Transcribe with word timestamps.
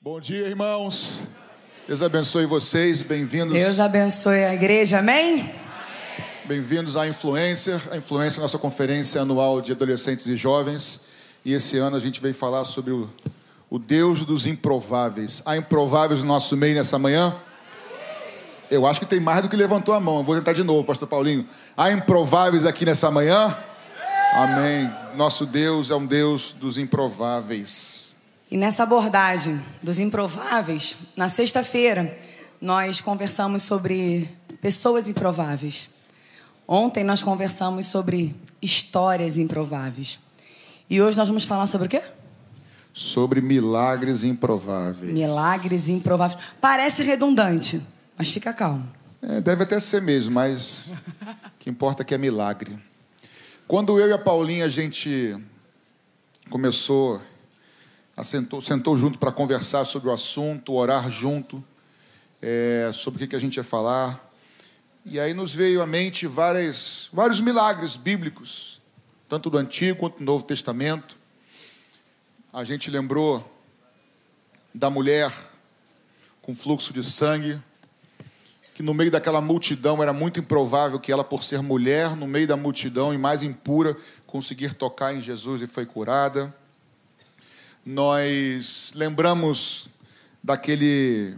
Bom 0.00 0.20
dia, 0.20 0.46
irmãos. 0.46 1.22
Deus 1.88 2.02
abençoe 2.02 2.46
vocês. 2.46 3.02
Bem-vindos. 3.02 3.52
Deus 3.52 3.80
abençoe 3.80 4.44
a 4.44 4.54
igreja, 4.54 5.00
amém? 5.00 5.52
Bem-vindos 6.44 6.96
à 6.96 7.08
Influencer. 7.08 7.82
A 7.90 7.96
Influencer 7.96 8.38
é 8.38 8.40
a 8.40 8.42
nossa 8.42 8.58
conferência 8.58 9.20
anual 9.20 9.60
de 9.60 9.72
adolescentes 9.72 10.28
e 10.28 10.36
jovens. 10.36 11.00
E 11.44 11.52
esse 11.52 11.78
ano 11.78 11.96
a 11.96 11.98
gente 12.00 12.20
veio 12.20 12.32
falar 12.32 12.64
sobre 12.64 12.92
o, 12.92 13.10
o 13.68 13.76
Deus 13.76 14.24
dos 14.24 14.46
improváveis. 14.46 15.42
Há 15.44 15.56
improváveis 15.56 16.22
no 16.22 16.28
nosso 16.28 16.56
meio 16.56 16.76
nessa 16.76 16.96
manhã? 16.96 17.34
Eu 18.70 18.86
acho 18.86 19.00
que 19.00 19.06
tem 19.06 19.18
mais 19.18 19.42
do 19.42 19.48
que 19.48 19.56
levantou 19.56 19.92
a 19.92 19.98
mão. 19.98 20.18
Eu 20.18 20.22
vou 20.22 20.36
tentar 20.36 20.52
de 20.52 20.62
novo, 20.62 20.86
pastor 20.86 21.08
Paulinho. 21.08 21.44
Há 21.76 21.90
improváveis 21.90 22.64
aqui 22.64 22.84
nessa 22.84 23.10
manhã? 23.10 23.58
Amém. 24.32 24.88
Nosso 25.16 25.44
Deus 25.44 25.90
é 25.90 25.96
um 25.96 26.06
Deus 26.06 26.52
dos 26.52 26.78
improváveis. 26.78 28.07
E 28.50 28.56
nessa 28.56 28.82
abordagem 28.82 29.60
dos 29.82 29.98
improváveis, 29.98 30.96
na 31.14 31.28
sexta-feira, 31.28 32.16
nós 32.58 32.98
conversamos 32.98 33.62
sobre 33.62 34.30
pessoas 34.62 35.06
improváveis. 35.06 35.90
Ontem 36.66 37.04
nós 37.04 37.22
conversamos 37.22 37.86
sobre 37.86 38.34
histórias 38.62 39.36
improváveis. 39.36 40.18
E 40.88 41.02
hoje 41.02 41.18
nós 41.18 41.28
vamos 41.28 41.44
falar 41.44 41.66
sobre 41.66 41.88
o 41.88 41.90
quê? 41.90 42.02
Sobre 42.94 43.42
milagres 43.42 44.24
improváveis. 44.24 45.12
Milagres 45.12 45.90
improváveis. 45.90 46.40
Parece 46.58 47.02
redundante, 47.02 47.82
mas 48.16 48.30
fica 48.30 48.54
calmo. 48.54 48.90
É, 49.20 49.42
deve 49.42 49.64
até 49.64 49.78
ser 49.78 50.00
mesmo, 50.00 50.34
mas 50.34 50.94
o 51.22 51.58
que 51.58 51.68
importa 51.68 52.02
é 52.02 52.04
que 52.04 52.14
é 52.14 52.18
milagre. 52.18 52.78
Quando 53.66 53.98
eu 54.00 54.08
e 54.08 54.12
a 54.12 54.18
Paulinha 54.18 54.64
a 54.64 54.70
gente 54.70 55.36
começou, 56.48 57.20
sentou, 58.22 58.60
sentou 58.60 58.96
junto 58.98 59.18
para 59.18 59.32
conversar 59.32 59.84
sobre 59.84 60.08
o 60.08 60.12
assunto, 60.12 60.72
orar 60.72 61.10
junto, 61.10 61.62
é, 62.42 62.90
sobre 62.92 63.24
o 63.24 63.28
que 63.28 63.36
a 63.36 63.38
gente 63.38 63.56
ia 63.56 63.64
falar, 63.64 64.28
e 65.10 65.18
aí 65.18 65.32
nos 65.32 65.54
veio 65.54 65.80
à 65.80 65.86
mente 65.86 66.26
várias, 66.26 67.08
vários 67.12 67.40
milagres 67.40 67.96
bíblicos, 67.96 68.82
tanto 69.28 69.48
do 69.48 69.56
Antigo 69.56 70.00
quanto 70.00 70.18
do 70.18 70.24
Novo 70.24 70.44
Testamento. 70.44 71.16
A 72.52 72.62
gente 72.62 72.90
lembrou 72.90 73.42
da 74.74 74.90
mulher 74.90 75.32
com 76.42 76.54
fluxo 76.54 76.92
de 76.92 77.02
sangue, 77.02 77.58
que 78.74 78.82
no 78.82 78.92
meio 78.92 79.10
daquela 79.10 79.40
multidão 79.40 80.02
era 80.02 80.12
muito 80.12 80.40
improvável 80.40 81.00
que 81.00 81.10
ela, 81.10 81.24
por 81.24 81.42
ser 81.42 81.62
mulher, 81.62 82.14
no 82.14 82.26
meio 82.26 82.46
da 82.46 82.56
multidão 82.56 83.14
e 83.14 83.18
mais 83.18 83.42
impura, 83.42 83.96
conseguir 84.26 84.74
tocar 84.74 85.14
em 85.14 85.22
Jesus 85.22 85.62
e 85.62 85.66
foi 85.66 85.86
curada. 85.86 86.54
Nós 87.84 88.92
lembramos 88.94 89.88
daquele 90.42 91.36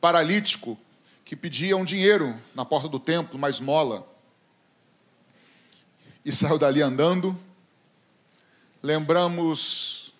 paralítico 0.00 0.78
que 1.24 1.34
pedia 1.34 1.76
um 1.76 1.84
dinheiro 1.84 2.38
na 2.54 2.64
porta 2.64 2.88
do 2.88 3.00
templo, 3.00 3.36
uma 3.36 3.48
esmola, 3.48 4.06
e 6.24 6.30
saiu 6.32 6.58
dali 6.58 6.82
andando. 6.82 7.38
Lembramos 8.82 10.12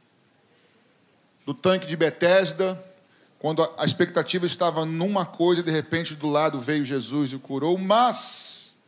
do 1.44 1.52
tanque 1.52 1.86
de 1.86 1.96
Betesda, 1.96 2.82
quando 3.38 3.62
a 3.76 3.84
expectativa 3.84 4.46
estava 4.46 4.86
numa 4.86 5.26
coisa, 5.26 5.62
de 5.62 5.70
repente 5.70 6.14
do 6.14 6.26
lado 6.26 6.58
veio 6.58 6.82
Jesus 6.82 7.34
e 7.34 7.38
curou, 7.38 7.76
mas 7.76 8.78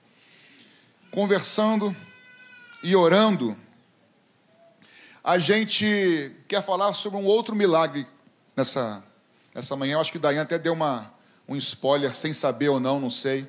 conversando 1.11 1.95
e 2.83 2.97
orando, 2.97 3.55
a 5.27 5.41
gente 5.41 6.31
quer 6.47 6.63
falar 6.63 6.95
sobre 6.95 7.19
um 7.19 7.25
outro 7.25 7.53
milagre 7.57 8.07
nessa, 8.55 9.03
nessa 9.53 9.75
manhã. 9.75 9.95
Eu 9.95 10.01
acho 10.01 10.13
que 10.13 10.21
Dayan 10.21 10.43
até 10.43 10.57
deu 10.57 10.73
uma, 10.73 11.13
um 11.49 11.57
spoiler, 11.57 12.15
sem 12.15 12.33
saber 12.33 12.69
ou 12.69 12.79
não, 12.79 13.01
não 13.01 13.11
sei. 13.11 13.45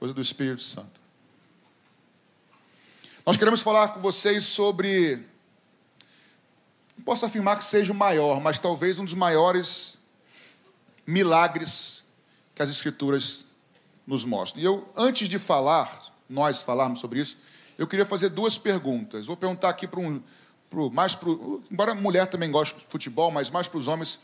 Coisa 0.00 0.12
do 0.12 0.20
Espírito 0.20 0.60
Santo. 0.60 1.00
Nós 3.24 3.36
queremos 3.36 3.62
falar 3.62 3.90
com 3.90 4.00
vocês 4.00 4.44
sobre. 4.44 5.24
Não 6.98 7.04
posso 7.04 7.24
afirmar 7.24 7.58
que 7.58 7.64
seja 7.64 7.92
o 7.92 7.94
maior, 7.94 8.40
mas 8.40 8.58
talvez 8.58 8.98
um 8.98 9.04
dos 9.04 9.14
maiores 9.14 9.98
milagres 11.06 12.04
que 12.56 12.62
as 12.62 12.68
Escrituras 12.68 13.46
nos 14.04 14.24
mostram. 14.24 14.60
E 14.60 14.64
eu, 14.64 14.92
antes 14.96 15.28
de 15.28 15.38
falar, 15.38 16.12
nós 16.28 16.60
falarmos 16.60 16.98
sobre 16.98 17.20
isso, 17.20 17.36
eu 17.78 17.86
queria 17.86 18.04
fazer 18.04 18.30
duas 18.30 18.58
perguntas. 18.58 19.26
Vou 19.26 19.36
perguntar 19.36 19.68
aqui 19.68 19.86
para 19.86 20.00
um. 20.00 20.20
Pro, 20.72 20.90
mais 20.90 21.14
para 21.14 21.28
embora 21.70 21.92
a 21.92 21.94
mulher 21.94 22.26
também 22.26 22.50
goste 22.50 22.74
de 22.78 22.86
futebol, 22.88 23.30
mas 23.30 23.50
mais 23.50 23.68
para 23.68 23.76
os 23.76 23.86
homens. 23.86 24.20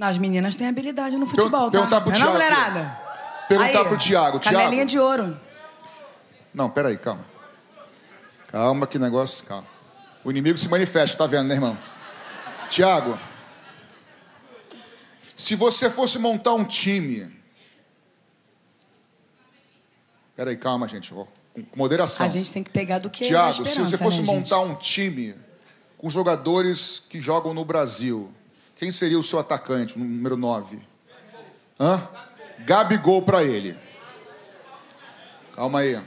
As 0.00 0.16
meninas 0.16 0.56
têm 0.56 0.66
habilidade 0.66 1.18
no 1.18 1.26
futebol, 1.26 1.70
perguntar 1.70 1.96
tá? 1.96 2.00
Pro 2.00 2.10
não 2.12 2.16
Thiago, 2.16 2.30
é 2.30 2.32
não, 2.32 2.50
mulherada? 2.50 3.00
Perguntar 3.46 3.84
para 3.84 3.92
o 3.94 3.98
Tiago. 3.98 4.40
Canelinha 4.40 4.86
de 4.86 4.98
ouro. 4.98 5.38
Não, 6.54 6.70
peraí, 6.70 6.96
calma. 6.96 7.26
Calma, 8.48 8.86
que 8.86 8.98
negócio, 8.98 9.44
calma. 9.44 9.66
O 10.24 10.30
inimigo 10.30 10.56
se 10.56 10.66
manifesta, 10.70 11.18
tá 11.18 11.26
vendo, 11.26 11.46
né, 11.46 11.54
irmão? 11.56 11.76
Tiago, 12.70 13.18
se 15.36 15.54
você 15.54 15.90
fosse 15.90 16.18
montar 16.18 16.54
um 16.54 16.64
time. 16.64 17.30
Peraí, 20.34 20.56
calma, 20.56 20.88
gente. 20.88 21.12
Com 21.12 21.26
moderação. 21.76 22.24
A 22.24 22.30
gente 22.30 22.50
tem 22.50 22.64
que 22.64 22.70
pegar 22.70 22.98
do 22.98 23.10
que 23.10 23.26
Tiago, 23.26 23.62
é 23.62 23.66
se 23.66 23.78
você 23.78 23.98
fosse 23.98 24.22
né, 24.22 24.26
montar 24.26 24.60
gente? 24.60 24.70
um 24.70 24.74
time 24.76 25.45
com 25.98 26.10
jogadores 26.10 27.02
que 27.08 27.20
jogam 27.20 27.54
no 27.54 27.64
Brasil, 27.64 28.30
quem 28.76 28.92
seria 28.92 29.18
o 29.18 29.22
seu 29.22 29.38
atacante, 29.38 29.98
número 29.98 30.36
9? 30.36 30.80
Hã? 31.80 32.06
Gabigol 32.60 33.22
para 33.22 33.42
ele. 33.42 33.78
Calma 35.54 35.80
aí. 35.80 36.00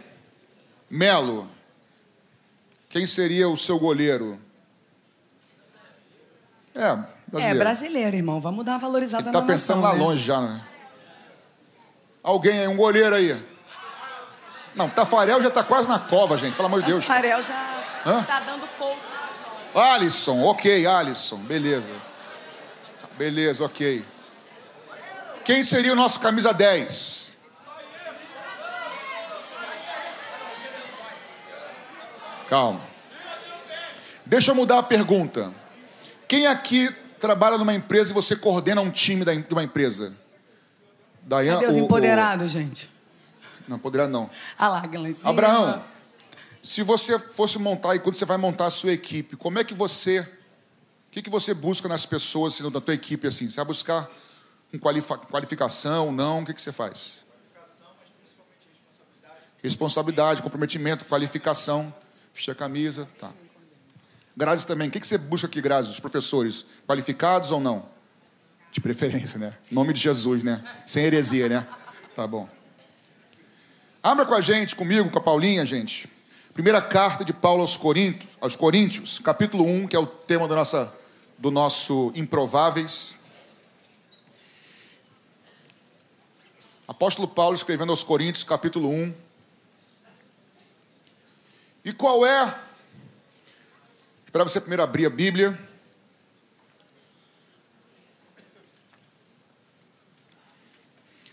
Melo. 0.89 1.49
Quem 2.89 3.05
seria 3.05 3.49
o 3.49 3.57
seu 3.57 3.79
goleiro? 3.79 4.39
É, 6.73 6.95
brasileiro. 7.27 7.55
É 7.55 7.59
brasileiro, 7.59 8.15
irmão. 8.15 8.39
Vamos 8.39 8.63
dar 8.63 8.73
uma 8.73 8.79
valorizada 8.79 9.23
Ele 9.23 9.33
tá 9.33 9.41
na 9.41 9.47
pensando 9.47 9.81
nação, 9.81 9.91
lá 9.91 9.97
né? 9.97 10.03
longe 10.05 10.23
já, 10.23 10.41
né? 10.41 10.65
Alguém 12.23 12.59
aí, 12.59 12.67
um 12.67 12.77
goleiro 12.77 13.15
aí. 13.15 13.43
Não, 14.75 14.89
Tafarel 14.89 15.41
já 15.41 15.49
tá 15.49 15.63
quase 15.63 15.89
na 15.89 15.99
cova, 15.99 16.37
gente, 16.37 16.55
pelo 16.55 16.67
amor 16.67 16.81
de 16.81 16.87
Deus. 16.87 17.03
Farel 17.05 17.41
já 17.41 17.83
Hã? 18.05 18.23
tá 18.23 18.39
dando 18.39 18.67
coach. 18.77 19.18
Alisson, 19.73 20.41
ok, 20.43 20.85
Alisson, 20.85 21.37
beleza. 21.37 21.91
Beleza, 23.17 23.63
ok. 23.63 24.03
Quem 25.43 25.63
seria 25.63 25.93
o 25.93 25.95
nosso 25.95 26.19
camisa 26.19 26.53
10? 26.53 27.33
Calma. 32.49 32.81
Deixa 34.25 34.51
eu 34.51 34.55
mudar 34.55 34.79
a 34.79 34.83
pergunta. 34.83 35.51
Quem 36.27 36.47
aqui 36.47 36.93
trabalha 37.19 37.57
numa 37.57 37.73
empresa 37.73 38.11
e 38.11 38.13
você 38.13 38.35
coordena 38.35 38.81
um 38.81 38.89
time 38.91 39.25
da- 39.25 39.33
de 39.33 39.45
uma 39.53 39.63
empresa? 39.63 40.13
Dayan, 41.23 41.55
Cadê 41.55 41.67
os 41.67 41.75
o- 41.75 41.79
o- 41.79 41.83
empoderados, 41.85 42.51
gente? 42.51 42.89
Não, 43.67 43.77
poderia 43.77 44.07
não. 44.07 44.29
Ah 44.57 44.67
lá, 44.69 44.87
cima. 45.13 45.29
Abraão, 45.29 45.83
se 46.61 46.83
você 46.83 47.17
fosse 47.17 47.57
montar 47.57 47.95
e 47.95 47.99
quando 47.99 48.15
você 48.15 48.25
vai 48.25 48.37
montar 48.37 48.65
a 48.65 48.71
sua 48.71 48.91
equipe, 48.91 49.35
como 49.35 49.59
é 49.59 49.63
que 49.63 49.73
você, 49.73 50.19
o 50.19 51.11
que, 51.11 51.21
que 51.21 51.29
você 51.29 51.53
busca 51.53 51.87
nas 51.87 52.05
pessoas 52.05 52.53
assim, 52.55 52.69
da 52.69 52.81
tua 52.81 52.93
equipe 52.93 53.27
assim? 53.27 53.49
Você 53.49 53.57
vai 53.57 53.65
buscar 53.65 54.09
qualifa- 54.79 55.17
qualificação, 55.17 56.11
não? 56.11 56.41
O 56.41 56.45
que, 56.45 56.53
que 56.53 56.61
você 56.61 56.71
faz? 56.71 57.25
Responsabilidade, 59.63 60.41
comprometimento, 60.41 61.05
qualificação, 61.05 61.93
vestir 62.33 62.51
a 62.51 62.55
camisa, 62.55 63.07
tá. 63.19 63.31
Grazi 64.35 64.65
também, 64.65 64.87
o 64.87 64.91
que, 64.91 64.99
que 64.99 65.07
você 65.07 65.17
busca 65.17 65.47
aqui, 65.47 65.59
Grazi? 65.59 65.89
Os 65.89 65.99
professores, 65.99 66.65
qualificados 66.87 67.51
ou 67.51 67.59
não? 67.59 67.85
De 68.71 68.79
preferência, 68.79 69.37
né? 69.39 69.57
Em 69.69 69.75
nome 69.75 69.91
de 69.91 69.99
Jesus, 69.99 70.43
né? 70.43 70.63
Sem 70.85 71.03
heresia, 71.03 71.49
né? 71.49 71.67
Tá 72.15 72.25
bom. 72.27 72.47
Abra 74.01 74.25
com 74.25 74.33
a 74.33 74.39
gente, 74.39 74.75
comigo, 74.75 75.09
com 75.09 75.17
a 75.17 75.21
Paulinha, 75.21 75.65
gente. 75.65 76.07
Primeira 76.59 76.81
carta 76.81 77.23
de 77.23 77.31
Paulo 77.31 77.61
aos 77.61 77.77
Coríntios, 77.77 78.29
aos 78.41 78.53
Coríntios, 78.53 79.17
capítulo 79.17 79.63
1, 79.63 79.87
que 79.87 79.95
é 79.95 79.99
o 79.99 80.05
tema 80.05 80.45
da 80.45 80.55
nossa, 80.55 80.93
do 81.37 81.49
nosso 81.49 82.11
Improváveis. 82.13 83.17
Apóstolo 86.85 87.29
Paulo 87.29 87.55
escrevendo 87.55 87.91
aos 87.93 88.03
Coríntios, 88.03 88.43
capítulo 88.43 88.89
1. 88.89 89.15
E 91.85 91.93
qual 91.93 92.25
é? 92.25 92.53
Espera 94.25 94.43
você 94.43 94.59
primeiro 94.59 94.83
abrir 94.83 95.05
a 95.05 95.09
Bíblia. 95.09 95.57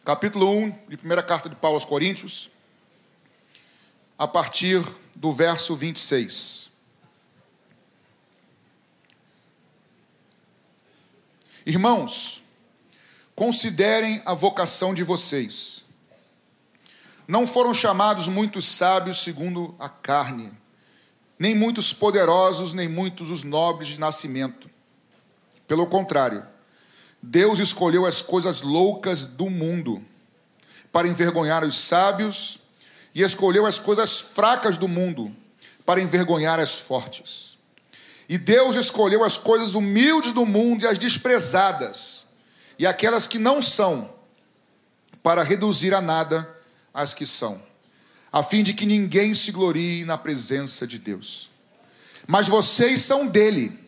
Capítulo 0.04 0.48
1 0.52 0.70
de 0.88 0.96
primeira 0.96 1.20
carta 1.24 1.48
de 1.48 1.56
Paulo 1.56 1.78
aos 1.78 1.84
Coríntios 1.84 2.48
a 4.16 4.28
partir 4.28 4.84
do 5.16 5.32
verso 5.32 5.74
26. 5.74 6.70
Irmãos, 11.64 12.42
considerem 13.34 14.22
a 14.24 14.34
vocação 14.34 14.94
de 14.94 15.02
vocês. 15.02 15.84
Não 17.26 17.46
foram 17.46 17.74
chamados 17.74 18.28
muitos 18.28 18.66
sábios 18.66 19.22
segundo 19.22 19.74
a 19.78 19.88
carne, 19.88 20.52
nem 21.38 21.54
muitos 21.54 21.92
poderosos, 21.92 22.72
nem 22.72 22.88
muitos 22.88 23.30
os 23.30 23.42
nobres 23.42 23.88
de 23.88 23.98
nascimento. 23.98 24.70
Pelo 25.66 25.88
contrário, 25.88 26.46
Deus 27.20 27.58
escolheu 27.58 28.06
as 28.06 28.22
coisas 28.22 28.60
loucas 28.60 29.26
do 29.26 29.50
mundo 29.50 30.04
para 30.92 31.08
envergonhar 31.08 31.64
os 31.64 31.76
sábios, 31.76 32.60
e 33.16 33.22
escolheu 33.22 33.64
as 33.64 33.78
coisas 33.78 34.20
fracas 34.20 34.76
do 34.76 34.86
mundo 34.86 35.34
para 35.86 36.02
envergonhar 36.02 36.60
as 36.60 36.74
fortes. 36.74 37.56
E 38.28 38.36
Deus 38.36 38.76
escolheu 38.76 39.24
as 39.24 39.38
coisas 39.38 39.74
humildes 39.74 40.32
do 40.32 40.44
mundo 40.44 40.82
e 40.82 40.86
as 40.86 40.98
desprezadas, 40.98 42.26
e 42.78 42.86
aquelas 42.86 43.26
que 43.26 43.38
não 43.38 43.62
são, 43.62 44.10
para 45.22 45.42
reduzir 45.42 45.94
a 45.94 46.02
nada 46.02 46.46
as 46.92 47.14
que 47.14 47.26
são, 47.26 47.62
a 48.30 48.42
fim 48.42 48.62
de 48.62 48.74
que 48.74 48.84
ninguém 48.84 49.32
se 49.32 49.50
glorie 49.50 50.04
na 50.04 50.18
presença 50.18 50.86
de 50.86 50.98
Deus. 50.98 51.50
Mas 52.26 52.48
vocês 52.48 53.00
são 53.00 53.26
dele, 53.26 53.78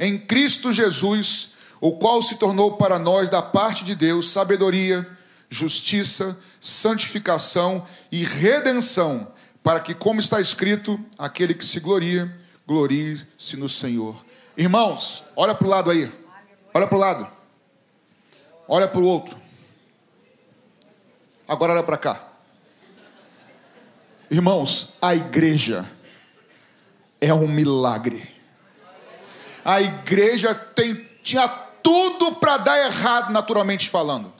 em 0.00 0.18
Cristo 0.18 0.72
Jesus, 0.72 1.50
o 1.80 1.92
qual 1.92 2.20
se 2.20 2.34
tornou 2.38 2.76
para 2.76 2.98
nós, 2.98 3.28
da 3.28 3.40
parte 3.40 3.84
de 3.84 3.94
Deus, 3.94 4.32
sabedoria, 4.32 5.08
justiça, 5.48 6.38
santificação 6.60 7.86
e 8.10 8.24
redenção, 8.24 9.32
para 9.62 9.80
que, 9.80 9.94
como 9.94 10.20
está 10.20 10.40
escrito, 10.40 11.02
aquele 11.18 11.54
que 11.54 11.64
se 11.64 11.80
gloria, 11.80 12.34
glorie-se 12.66 13.56
no 13.56 13.68
Senhor. 13.68 14.24
Irmãos, 14.56 15.24
olha 15.34 15.54
para 15.54 15.66
o 15.66 15.70
lado 15.70 15.90
aí. 15.90 16.12
Olha 16.72 16.86
para 16.86 16.96
o 16.96 17.00
lado. 17.00 17.28
Olha 18.68 18.88
para 18.88 19.00
o 19.00 19.04
outro. 19.04 19.38
Agora 21.46 21.72
olha 21.72 21.82
para 21.82 21.96
cá. 21.96 22.28
Irmãos, 24.30 24.94
a 25.00 25.14
igreja 25.14 25.88
é 27.20 27.32
um 27.32 27.46
milagre. 27.46 28.34
A 29.64 29.80
igreja 29.80 30.54
tem, 30.54 31.08
tinha 31.22 31.46
tudo 31.82 32.34
para 32.36 32.58
dar 32.58 32.78
errado, 32.84 33.32
naturalmente 33.32 33.88
falando. 33.88 34.33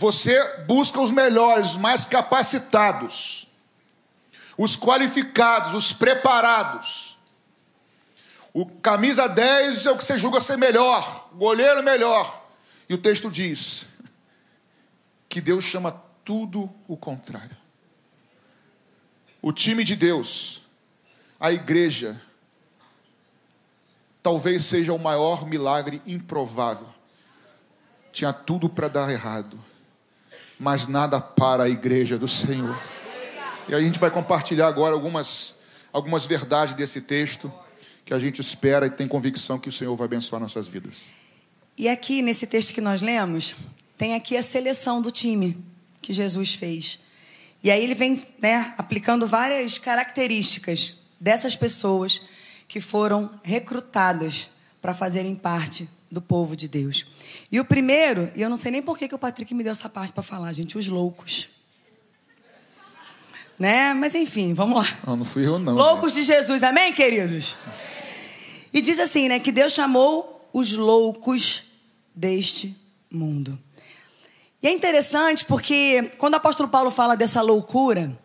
Você 0.00 0.42
busca 0.60 0.98
os 0.98 1.10
melhores, 1.10 1.72
os 1.72 1.76
mais 1.76 2.06
capacitados, 2.06 3.46
os 4.56 4.74
qualificados, 4.74 5.74
os 5.74 5.92
preparados. 5.92 7.18
O 8.54 8.64
camisa 8.64 9.28
10 9.28 9.84
é 9.84 9.90
o 9.90 9.98
que 9.98 10.04
você 10.06 10.18
julga 10.18 10.40
ser 10.40 10.56
melhor, 10.56 11.28
o 11.30 11.36
goleiro 11.36 11.82
melhor. 11.82 12.48
E 12.88 12.94
o 12.94 12.98
texto 12.98 13.30
diz 13.30 13.88
que 15.28 15.38
Deus 15.38 15.64
chama 15.64 15.92
tudo 16.24 16.72
o 16.88 16.96
contrário. 16.96 17.58
O 19.42 19.52
time 19.52 19.84
de 19.84 19.94
Deus, 19.94 20.62
a 21.38 21.52
igreja, 21.52 22.18
talvez 24.22 24.64
seja 24.64 24.94
o 24.94 24.98
maior 24.98 25.46
milagre 25.46 26.00
improvável. 26.06 26.88
Tinha 28.10 28.32
tudo 28.32 28.66
para 28.66 28.88
dar 28.88 29.10
errado 29.10 29.68
mas 30.60 30.86
nada 30.86 31.18
para 31.18 31.64
a 31.64 31.68
igreja 31.70 32.18
do 32.18 32.28
Senhor. 32.28 32.78
E 33.66 33.74
a 33.74 33.80
gente 33.80 33.98
vai 33.98 34.10
compartilhar 34.10 34.68
agora 34.68 34.94
algumas, 34.94 35.54
algumas 35.90 36.26
verdades 36.26 36.74
desse 36.74 37.00
texto 37.00 37.50
que 38.04 38.12
a 38.12 38.18
gente 38.18 38.42
espera 38.42 38.84
e 38.84 38.90
tem 38.90 39.08
convicção 39.08 39.58
que 39.58 39.70
o 39.70 39.72
Senhor 39.72 39.96
vai 39.96 40.04
abençoar 40.04 40.40
nossas 40.40 40.68
vidas. 40.68 41.04
E 41.78 41.88
aqui 41.88 42.20
nesse 42.20 42.46
texto 42.46 42.74
que 42.74 42.80
nós 42.82 43.00
lemos, 43.00 43.56
tem 43.96 44.14
aqui 44.14 44.36
a 44.36 44.42
seleção 44.42 45.00
do 45.00 45.10
time 45.10 45.56
que 46.02 46.12
Jesus 46.12 46.54
fez. 46.54 46.98
E 47.64 47.70
aí 47.70 47.82
ele 47.82 47.94
vem 47.94 48.22
né, 48.38 48.74
aplicando 48.76 49.26
várias 49.26 49.78
características 49.78 50.98
dessas 51.18 51.56
pessoas 51.56 52.20
que 52.68 52.80
foram 52.80 53.30
recrutadas 53.42 54.50
para 54.82 54.92
fazerem 54.92 55.34
parte 55.34 55.88
do 56.10 56.20
povo 56.20 56.54
de 56.54 56.68
Deus. 56.68 57.06
E 57.52 57.58
o 57.58 57.64
primeiro, 57.64 58.30
e 58.36 58.42
eu 58.42 58.48
não 58.48 58.56
sei 58.56 58.70
nem 58.70 58.80
por 58.80 58.96
que, 58.96 59.08
que 59.08 59.14
o 59.14 59.18
Patrick 59.18 59.52
me 59.54 59.64
deu 59.64 59.72
essa 59.72 59.88
parte 59.88 60.12
para 60.12 60.22
falar, 60.22 60.52
gente, 60.52 60.78
os 60.78 60.86
loucos. 60.86 61.48
Né? 63.58 63.92
Mas 63.92 64.14
enfim, 64.14 64.54
vamos 64.54 64.76
lá. 64.76 64.98
Não, 65.06 65.16
não 65.16 65.24
fui 65.24 65.46
eu 65.46 65.58
não. 65.58 65.74
Loucos 65.74 66.12
de 66.12 66.22
Jesus, 66.22 66.62
amém, 66.62 66.92
queridos? 66.92 67.56
E 68.72 68.80
diz 68.80 69.00
assim, 69.00 69.28
né, 69.28 69.40
que 69.40 69.50
Deus 69.50 69.72
chamou 69.72 70.48
os 70.52 70.72
loucos 70.72 71.64
deste 72.14 72.76
mundo. 73.10 73.58
E 74.62 74.68
é 74.68 74.72
interessante 74.72 75.44
porque 75.44 76.10
quando 76.18 76.34
o 76.34 76.36
apóstolo 76.36 76.68
Paulo 76.68 76.90
fala 76.90 77.16
dessa 77.16 77.42
loucura, 77.42 78.16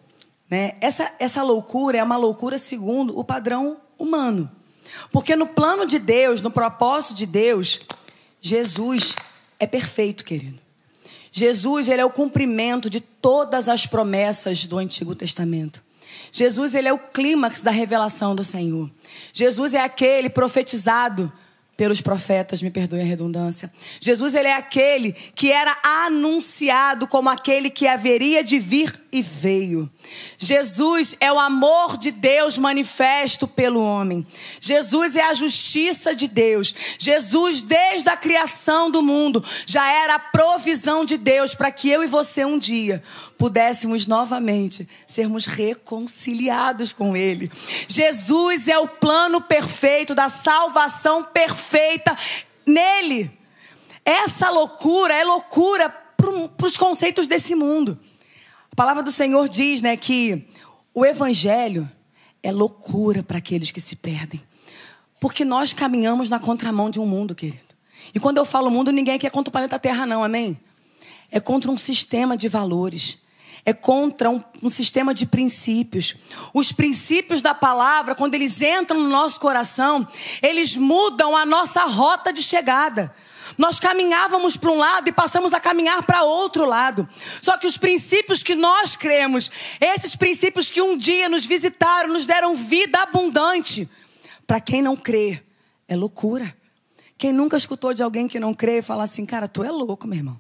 né, 0.50 0.76
essa, 0.80 1.12
essa 1.18 1.42
loucura 1.42 1.98
é 1.98 2.04
uma 2.04 2.18
loucura 2.18 2.60
segundo 2.60 3.18
o 3.18 3.24
padrão 3.24 3.78
humano. 3.98 4.52
Porque 5.12 5.36
no 5.36 5.48
plano 5.48 5.86
de 5.86 5.98
Deus, 5.98 6.42
no 6.42 6.52
propósito 6.52 7.16
de 7.16 7.26
Deus, 7.26 7.80
Jesus 8.46 9.16
é 9.60 9.66
perfeito, 9.66 10.24
querido. 10.24 10.62
Jesus, 11.32 11.90
ele 11.90 12.00
é 12.00 12.06
o 12.06 12.12
cumprimento 12.12 12.92
de 12.92 13.02
todas 13.02 13.68
as 13.68 13.88
promessas 13.88 14.68
do 14.68 14.78
Antigo 14.78 15.16
Testamento. 15.16 15.82
Jesus, 16.32 16.76
ele 16.76 16.88
é 16.88 16.94
o 16.94 17.00
clímax 17.00 17.60
da 17.60 17.72
revelação 17.72 18.36
do 18.36 18.44
Senhor. 18.44 18.88
Jesus 19.34 19.74
é 19.74 19.82
aquele 19.82 20.30
profetizado 20.30 21.34
pelos 21.76 22.02
profetas, 22.02 22.62
me 22.62 22.70
perdoe 22.70 23.02
a 23.02 23.04
redundância. 23.04 23.74
Jesus 24.00 24.36
ele 24.36 24.48
é 24.48 24.54
aquele 24.54 25.14
que 25.14 25.52
era 25.52 25.76
anunciado 25.84 27.08
como 27.08 27.30
aquele 27.30 27.72
que 27.72 27.88
haveria 27.88 28.44
de 28.44 28.60
vir 28.60 28.94
e 29.16 29.22
veio. 29.22 29.90
Jesus 30.38 31.16
é 31.20 31.32
o 31.32 31.40
amor 31.40 31.98
de 31.98 32.12
Deus 32.12 32.58
manifesto 32.58 33.48
pelo 33.48 33.82
homem. 33.82 34.26
Jesus 34.60 35.16
é 35.16 35.24
a 35.24 35.34
justiça 35.34 36.16
de 36.16 36.28
Deus. 36.28 36.76
Jesus 37.00 37.62
desde 37.62 38.10
a 38.10 38.18
criação 38.18 38.92
do 38.92 39.02
mundo 39.02 39.44
já 39.66 39.90
era 39.90 40.16
a 40.16 40.20
provisão 40.20 41.06
de 41.06 41.18
Deus 41.18 41.56
para 41.56 41.72
que 41.72 41.90
eu 41.90 42.04
e 42.04 42.08
você 42.08 42.44
um 42.44 42.60
dia 42.60 43.02
pudéssemos 43.38 44.08
novamente 44.08 44.88
sermos 45.08 45.46
reconciliados 45.46 46.94
com 46.94 47.16
Ele. 47.16 47.52
Jesus 47.88 48.68
é 48.68 48.78
o 48.78 48.88
plano 48.88 49.42
perfeito 49.42 50.16
da 50.16 50.30
salvação 50.30 51.24
perfeita 51.24 52.18
nele. 52.66 53.32
Essa 54.04 54.50
loucura 54.50 55.14
é 55.14 55.24
loucura 55.24 55.90
para 55.90 56.66
os 56.66 56.78
conceitos 56.78 57.28
desse 57.28 57.56
mundo. 57.56 58.00
A 58.76 58.84
palavra 58.84 59.02
do 59.02 59.10
Senhor 59.10 59.48
diz, 59.48 59.82
né, 59.82 59.96
que 59.96 60.50
o 60.94 61.06
evangelho 61.06 61.90
é 62.44 62.52
loucura 62.52 63.24
para 63.24 63.38
aqueles 63.38 63.72
que 63.72 63.80
se 63.80 63.96
perdem. 63.96 64.44
Porque 65.18 65.46
nós 65.46 65.72
caminhamos 65.72 66.30
na 66.30 66.40
contramão 66.40 66.90
de 66.90 67.00
um 67.00 67.06
mundo, 67.06 67.34
querido. 67.34 67.64
E 68.14 68.20
quando 68.20 68.36
eu 68.36 68.44
falo 68.44 68.70
mundo, 68.70 68.92
ninguém 68.92 69.16
aqui 69.16 69.26
é 69.26 69.30
contra 69.30 69.48
o 69.48 69.52
planeta 69.54 69.80
Terra, 69.80 70.06
não, 70.06 70.26
amém? 70.26 70.60
É 71.32 71.40
contra 71.40 71.72
um 71.72 71.78
sistema 71.78 72.36
de 72.36 72.50
valores 72.50 73.24
é 73.66 73.74
contra 73.74 74.30
um, 74.30 74.44
um, 74.62 74.70
sistema 74.70 75.12
de 75.12 75.26
princípios. 75.26 76.16
Os 76.54 76.72
princípios 76.72 77.42
da 77.42 77.56
palavra, 77.56 78.14
quando 78.14 78.36
eles 78.36 78.62
entram 78.62 79.02
no 79.02 79.10
nosso 79.10 79.40
coração, 79.40 80.08
eles 80.40 80.78
mudam 80.78 81.36
a 81.36 81.48
nossa 81.48 81.84
rota 81.86 82.32
de 82.32 82.44
chegada. 82.44 83.14
Nós 83.58 83.80
caminhávamos 83.80 84.58
para 84.58 84.72
um 84.72 84.78
lado 84.78 85.08
e 85.08 85.12
passamos 85.12 85.54
a 85.54 85.60
caminhar 85.60 86.04
para 86.04 86.24
outro 86.24 86.66
lado. 86.66 87.08
Só 87.42 87.58
que 87.58 87.68
os 87.68 87.78
princípios 87.78 88.44
que 88.44 88.56
nós 88.56 88.96
cremos, 88.96 89.50
esses 89.80 90.16
princípios 90.16 90.70
que 90.70 90.82
um 90.82 90.98
dia 90.98 91.30
nos 91.30 91.46
visitaram, 91.46 92.10
nos 92.10 92.26
deram 92.26 92.56
vida 92.56 93.00
abundante. 93.02 93.90
Para 94.46 94.60
quem 94.60 94.82
não 94.82 94.96
crê, 94.96 95.42
é 95.88 95.96
loucura. 95.96 96.56
Quem 97.18 97.32
nunca 97.32 97.56
escutou 97.56 97.94
de 97.94 98.04
alguém 98.04 98.28
que 98.28 98.40
não 98.40 98.54
crê 98.54 98.80
e 98.80 98.82
fala 98.82 99.04
assim, 99.04 99.26
cara, 99.26 99.48
tu 99.48 99.64
é 99.64 99.72
louco, 99.72 100.08
meu 100.08 100.18
irmão. 100.18 100.40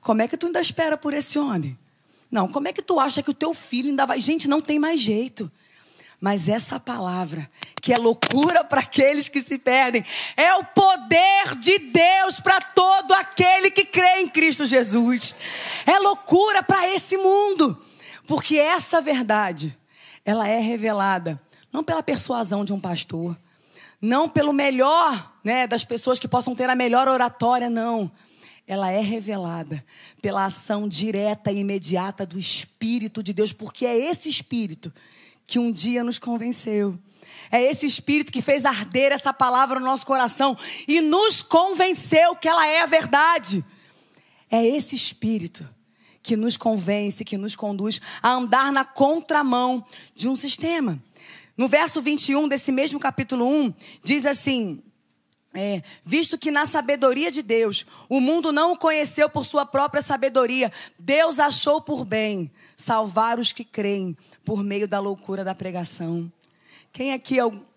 Como 0.00 0.20
é 0.20 0.28
que 0.28 0.36
tu 0.36 0.46
ainda 0.46 0.60
espera 0.60 0.96
por 0.96 1.14
esse 1.14 1.38
homem? 1.38 1.76
Não, 2.30 2.48
como 2.48 2.68
é 2.68 2.72
que 2.72 2.82
tu 2.82 2.98
acha 2.98 3.22
que 3.22 3.30
o 3.30 3.34
teu 3.34 3.54
filho 3.54 3.88
ainda 3.88 4.04
vai. 4.04 4.20
Gente, 4.20 4.48
não 4.48 4.60
tem 4.60 4.78
mais 4.78 5.00
jeito. 5.00 5.50
Mas 6.22 6.48
essa 6.48 6.78
palavra, 6.78 7.50
que 7.80 7.92
é 7.92 7.96
loucura 7.96 8.62
para 8.62 8.80
aqueles 8.80 9.28
que 9.28 9.42
se 9.42 9.58
perdem, 9.58 10.04
é 10.36 10.54
o 10.54 10.62
poder 10.62 11.56
de 11.58 11.78
Deus 11.78 12.38
para 12.38 12.60
todo 12.60 13.12
aquele 13.12 13.72
que 13.72 13.84
crê 13.84 14.20
em 14.20 14.28
Cristo 14.28 14.64
Jesus. 14.64 15.34
É 15.84 15.98
loucura 15.98 16.62
para 16.62 16.88
esse 16.94 17.16
mundo, 17.16 17.76
porque 18.24 18.56
essa 18.56 19.00
verdade, 19.00 19.76
ela 20.24 20.46
é 20.46 20.60
revelada 20.60 21.42
não 21.72 21.82
pela 21.82 22.04
persuasão 22.04 22.64
de 22.64 22.72
um 22.72 22.78
pastor, 22.78 23.36
não 24.00 24.28
pelo 24.28 24.52
melhor, 24.52 25.32
né, 25.42 25.66
das 25.66 25.84
pessoas 25.84 26.20
que 26.20 26.28
possam 26.28 26.54
ter 26.54 26.70
a 26.70 26.76
melhor 26.76 27.08
oratória, 27.08 27.68
não 27.68 28.08
ela 28.64 28.92
é 28.92 29.00
revelada 29.00 29.84
pela 30.22 30.44
ação 30.44 30.88
direta 30.88 31.50
e 31.50 31.58
imediata 31.58 32.24
do 32.24 32.38
Espírito 32.38 33.20
de 33.22 33.32
Deus, 33.32 33.52
porque 33.52 33.84
é 33.84 33.98
esse 34.08 34.28
Espírito 34.28 34.92
que 35.46 35.58
um 35.58 35.72
dia 35.72 36.02
nos 36.02 36.18
convenceu 36.18 36.98
É 37.50 37.62
esse 37.62 37.86
espírito 37.86 38.32
que 38.32 38.42
fez 38.42 38.64
arder 38.64 39.12
essa 39.12 39.32
palavra 39.32 39.78
no 39.78 39.86
nosso 39.86 40.06
coração 40.06 40.56
e 40.88 41.00
nos 41.00 41.42
convenceu 41.42 42.34
que 42.36 42.48
ela 42.48 42.66
é 42.66 42.82
a 42.82 42.86
verdade. 42.86 43.64
É 44.50 44.66
esse 44.66 44.94
espírito 44.94 45.68
que 46.22 46.36
nos 46.36 46.56
convence, 46.56 47.24
que 47.24 47.36
nos 47.36 47.56
conduz 47.56 48.00
a 48.22 48.30
andar 48.30 48.72
na 48.72 48.84
contramão 48.84 49.84
de 50.14 50.28
um 50.28 50.36
sistema. 50.36 51.02
No 51.56 51.68
verso 51.68 52.00
21 52.00 52.48
desse 52.48 52.72
mesmo 52.72 52.98
capítulo 52.98 53.46
1, 53.46 53.74
diz 54.02 54.24
assim: 54.24 54.82
é, 55.54 55.82
visto 56.04 56.38
que 56.38 56.50
na 56.50 56.64
sabedoria 56.66 57.30
de 57.30 57.42
Deus, 57.42 57.84
o 58.08 58.20
mundo 58.20 58.52
não 58.52 58.72
o 58.72 58.76
conheceu 58.76 59.28
por 59.28 59.44
sua 59.44 59.66
própria 59.66 60.00
sabedoria, 60.00 60.72
Deus 60.98 61.38
achou 61.38 61.80
por 61.80 62.04
bem 62.04 62.50
salvar 62.76 63.38
os 63.38 63.52
que 63.52 63.64
creem 63.64 64.16
por 64.44 64.62
meio 64.62 64.88
da 64.88 64.98
loucura 64.98 65.44
da 65.44 65.54
pregação. 65.54 66.32
Quem 66.92 67.12
aqui 67.12 67.36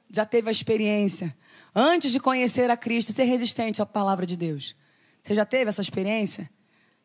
já 0.10 0.26
teve 0.26 0.50
a 0.50 0.52
experiência, 0.52 1.36
antes 1.74 2.12
de 2.12 2.20
conhecer 2.20 2.70
a 2.70 2.78
Cristo, 2.78 3.12
ser 3.12 3.26
resistente 3.26 3.82
à 3.82 3.86
palavra 3.86 4.26
de 4.26 4.38
Deus? 4.38 4.76
Você 5.22 5.34
já 5.34 5.44
teve 5.44 5.70
essa 5.70 5.82
experiência? 5.82 6.50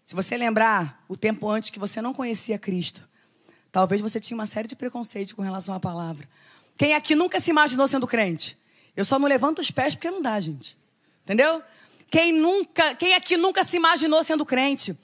Se 0.04 0.14
você 0.14 0.36
lembrar 0.36 1.04
o 1.08 1.16
tempo 1.16 1.48
antes 1.48 1.70
que 1.70 1.78
você 1.78 2.00
não 2.02 2.12
conhecia 2.12 2.58
Cristo, 2.58 3.08
talvez 3.72 4.00
você 4.00 4.20
tinha 4.20 4.36
uma 4.36 4.46
série 4.46 4.68
de 4.68 4.76
preconceitos 4.76 5.32
com 5.32 5.42
relação 5.42 5.74
à 5.74 5.80
palavra. 5.80 6.28
Quem 6.76 6.94
aqui 6.94 7.14
nunca 7.14 7.40
se 7.40 7.50
imaginou 7.50 7.88
sendo 7.88 8.06
crente? 8.06 8.59
Eu 8.96 9.04
só 9.04 9.18
não 9.18 9.28
levanto 9.28 9.60
os 9.60 9.70
pés 9.70 9.94
porque 9.94 10.10
não 10.10 10.22
dá, 10.22 10.38
gente. 10.40 10.76
Entendeu? 11.24 11.62
Quem 12.10 12.32
nunca, 12.32 12.94
quem 12.94 13.14
aqui 13.14 13.36
nunca 13.36 13.62
se 13.62 13.76
imaginou 13.76 14.22
sendo 14.24 14.44
crente? 14.44 14.96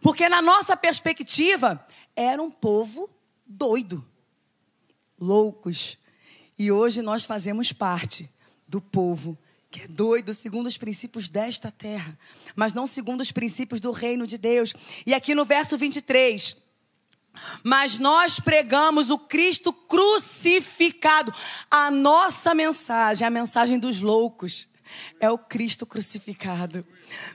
Porque 0.00 0.28
na 0.28 0.40
nossa 0.40 0.76
perspectiva 0.76 1.84
era 2.16 2.42
um 2.42 2.50
povo 2.50 3.10
doido, 3.46 4.04
loucos. 5.18 5.98
E 6.58 6.70
hoje 6.70 7.02
nós 7.02 7.24
fazemos 7.24 7.72
parte 7.72 8.30
do 8.66 8.80
povo 8.80 9.36
que 9.70 9.82
é 9.82 9.88
doido 9.88 10.32
segundo 10.32 10.68
os 10.68 10.76
princípios 10.76 11.28
desta 11.28 11.68
terra, 11.68 12.16
mas 12.54 12.72
não 12.72 12.86
segundo 12.86 13.22
os 13.22 13.32
princípios 13.32 13.80
do 13.80 13.90
reino 13.90 14.24
de 14.24 14.38
Deus. 14.38 14.72
E 15.04 15.12
aqui 15.12 15.34
no 15.34 15.44
verso 15.44 15.76
23, 15.76 16.63
mas 17.62 17.98
nós 17.98 18.40
pregamos 18.40 19.10
o 19.10 19.18
Cristo 19.18 19.72
crucificado. 19.72 21.34
A 21.70 21.90
nossa 21.90 22.54
mensagem, 22.54 23.26
a 23.26 23.30
mensagem 23.30 23.78
dos 23.78 24.00
loucos, 24.00 24.68
é 25.20 25.30
o 25.30 25.38
Cristo 25.38 25.86
crucificado. 25.86 26.86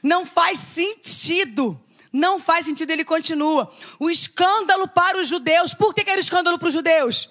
Não 0.02 0.26
faz 0.26 0.60
sentido. 0.60 1.80
Não 2.12 2.40
faz 2.40 2.66
sentido, 2.66 2.90
ele 2.90 3.06
continua. 3.06 3.72
O 4.00 4.10
escândalo 4.10 4.88
para 4.88 5.20
os 5.20 5.28
judeus. 5.28 5.74
Por 5.74 5.94
que 5.94 6.10
era 6.10 6.20
escândalo 6.20 6.58
para 6.58 6.68
os 6.68 6.74
judeus? 6.74 7.30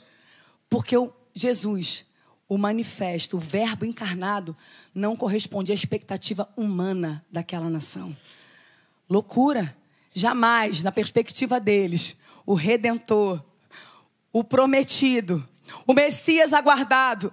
Porque 0.71 0.97
o 0.97 1.13
Jesus, 1.35 2.05
o 2.49 2.59
manifesto, 2.59 3.37
o 3.37 3.41
Verbo 3.41 3.85
encarnado, 3.85 4.57
não 4.95 5.17
correspondia 5.17 5.73
à 5.73 5.77
expectativa 5.77 6.49
humana 6.57 7.25
daquela 7.31 7.69
nação. 7.71 8.17
Loucura. 9.09 9.77
Jamais, 10.15 10.83
na 10.83 10.91
perspectiva 10.91 11.61
deles, 11.61 12.17
o 12.49 12.55
redentor, 12.55 13.45
o 14.33 14.43
prometido, 14.43 15.47
o 15.87 15.93
Messias 15.93 16.55
aguardado, 16.55 17.31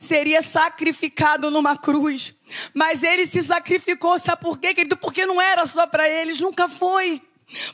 seria 0.00 0.40
sacrificado 0.40 1.50
numa 1.50 1.76
cruz. 1.76 2.32
Mas 2.72 3.02
ele 3.02 3.26
se 3.26 3.42
sacrificou, 3.42 4.18
sabe 4.18 4.40
por 4.40 4.58
quê, 4.58 4.72
querido? 4.72 4.96
Porque 4.96 5.26
não 5.26 5.38
era 5.38 5.66
só 5.66 5.86
para 5.86 6.08
eles, 6.08 6.40
nunca 6.40 6.66
foi. 6.66 7.20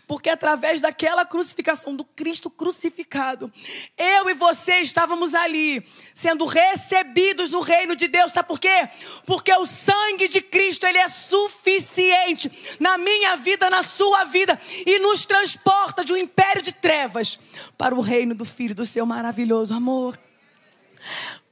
Porque 0.06 0.30
através 0.30 0.80
daquela 0.80 1.25
crucificação, 1.25 1.94
do 1.94 2.04
Cristo 2.04 2.50
crucificado, 2.50 3.52
eu 3.96 4.28
e 4.28 4.34
você 4.34 4.78
estávamos 4.78 5.34
ali, 5.34 5.87
sendo 6.14 6.44
recebidos 6.44 7.50
no 7.50 7.60
reino 7.60 7.94
de 7.96 8.08
Deus. 8.08 8.32
Sabe 8.32 8.49
por 8.49 8.58
quê? 8.58 8.88
Porque 9.26 9.52
o 9.52 9.66
sangue 9.66 10.28
de 10.28 10.40
Cristo, 10.40 10.87
ele 10.87 10.99
é 10.99 11.08
suficiente 11.08 12.50
na 12.78 12.99
minha 12.99 13.37
vida, 13.37 13.70
na 13.70 13.82
sua 13.82 14.25
vida, 14.25 14.60
e 14.87 14.99
nos 14.99 15.25
transporta 15.25 16.04
de 16.04 16.12
um 16.12 16.16
império 16.16 16.62
de 16.62 16.72
trevas 16.72 17.38
para 17.76 17.94
o 17.94 18.00
reino 18.00 18.34
do 18.34 18.44
Filho 18.44 18.75
do 18.75 18.84
seu 18.84 19.06
maravilhoso 19.06 19.75
amor. 19.75 20.18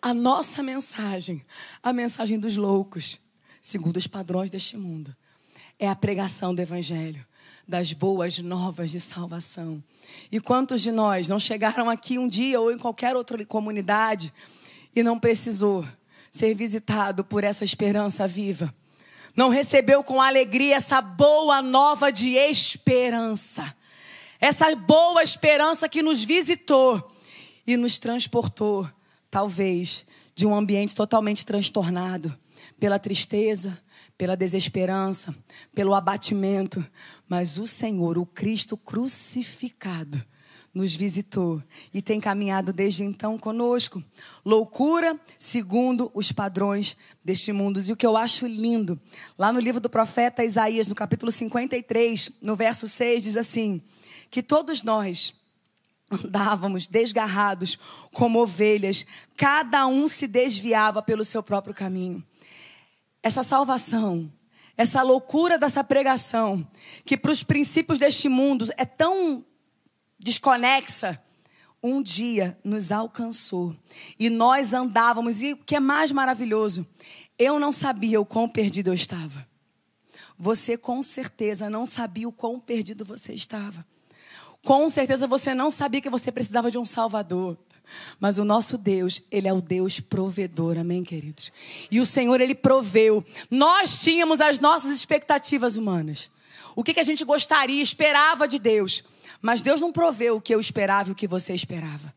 A 0.00 0.14
nossa 0.14 0.62
mensagem, 0.62 1.44
a 1.82 1.92
mensagem 1.92 2.38
dos 2.38 2.56
loucos, 2.56 3.20
segundo 3.61 3.97
os 3.97 4.06
padrões 4.06 4.50
deste 4.50 4.76
mundo, 4.76 5.14
é 5.78 5.88
a 5.88 5.97
pregação 5.97 6.54
do 6.54 6.61
Evangelho 6.61 7.26
das 7.68 7.92
boas 7.92 8.38
novas 8.38 8.90
de 8.90 8.98
salvação. 8.98 9.84
E 10.32 10.40
quantos 10.40 10.80
de 10.80 10.90
nós 10.90 11.28
não 11.28 11.38
chegaram 11.38 11.90
aqui 11.90 12.18
um 12.18 12.26
dia 12.26 12.58
ou 12.58 12.72
em 12.72 12.78
qualquer 12.78 13.14
outra 13.14 13.44
comunidade 13.44 14.32
e 14.96 15.02
não 15.02 15.18
precisou 15.18 15.87
ser 16.32 16.54
visitado 16.54 17.22
por 17.22 17.44
essa 17.44 17.64
esperança 17.64 18.26
viva? 18.26 18.75
Não 19.37 19.50
recebeu 19.50 20.02
com 20.02 20.20
alegria 20.20 20.76
essa 20.76 21.02
boa 21.02 21.60
nova 21.60 22.10
de 22.10 22.30
esperança. 22.37 23.76
Essa 24.40 24.75
boa 24.75 25.22
esperança 25.22 25.88
que 25.88 26.02
nos 26.02 26.25
visitou 26.25 27.12
e 27.66 27.76
nos 27.76 27.98
transportou, 27.98 28.88
talvez, 29.30 30.06
de 30.34 30.46
um 30.46 30.54
ambiente 30.54 30.94
totalmente 30.94 31.44
transtornado 31.44 32.37
pela 32.80 32.98
tristeza, 32.98 33.78
pela 34.16 34.37
desesperança, 34.37 35.34
pelo 35.72 35.94
abatimento, 35.94 36.84
mas 37.28 37.58
o 37.58 37.66
Senhor, 37.66 38.18
o 38.18 38.26
Cristo 38.26 38.76
crucificado, 38.76 40.25
nos 40.73 40.94
visitou 40.94 41.62
e 41.92 42.00
tem 42.00 42.20
caminhado 42.20 42.73
desde 42.73 43.02
então 43.02 43.37
conosco. 43.37 44.02
Loucura 44.44 45.18
segundo 45.38 46.11
os 46.14 46.30
padrões 46.30 46.97
deste 47.25 47.52
mundo. 47.52 47.80
E 47.80 47.92
o 47.92 47.97
que 47.97 48.06
eu 48.06 48.16
acho 48.16 48.47
lindo, 48.47 49.00
lá 49.37 49.52
no 49.52 49.58
livro 49.58 49.80
do 49.80 49.90
profeta 49.90 50.44
Isaías, 50.44 50.87
no 50.87 50.94
capítulo 50.94 51.32
53, 51.32 52.38
no 52.42 52.54
verso 52.54 52.87
6, 52.87 53.25
diz 53.25 53.37
assim: 53.37 53.82
que 54.30 54.42
todos 54.42 54.82
nós 54.82 55.35
andávamos 56.11 56.87
desgarrados 56.87 57.78
como 58.12 58.40
ovelhas, 58.40 59.04
cada 59.37 59.87
um 59.87 60.06
se 60.06 60.26
desviava 60.26 61.02
pelo 61.02 61.25
seu 61.25 61.42
próprio 61.42 61.75
caminho 61.75 62.25
essa 63.23 63.42
salvação, 63.42 64.30
essa 64.78 65.02
loucura 65.02 65.58
dessa 65.58 65.82
pregação, 65.82 66.64
que 67.04 67.16
para 67.16 67.32
os 67.32 67.42
princípios 67.42 67.99
deste 67.99 68.28
mundo 68.28 68.64
é 68.76 68.85
tão 68.85 69.44
desconexa, 70.16 71.20
um 71.82 72.00
dia 72.00 72.56
nos 72.62 72.92
alcançou 72.92 73.76
e 74.18 74.30
nós 74.30 74.73
andávamos, 74.73 75.42
e 75.42 75.54
o 75.54 75.56
que 75.56 75.75
é 75.75 75.80
mais 75.80 76.12
maravilhoso, 76.12 76.87
eu 77.37 77.58
não 77.58 77.73
sabia 77.73 78.20
o 78.20 78.25
quão 78.25 78.49
perdido 78.49 78.90
eu 78.90 78.94
estava. 78.94 79.47
Você 80.38 80.76
com 80.76 81.02
certeza 81.02 81.68
não 81.68 81.85
sabia 81.85 82.28
o 82.28 82.32
quão 82.32 82.61
perdido 82.61 83.04
você 83.04 83.32
estava. 83.32 83.85
Com 84.64 84.88
certeza 84.88 85.26
você 85.26 85.54
não 85.54 85.73
sabia 85.73 86.00
que 86.00 86.11
você 86.11 86.30
precisava 86.30 86.70
de 86.70 86.78
um 86.78 86.87
Salvador. 86.87 87.58
Mas 88.21 88.38
o 88.38 88.45
nosso 88.45 88.76
Deus, 88.76 89.23
Ele 89.30 89.49
é 89.49 89.52
o 89.52 89.61
Deus 89.61 90.00
provedor, 90.00 90.76
amém, 90.78 91.04
queridos? 91.04 91.52
E 91.90 92.00
o 92.00 92.07
Senhor, 92.07 92.40
Ele 92.40 92.54
proveu. 92.54 93.25
Nós 93.50 94.00
tínhamos 94.00 94.40
as 94.40 94.59
nossas 94.59 94.92
expectativas 94.92 95.76
humanas. 95.76 96.30
O 96.75 96.85
que, 96.85 96.95
que 96.95 97.00
a 97.00 97.04
gente 97.04 97.25
gostaria, 97.25 97.83
esperava 97.83 98.47
de 98.47 98.59
Deus. 98.59 99.02
Mas 99.40 99.62
Deus 99.62 99.80
não 99.80 99.92
proveu 99.92 100.37
o 100.37 100.40
que 100.40 100.54
eu 100.54 100.61
esperava 100.61 101.09
e 101.09 101.12
o 101.12 101.14
que 101.14 101.26
você 101.26 101.54
esperava. 101.54 102.12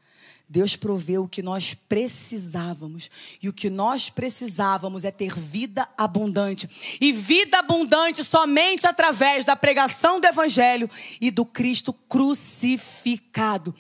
Deus 0.51 0.75
proveu 0.75 1.24
o 1.24 1.30
que 1.30 1.42
nós 1.42 1.74
precisávamos. 1.74 3.10
E 3.42 3.48
o 3.48 3.54
que 3.54 3.70
nós 3.70 4.10
precisávamos 4.10 5.06
é 5.06 5.12
ter 5.12 5.34
vida 5.34 5.88
abundante. 5.98 6.70
E 7.00 7.13
vida 7.13 7.60
abundante 7.60 8.24
somente 8.24 8.86
através 8.86 9.46
da 9.46 9.56
pregação 9.56 10.20
do 10.20 10.28
Evangelho 10.28 10.90
e 11.22 11.32
do 11.32 11.46
Cristo 11.46 11.94
crucificado 11.94 13.74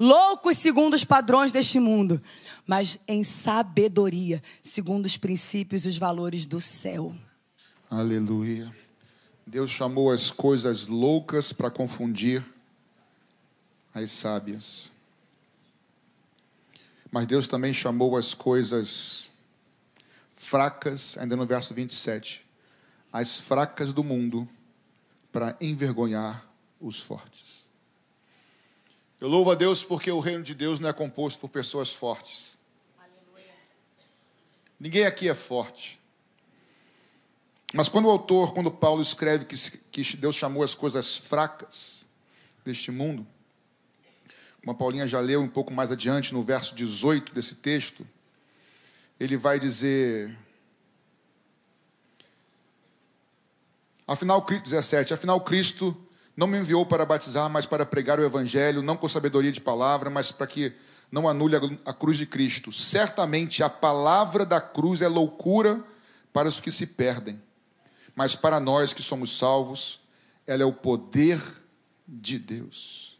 loucos 0.00 0.56
segundo 0.56 0.94
os 0.94 1.04
padrões 1.04 1.52
deste 1.52 1.78
mundo, 1.78 2.20
mas 2.66 2.98
em 3.06 3.22
sabedoria, 3.22 4.42
segundo 4.62 5.04
os 5.04 5.18
princípios 5.18 5.84
e 5.84 5.88
os 5.88 5.98
valores 5.98 6.46
do 6.46 6.60
céu. 6.60 7.14
Aleluia. 7.90 8.74
Deus 9.46 9.70
chamou 9.70 10.10
as 10.10 10.30
coisas 10.30 10.86
loucas 10.86 11.52
para 11.52 11.70
confundir 11.70 12.42
as 13.92 14.10
sábias. 14.12 14.90
Mas 17.10 17.26
Deus 17.26 17.46
também 17.46 17.72
chamou 17.72 18.16
as 18.16 18.32
coisas 18.32 19.32
fracas, 20.30 21.18
ainda 21.18 21.36
no 21.36 21.44
verso 21.44 21.74
27, 21.74 22.46
as 23.12 23.40
fracas 23.40 23.92
do 23.92 24.04
mundo 24.04 24.48
para 25.32 25.56
envergonhar 25.60 26.46
os 26.80 27.00
fortes. 27.00 27.59
Eu 29.20 29.28
louvo 29.28 29.50
a 29.50 29.54
Deus 29.54 29.84
porque 29.84 30.10
o 30.10 30.18
reino 30.18 30.42
de 30.42 30.54
Deus 30.54 30.80
não 30.80 30.88
é 30.88 30.94
composto 30.94 31.38
por 31.38 31.50
pessoas 31.50 31.92
fortes. 31.92 32.56
Aleluia. 32.98 33.52
Ninguém 34.78 35.04
aqui 35.04 35.28
é 35.28 35.34
forte. 35.34 36.00
Mas 37.74 37.86
quando 37.86 38.06
o 38.06 38.10
autor, 38.10 38.54
quando 38.54 38.70
Paulo 38.70 39.02
escreve 39.02 39.44
que, 39.44 39.56
que 39.92 40.16
Deus 40.16 40.34
chamou 40.34 40.62
as 40.62 40.74
coisas 40.74 41.18
fracas 41.18 42.06
deste 42.64 42.90
mundo, 42.90 43.26
como 44.60 44.72
a 44.72 44.74
Paulinha 44.74 45.06
já 45.06 45.20
leu 45.20 45.42
um 45.42 45.48
pouco 45.48 45.70
mais 45.70 45.92
adiante 45.92 46.32
no 46.32 46.42
verso 46.42 46.74
18 46.74 47.34
desse 47.34 47.56
texto, 47.56 48.08
ele 49.18 49.36
vai 49.36 49.60
dizer. 49.60 50.34
Afinal, 54.06 54.44
17, 54.44 55.12
afinal 55.12 55.40
Cristo 55.42 55.94
não 56.40 56.46
me 56.46 56.58
enviou 56.58 56.86
para 56.86 57.04
batizar, 57.04 57.50
mas 57.50 57.66
para 57.66 57.84
pregar 57.84 58.18
o 58.18 58.24
evangelho, 58.24 58.80
não 58.80 58.96
com 58.96 59.06
sabedoria 59.06 59.52
de 59.52 59.60
palavra, 59.60 60.08
mas 60.08 60.32
para 60.32 60.46
que 60.46 60.72
não 61.12 61.28
anule 61.28 61.54
a 61.84 61.92
cruz 61.92 62.16
de 62.16 62.24
Cristo. 62.24 62.72
Certamente 62.72 63.62
a 63.62 63.68
palavra 63.68 64.46
da 64.46 64.58
cruz 64.58 65.02
é 65.02 65.06
loucura 65.06 65.84
para 66.32 66.48
os 66.48 66.58
que 66.58 66.72
se 66.72 66.86
perdem, 66.86 67.38
mas 68.14 68.34
para 68.34 68.58
nós 68.58 68.94
que 68.94 69.02
somos 69.02 69.36
salvos, 69.36 70.00
ela 70.46 70.62
é 70.62 70.64
o 70.64 70.72
poder 70.72 71.38
de 72.08 72.38
Deus. 72.38 73.18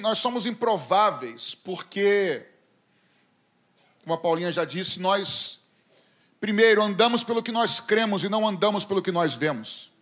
nós 0.00 0.16
somos 0.16 0.46
improváveis 0.46 1.54
porque, 1.54 2.46
como 4.02 4.14
a 4.14 4.18
Paulinha 4.18 4.50
já 4.52 4.64
disse, 4.64 4.98
nós 5.00 5.61
Primeiro, 6.42 6.82
andamos 6.82 7.22
pelo 7.22 7.40
que 7.40 7.52
nós 7.52 7.78
cremos 7.78 8.24
e 8.24 8.28
não 8.28 8.44
andamos 8.44 8.84
pelo 8.84 9.00
que 9.00 9.12
nós 9.12 9.32
vemos. 9.32 9.92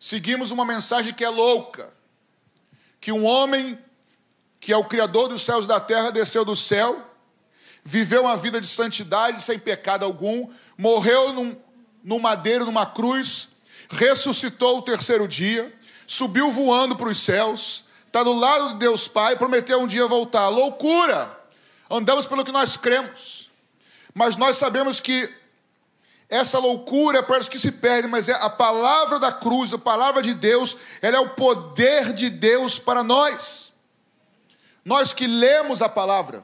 Seguimos 0.00 0.50
uma 0.50 0.64
mensagem 0.64 1.14
que 1.14 1.24
é 1.24 1.28
louca: 1.28 1.94
que 3.00 3.12
um 3.12 3.24
homem 3.24 3.78
que 4.58 4.72
é 4.72 4.76
o 4.76 4.82
Criador 4.82 5.28
dos 5.28 5.42
céus 5.42 5.66
e 5.66 5.68
da 5.68 5.78
terra 5.78 6.10
desceu 6.10 6.44
do 6.44 6.56
céu, 6.56 7.00
viveu 7.84 8.22
uma 8.22 8.36
vida 8.36 8.60
de 8.60 8.66
santidade, 8.66 9.40
sem 9.40 9.56
pecado 9.56 10.04
algum, 10.04 10.50
morreu 10.76 11.32
num, 11.32 11.56
num 12.02 12.18
madeiro, 12.18 12.64
numa 12.64 12.86
cruz, 12.86 13.50
ressuscitou 13.88 14.78
o 14.78 14.82
terceiro 14.82 15.28
dia, 15.28 15.72
subiu 16.08 16.50
voando 16.50 16.96
para 16.96 17.08
os 17.08 17.20
céus, 17.20 17.84
está 18.04 18.24
do 18.24 18.32
lado 18.32 18.70
de 18.70 18.78
Deus 18.80 19.06
Pai, 19.06 19.36
prometeu 19.36 19.80
um 19.80 19.86
dia 19.86 20.08
voltar. 20.08 20.48
Loucura! 20.48 21.38
Andamos 21.88 22.26
pelo 22.26 22.44
que 22.44 22.50
nós 22.50 22.76
cremos. 22.76 23.45
Mas 24.18 24.34
nós 24.34 24.56
sabemos 24.56 24.98
que 24.98 25.30
essa 26.26 26.58
loucura 26.58 27.22
parece 27.22 27.50
que 27.50 27.60
se 27.60 27.70
perde, 27.70 28.08
mas 28.08 28.30
é 28.30 28.32
a 28.32 28.48
palavra 28.48 29.18
da 29.18 29.30
cruz, 29.30 29.74
a 29.74 29.78
palavra 29.78 30.22
de 30.22 30.32
Deus, 30.32 30.74
ela 31.02 31.18
é 31.18 31.20
o 31.20 31.34
poder 31.34 32.14
de 32.14 32.30
Deus 32.30 32.78
para 32.78 33.04
nós. 33.04 33.74
Nós 34.82 35.12
que 35.12 35.26
lemos 35.26 35.82
a 35.82 35.88
palavra, 35.90 36.42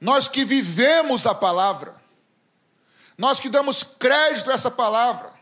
nós 0.00 0.28
que 0.28 0.44
vivemos 0.44 1.26
a 1.26 1.34
palavra, 1.34 2.00
nós 3.18 3.40
que 3.40 3.48
damos 3.48 3.82
crédito 3.82 4.48
a 4.48 4.54
essa 4.54 4.70
palavra. 4.70 5.32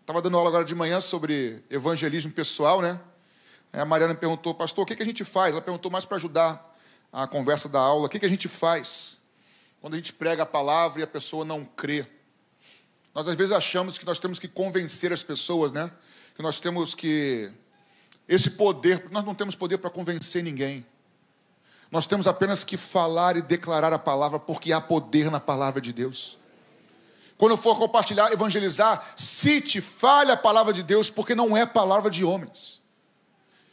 Estava 0.00 0.22
dando 0.22 0.38
aula 0.38 0.48
agora 0.48 0.64
de 0.64 0.74
manhã 0.74 0.98
sobre 1.02 1.62
evangelismo 1.68 2.32
pessoal, 2.32 2.80
né? 2.80 2.98
A 3.70 3.84
Mariana 3.84 4.14
perguntou, 4.14 4.54
pastor, 4.54 4.84
o 4.84 4.86
que 4.86 5.02
a 5.02 5.04
gente 5.04 5.26
faz? 5.26 5.52
Ela 5.52 5.60
perguntou 5.60 5.90
mais 5.90 6.06
para 6.06 6.16
ajudar 6.16 6.67
a 7.12 7.26
conversa 7.26 7.68
da 7.68 7.80
aula, 7.80 8.06
o 8.06 8.08
que, 8.08 8.18
que 8.18 8.26
a 8.26 8.28
gente 8.28 8.48
faz 8.48 9.18
quando 9.80 9.94
a 9.94 9.96
gente 9.96 10.12
prega 10.12 10.42
a 10.42 10.46
palavra 10.46 11.00
e 11.00 11.02
a 11.02 11.06
pessoa 11.06 11.44
não 11.44 11.64
crê? 11.64 12.06
Nós 13.14 13.26
às 13.26 13.34
vezes 13.34 13.52
achamos 13.52 13.98
que 13.98 14.06
nós 14.06 14.18
temos 14.18 14.38
que 14.38 14.48
convencer 14.48 15.12
as 15.12 15.22
pessoas, 15.22 15.72
né? 15.72 15.90
Que 16.34 16.42
nós 16.42 16.60
temos 16.60 16.94
que 16.94 17.50
esse 18.28 18.50
poder, 18.50 19.08
nós 19.10 19.24
não 19.24 19.34
temos 19.34 19.54
poder 19.54 19.78
para 19.78 19.90
convencer 19.90 20.42
ninguém. 20.42 20.86
Nós 21.90 22.06
temos 22.06 22.26
apenas 22.26 22.62
que 22.62 22.76
falar 22.76 23.36
e 23.36 23.42
declarar 23.42 23.92
a 23.92 23.98
palavra, 23.98 24.38
porque 24.38 24.72
há 24.72 24.80
poder 24.80 25.30
na 25.30 25.40
palavra 25.40 25.80
de 25.80 25.92
Deus. 25.92 26.38
Quando 27.38 27.56
for 27.56 27.78
compartilhar, 27.78 28.30
evangelizar, 28.30 29.14
cite, 29.16 29.80
fale 29.80 30.30
a 30.30 30.36
palavra 30.36 30.72
de 30.72 30.82
Deus, 30.82 31.08
porque 31.08 31.34
não 31.34 31.56
é 31.56 31.64
palavra 31.64 32.10
de 32.10 32.24
homens. 32.24 32.77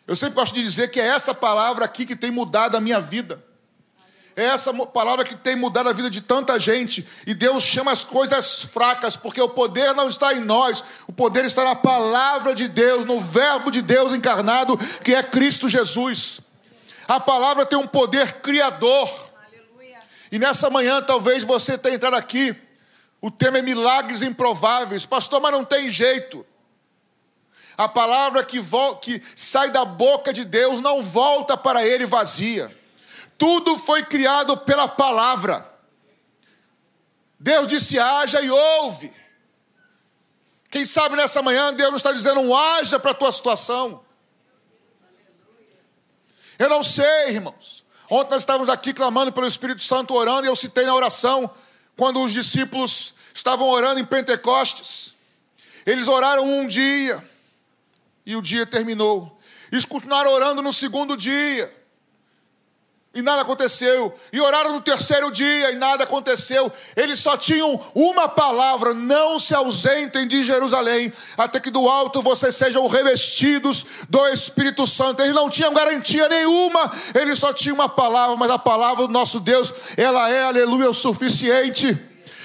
Eu 0.08 0.16
sempre 0.16 0.36
gosto 0.36 0.54
de 0.54 0.62
dizer 0.62 0.92
que 0.92 1.00
é 1.00 1.06
essa 1.06 1.34
palavra 1.34 1.86
aqui 1.86 2.06
que 2.06 2.16
tem 2.16 2.30
mudado 2.30 2.78
a 2.78 2.82
minha 2.82 3.00
vida. 3.00 3.44
É 4.36 4.44
essa 4.44 4.74
palavra 4.74 5.24
que 5.24 5.36
tem 5.36 5.56
mudado 5.56 5.88
a 5.88 5.94
vida 5.94 6.10
de 6.10 6.20
tanta 6.20 6.60
gente. 6.60 7.08
E 7.26 7.34
Deus 7.34 7.64
chama 7.64 7.92
as 7.92 8.04
coisas 8.04 8.62
fracas, 8.62 9.16
porque 9.16 9.40
o 9.40 9.50
poder 9.50 9.94
não 9.96 10.10
está 10.10 10.34
em 10.34 10.42
nós, 10.42 10.84
o 11.08 11.14
poder 11.14 11.46
está 11.46 11.64
na 11.64 11.76
palavra 11.76 12.54
de 12.54 12.68
Deus, 12.68 13.06
no 13.06 13.22
Verbo 13.22 13.72
de 13.72 13.82
Deus 13.82 14.14
encarnado, 14.14 14.78
que 15.04 15.16
é 15.16 15.24
Cristo 15.24 15.70
Jesus. 15.70 16.42
A 17.08 17.20
palavra 17.20 17.66
tem 17.66 17.80
um 17.80 17.88
poder 17.88 18.34
criador. 18.42 19.10
E 20.32 20.38
nessa 20.38 20.70
manhã, 20.70 21.02
talvez 21.02 21.44
você 21.44 21.78
tenha 21.78 21.96
entrado 21.96 22.16
aqui. 22.16 22.54
O 23.22 23.32
tema 23.32 23.60
é 23.60 23.62
milagres 23.62 24.22
improváveis. 24.22 25.06
Pastor, 25.06 25.40
mas 25.40 25.54
não 25.54 25.64
tem 25.64 25.90
jeito. 25.90 26.46
A 27.78 27.88
palavra 27.90 28.44
que, 28.44 28.60
que 29.02 29.22
sai 29.36 29.70
da 29.70 29.84
boca 29.84 30.32
de 30.32 30.46
Deus 30.46 30.80
não 30.82 31.02
volta 31.02 31.58
para 31.58 31.86
ele 31.86 32.06
vazia. 32.06 32.76
Tudo 33.38 33.78
foi 33.78 34.04
criado 34.04 34.56
pela 34.58 34.88
palavra. 34.88 35.70
Deus 37.40 37.68
disse: 37.68 38.00
haja 38.00 38.42
e 38.42 38.50
ouve. 38.50 39.12
Quem 40.70 40.86
sabe 40.86 41.16
nessa 41.16 41.42
manhã 41.42 41.74
Deus 41.74 41.90
não 41.90 41.98
está 41.98 42.12
dizendo 42.12 42.42
um 42.42 42.56
haja 42.56 43.00
para 43.00 43.12
a 43.12 43.16
tua 43.16 43.32
situação. 43.32 44.04
Eu 46.58 46.70
não 46.70 46.82
sei, 46.82 47.30
irmãos. 47.30 47.86
Ontem 48.10 48.32
nós 48.32 48.42
estávamos 48.42 48.70
aqui 48.70 48.94
clamando 48.94 49.32
pelo 49.32 49.48
Espírito 49.48 49.82
Santo, 49.82 50.14
orando, 50.14 50.46
e 50.46 50.50
eu 50.50 50.56
citei 50.56 50.86
na 50.86 50.94
oração, 50.94 51.50
quando 51.98 52.22
os 52.22 52.32
discípulos 52.32 53.16
estavam 53.34 53.68
orando 53.68 54.00
em 54.00 54.06
Pentecostes. 54.06 55.14
Eles 55.86 56.08
oraram 56.08 56.46
um 56.46 56.68
dia, 56.68 57.24
e 58.26 58.36
o 58.36 58.42
dia 58.42 58.66
terminou. 58.66 59.38
Eles 59.72 59.86
continuaram 59.86 60.32
orando 60.32 60.62
no 60.62 60.72
segundo 60.72 61.16
dia. 61.16 61.72
E 63.16 63.22
nada 63.22 63.44
aconteceu. 63.44 64.14
E 64.34 64.42
oraram 64.42 64.74
no 64.74 64.82
terceiro 64.82 65.32
dia 65.32 65.72
e 65.72 65.76
nada 65.76 66.04
aconteceu. 66.04 66.70
Eles 66.98 67.18
só 67.20 67.38
tinham 67.38 67.82
uma 67.96 68.28
palavra: 68.28 68.94
não 68.94 69.40
se 69.40 69.56
ausentem 69.56 70.28
de 70.28 70.44
Jerusalém, 70.44 71.14
até 71.38 71.62
que 71.62 71.72
do 71.72 71.88
alto 71.88 72.22
vocês 72.22 72.56
sejam 72.56 72.86
revestidos 72.88 73.86
do 74.10 74.28
Espírito 74.28 74.86
Santo. 74.86 75.22
Eles 75.22 75.34
não 75.34 75.50
tinham 75.50 75.74
garantia 75.74 76.28
nenhuma, 76.28 76.92
eles 77.14 77.40
só 77.40 77.54
tinham 77.54 77.76
uma 77.76 77.88
palavra, 77.88 78.36
mas 78.36 78.52
a 78.52 78.60
palavra 78.60 79.08
do 79.08 79.14
nosso 79.14 79.40
Deus, 79.40 79.74
ela 79.96 80.30
é, 80.30 80.44
aleluia, 80.44 80.90
o 80.90 80.94
suficiente. 80.94 81.98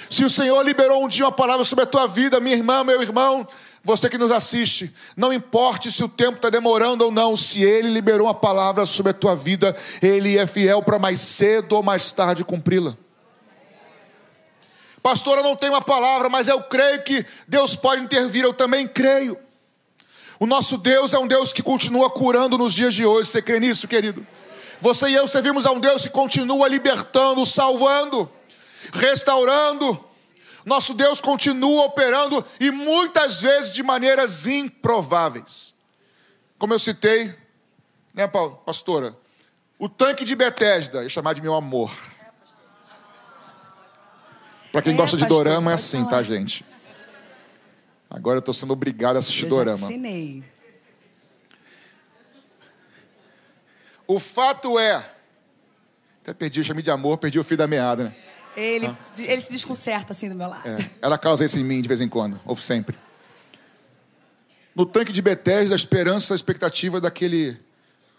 Se 0.08 0.24
o 0.24 0.30
Senhor 0.30 0.62
liberou 0.64 1.04
um 1.04 1.08
dia 1.08 1.24
uma 1.24 1.32
palavra 1.32 1.64
sobre 1.64 1.82
a 1.82 1.86
tua 1.86 2.06
vida, 2.06 2.38
minha 2.38 2.56
irmã, 2.56 2.84
meu 2.84 3.02
irmão, 3.02 3.46
você 3.82 4.10
que 4.10 4.18
nos 4.18 4.30
assiste, 4.30 4.94
não 5.16 5.32
importe 5.32 5.90
se 5.90 6.04
o 6.04 6.08
tempo 6.08 6.36
está 6.36 6.50
demorando 6.50 7.04
ou 7.04 7.10
não, 7.10 7.36
se 7.36 7.62
Ele 7.62 7.88
liberou 7.88 8.26
uma 8.26 8.34
palavra 8.34 8.84
sobre 8.84 9.10
a 9.10 9.14
tua 9.14 9.34
vida, 9.34 9.74
Ele 10.02 10.36
é 10.36 10.46
fiel 10.46 10.82
para 10.82 10.98
mais 10.98 11.20
cedo 11.20 11.76
ou 11.76 11.82
mais 11.82 12.12
tarde 12.12 12.44
cumpri-la. 12.44 12.94
Pastora, 15.02 15.42
não 15.42 15.56
tem 15.56 15.70
uma 15.70 15.80
palavra, 15.80 16.28
mas 16.28 16.46
eu 16.46 16.62
creio 16.62 17.02
que 17.02 17.24
Deus 17.48 17.74
pode 17.74 18.02
intervir, 18.02 18.44
eu 18.44 18.52
também 18.52 18.86
creio. 18.86 19.38
O 20.38 20.46
nosso 20.46 20.76
Deus 20.76 21.14
é 21.14 21.18
um 21.18 21.26
Deus 21.26 21.52
que 21.52 21.62
continua 21.62 22.10
curando 22.10 22.58
nos 22.58 22.74
dias 22.74 22.94
de 22.94 23.06
hoje, 23.06 23.30
você 23.30 23.40
crê 23.40 23.58
nisso, 23.60 23.88
querido? 23.88 24.26
Você 24.78 25.08
e 25.08 25.14
eu 25.14 25.26
servimos 25.26 25.64
a 25.64 25.70
um 25.70 25.80
Deus 25.80 26.02
que 26.02 26.10
continua 26.10 26.68
libertando, 26.68 27.44
salvando, 27.46 28.30
restaurando, 28.92 30.02
nosso 30.70 30.94
Deus 30.94 31.20
continua 31.20 31.84
operando 31.86 32.46
e 32.60 32.70
muitas 32.70 33.40
vezes 33.40 33.72
de 33.72 33.82
maneiras 33.82 34.46
improváveis. 34.46 35.74
Como 36.56 36.72
eu 36.72 36.78
citei, 36.78 37.34
né, 38.14 38.28
pastora? 38.28 39.16
O 39.80 39.88
tanque 39.88 40.24
de 40.24 40.36
Betesda, 40.36 41.02
ia 41.02 41.08
chamar 41.08 41.32
de 41.32 41.42
meu 41.42 41.54
amor. 41.54 41.90
Para 44.70 44.80
quem 44.82 44.92
é, 44.92 44.96
gosta 44.96 45.16
de 45.16 45.24
pastor, 45.24 45.44
dorama 45.44 45.72
é 45.72 45.74
assim, 45.74 46.04
tá, 46.04 46.22
gente? 46.22 46.64
Agora 48.08 48.36
eu 48.36 48.40
estou 48.40 48.54
sendo 48.54 48.72
obrigado 48.72 49.16
a 49.16 49.18
assistir 49.18 49.46
eu 49.46 49.50
dorama. 49.50 49.88
Ensinei. 49.88 50.44
O 54.06 54.20
fato 54.20 54.78
é, 54.78 55.04
até 56.22 56.32
perdi, 56.32 56.60
eu 56.60 56.64
chamei 56.64 56.82
de 56.82 56.90
amor, 56.92 57.18
perdi 57.18 57.40
o 57.40 57.44
fio 57.44 57.56
da 57.56 57.66
meada, 57.66 58.04
né? 58.04 58.29
Ele, 58.56 58.86
ah. 58.86 58.96
ele 59.18 59.40
se 59.40 59.52
desconcerta 59.52 60.12
assim 60.12 60.28
do 60.28 60.34
meu 60.34 60.48
lado. 60.48 60.68
É, 60.68 60.90
ela 61.00 61.16
causa 61.16 61.44
isso 61.44 61.58
em 61.58 61.64
mim 61.64 61.80
de 61.80 61.88
vez 61.88 62.00
em 62.00 62.08
quando, 62.08 62.40
ou 62.44 62.56
sempre. 62.56 62.96
No 64.74 64.86
tanque 64.86 65.12
de 65.12 65.22
Betesda, 65.22 65.74
a 65.74 65.76
esperança, 65.76 66.34
a 66.34 66.36
expectativa 66.36 67.00
daquele 67.00 67.58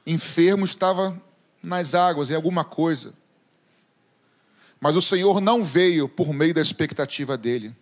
enfermo 0.06 0.66
estava 0.66 1.20
nas 1.62 1.96
águas, 1.96 2.30
em 2.30 2.36
alguma 2.36 2.64
coisa. 2.64 3.14
Mas 4.80 4.96
o 4.96 5.02
Senhor 5.02 5.40
não 5.40 5.64
veio 5.64 6.10
por 6.10 6.34
meio 6.34 6.54
da 6.54 6.62
expectativa 6.62 7.38
dele. 7.38 7.76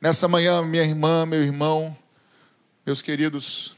Nessa 0.00 0.28
manhã, 0.28 0.62
minha 0.62 0.82
irmã, 0.82 1.26
meu 1.26 1.42
irmão, 1.42 1.96
meus 2.86 3.02
queridos, 3.02 3.76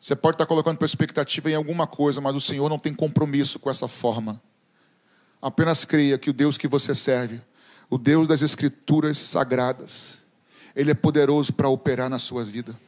você 0.00 0.16
pode 0.16 0.34
estar 0.34 0.46
colocando 0.46 0.78
tua 0.78 0.86
expectativa 0.86 1.50
em 1.50 1.54
alguma 1.54 1.86
coisa, 1.86 2.20
mas 2.20 2.34
o 2.34 2.40
Senhor 2.40 2.68
não 2.68 2.78
tem 2.78 2.92
compromisso 2.92 3.58
com 3.58 3.70
essa 3.70 3.86
forma. 3.86 4.40
Apenas 5.42 5.84
creia 5.84 6.16
que 6.16 6.30
o 6.30 6.32
Deus 6.32 6.56
que 6.56 6.68
você 6.68 6.94
serve, 6.94 7.42
o 7.90 7.98
Deus 7.98 8.28
das 8.28 8.42
Escrituras 8.42 9.18
sagradas, 9.18 10.18
Ele 10.74 10.92
é 10.92 10.94
poderoso 10.94 11.52
para 11.52 11.68
operar 11.68 12.08
na 12.08 12.20
sua 12.20 12.44
vida. 12.44 12.78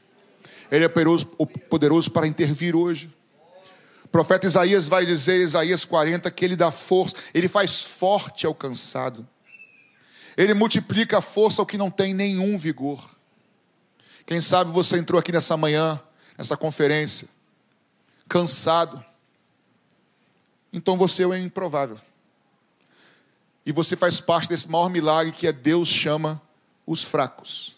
Ele 0.70 0.84
é 0.84 0.88
poderoso 0.88 2.10
para 2.10 2.26
intervir 2.26 2.74
hoje. 2.76 3.12
O 4.04 4.08
profeta 4.08 4.46
Isaías 4.46 4.88
vai 4.88 5.04
dizer, 5.04 5.40
Isaías 5.40 5.84
40, 5.84 6.30
que 6.30 6.44
ele 6.44 6.56
dá 6.56 6.70
força, 6.70 7.16
ele 7.34 7.48
faz 7.48 7.82
forte 7.82 8.46
ao 8.46 8.54
cansado. 8.54 9.28
Ele 10.36 10.54
multiplica 10.54 11.18
a 11.18 11.20
força 11.20 11.60
ao 11.60 11.66
que 11.66 11.76
não 11.76 11.90
tem 11.90 12.14
nenhum 12.14 12.56
vigor. 12.56 13.04
Quem 14.24 14.40
sabe 14.40 14.70
você 14.70 14.96
entrou 14.96 15.18
aqui 15.18 15.32
nessa 15.32 15.56
manhã, 15.56 16.00
nessa 16.38 16.56
conferência, 16.56 17.28
cansado. 18.28 19.04
Então 20.72 20.96
você 20.96 21.24
é 21.24 21.38
improvável. 21.38 21.98
E 23.66 23.72
você 23.72 23.96
faz 23.96 24.20
parte 24.20 24.48
desse 24.48 24.70
maior 24.70 24.90
milagre 24.90 25.32
que 25.32 25.46
é 25.46 25.52
Deus 25.52 25.88
chama 25.88 26.40
os 26.86 27.02
fracos. 27.02 27.76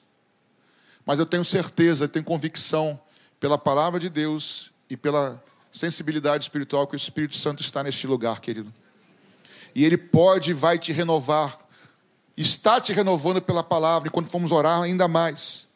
Mas 1.04 1.18
eu 1.18 1.26
tenho 1.26 1.44
certeza, 1.44 2.04
eu 2.04 2.08
tenho 2.08 2.24
convicção, 2.24 2.98
pela 3.38 3.58
palavra 3.58 4.00
de 4.00 4.08
Deus 4.08 4.72
e 4.88 4.96
pela 4.96 5.42
sensibilidade 5.70 6.44
espiritual, 6.44 6.86
que 6.86 6.94
o 6.94 6.96
Espírito 6.96 7.36
Santo 7.36 7.60
está 7.62 7.82
neste 7.82 8.06
lugar, 8.06 8.40
querido. 8.40 8.72
E 9.74 9.84
Ele 9.84 9.98
pode 9.98 10.50
e 10.50 10.54
vai 10.54 10.78
te 10.78 10.92
renovar, 10.92 11.58
está 12.36 12.80
te 12.80 12.92
renovando 12.92 13.42
pela 13.42 13.62
palavra, 13.62 14.08
e 14.08 14.10
quando 14.10 14.30
formos 14.30 14.52
orar, 14.52 14.82
ainda 14.82 15.06
mais. 15.06 15.68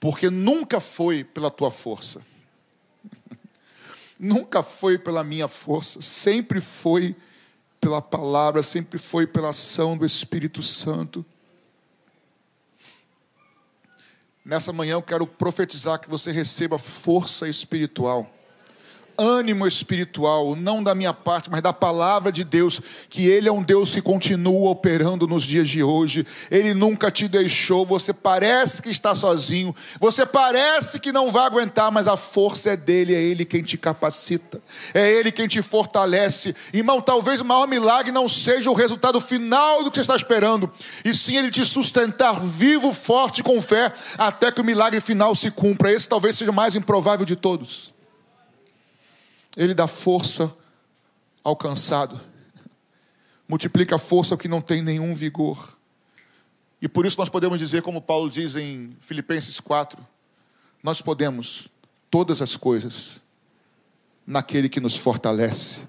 Porque 0.00 0.28
nunca 0.28 0.80
foi 0.80 1.22
pela 1.22 1.50
tua 1.50 1.70
força, 1.70 2.20
nunca 4.18 4.62
foi 4.62 4.98
pela 4.98 5.22
minha 5.22 5.48
força, 5.48 6.02
sempre 6.02 6.60
foi 6.60 7.16
pela 7.84 8.00
palavra, 8.00 8.62
sempre 8.62 8.98
foi 8.98 9.26
pela 9.26 9.50
ação 9.50 9.94
do 9.94 10.06
Espírito 10.06 10.62
Santo. 10.62 11.22
Nessa 14.42 14.72
manhã 14.72 14.92
eu 14.92 15.02
quero 15.02 15.26
profetizar 15.26 16.00
que 16.00 16.08
você 16.08 16.32
receba 16.32 16.78
força 16.78 17.46
espiritual 17.46 18.33
ânimo 19.16 19.66
espiritual, 19.66 20.56
não 20.56 20.82
da 20.82 20.94
minha 20.94 21.12
parte, 21.12 21.50
mas 21.50 21.62
da 21.62 21.72
palavra 21.72 22.30
de 22.30 22.44
Deus, 22.44 22.80
que 23.08 23.26
Ele 23.26 23.48
é 23.48 23.52
um 23.52 23.62
Deus 23.62 23.94
que 23.94 24.02
continua 24.02 24.70
operando 24.70 25.26
nos 25.26 25.44
dias 25.44 25.68
de 25.68 25.82
hoje, 25.82 26.26
Ele 26.50 26.74
nunca 26.74 27.10
te 27.10 27.28
deixou. 27.28 27.86
Você 27.86 28.12
parece 28.12 28.82
que 28.82 28.90
está 28.90 29.14
sozinho, 29.14 29.74
você 30.00 30.26
parece 30.26 30.98
que 30.98 31.12
não 31.12 31.30
vai 31.30 31.46
aguentar, 31.46 31.90
mas 31.90 32.08
a 32.08 32.16
força 32.16 32.70
é 32.70 32.76
dele, 32.76 33.14
é 33.14 33.22
Ele 33.22 33.44
quem 33.44 33.62
te 33.62 33.78
capacita, 33.78 34.60
é 34.92 35.10
Ele 35.10 35.30
quem 35.30 35.48
te 35.48 35.62
fortalece. 35.62 36.54
Irmão, 36.72 37.00
talvez 37.00 37.40
o 37.40 37.44
maior 37.44 37.66
milagre 37.66 38.12
não 38.12 38.28
seja 38.28 38.70
o 38.70 38.74
resultado 38.74 39.20
final 39.20 39.82
do 39.82 39.90
que 39.90 39.96
você 39.96 40.02
está 40.02 40.16
esperando, 40.16 40.70
e 41.04 41.14
sim 41.14 41.36
Ele 41.36 41.50
te 41.50 41.64
sustentar 41.64 42.40
vivo, 42.40 42.92
forte, 42.92 43.42
com 43.42 43.60
fé, 43.60 43.92
até 44.18 44.50
que 44.50 44.60
o 44.60 44.64
milagre 44.64 45.00
final 45.00 45.34
se 45.34 45.50
cumpra. 45.50 45.92
Esse 45.92 46.08
talvez 46.08 46.36
seja 46.36 46.50
o 46.50 46.54
mais 46.54 46.74
improvável 46.74 47.24
de 47.24 47.36
todos. 47.36 47.93
Ele 49.56 49.74
dá 49.74 49.86
força 49.86 50.52
ao 51.42 51.54
cansado, 51.54 52.20
multiplica 53.48 53.96
a 53.96 53.98
força 53.98 54.34
ao 54.34 54.38
que 54.38 54.48
não 54.48 54.60
tem 54.60 54.82
nenhum 54.82 55.14
vigor. 55.14 55.76
E 56.80 56.88
por 56.88 57.06
isso 57.06 57.18
nós 57.18 57.28
podemos 57.28 57.58
dizer, 57.58 57.82
como 57.82 58.02
Paulo 58.02 58.28
diz 58.28 58.56
em 58.56 58.96
Filipenses 59.00 59.60
4, 59.60 59.98
nós 60.82 61.00
podemos 61.00 61.68
todas 62.10 62.42
as 62.42 62.56
coisas 62.56 63.20
naquele 64.26 64.68
que 64.68 64.80
nos 64.80 64.96
fortalece. 64.96 65.86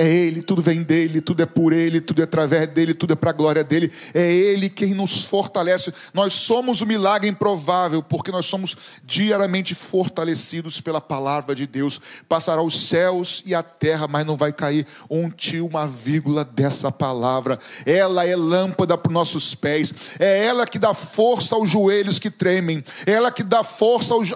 É 0.00 0.08
Ele, 0.08 0.40
tudo 0.40 0.62
vem 0.62 0.82
dele, 0.82 1.20
tudo 1.20 1.42
é 1.42 1.46
por 1.46 1.74
Ele, 1.74 2.00
tudo 2.00 2.22
é 2.22 2.24
através 2.24 2.66
dele, 2.68 2.94
tudo 2.94 3.12
é 3.12 3.16
para 3.16 3.28
a 3.28 3.34
glória 3.34 3.62
dele. 3.62 3.92
É 4.14 4.32
Ele 4.32 4.70
quem 4.70 4.94
nos 4.94 5.26
fortalece. 5.26 5.92
Nós 6.14 6.32
somos 6.32 6.80
o 6.80 6.86
milagre 6.86 7.28
improvável, 7.28 8.02
porque 8.02 8.30
nós 8.32 8.46
somos 8.46 8.74
diariamente 9.04 9.74
fortalecidos 9.74 10.80
pela 10.80 11.02
palavra 11.02 11.54
de 11.54 11.66
Deus. 11.66 12.00
Passará 12.26 12.62
os 12.62 12.88
céus 12.88 13.42
e 13.44 13.54
a 13.54 13.62
terra, 13.62 14.08
mas 14.08 14.24
não 14.24 14.38
vai 14.38 14.54
cair 14.54 14.86
um 15.10 15.28
tio, 15.28 15.66
uma 15.66 15.86
vírgula 15.86 16.46
dessa 16.46 16.90
palavra. 16.90 17.58
Ela 17.84 18.26
é 18.26 18.34
lâmpada 18.34 18.96
para 18.96 19.10
os 19.10 19.14
nossos 19.14 19.54
pés. 19.54 19.92
É 20.18 20.46
ela 20.46 20.66
que 20.66 20.78
dá 20.78 20.94
força 20.94 21.54
aos 21.56 21.68
joelhos 21.68 22.18
que 22.18 22.30
tremem. 22.30 22.82
É 23.04 23.12
ela 23.12 23.30
que 23.30 23.42
dá 23.42 23.62
força 23.62 24.14
aos, 24.14 24.30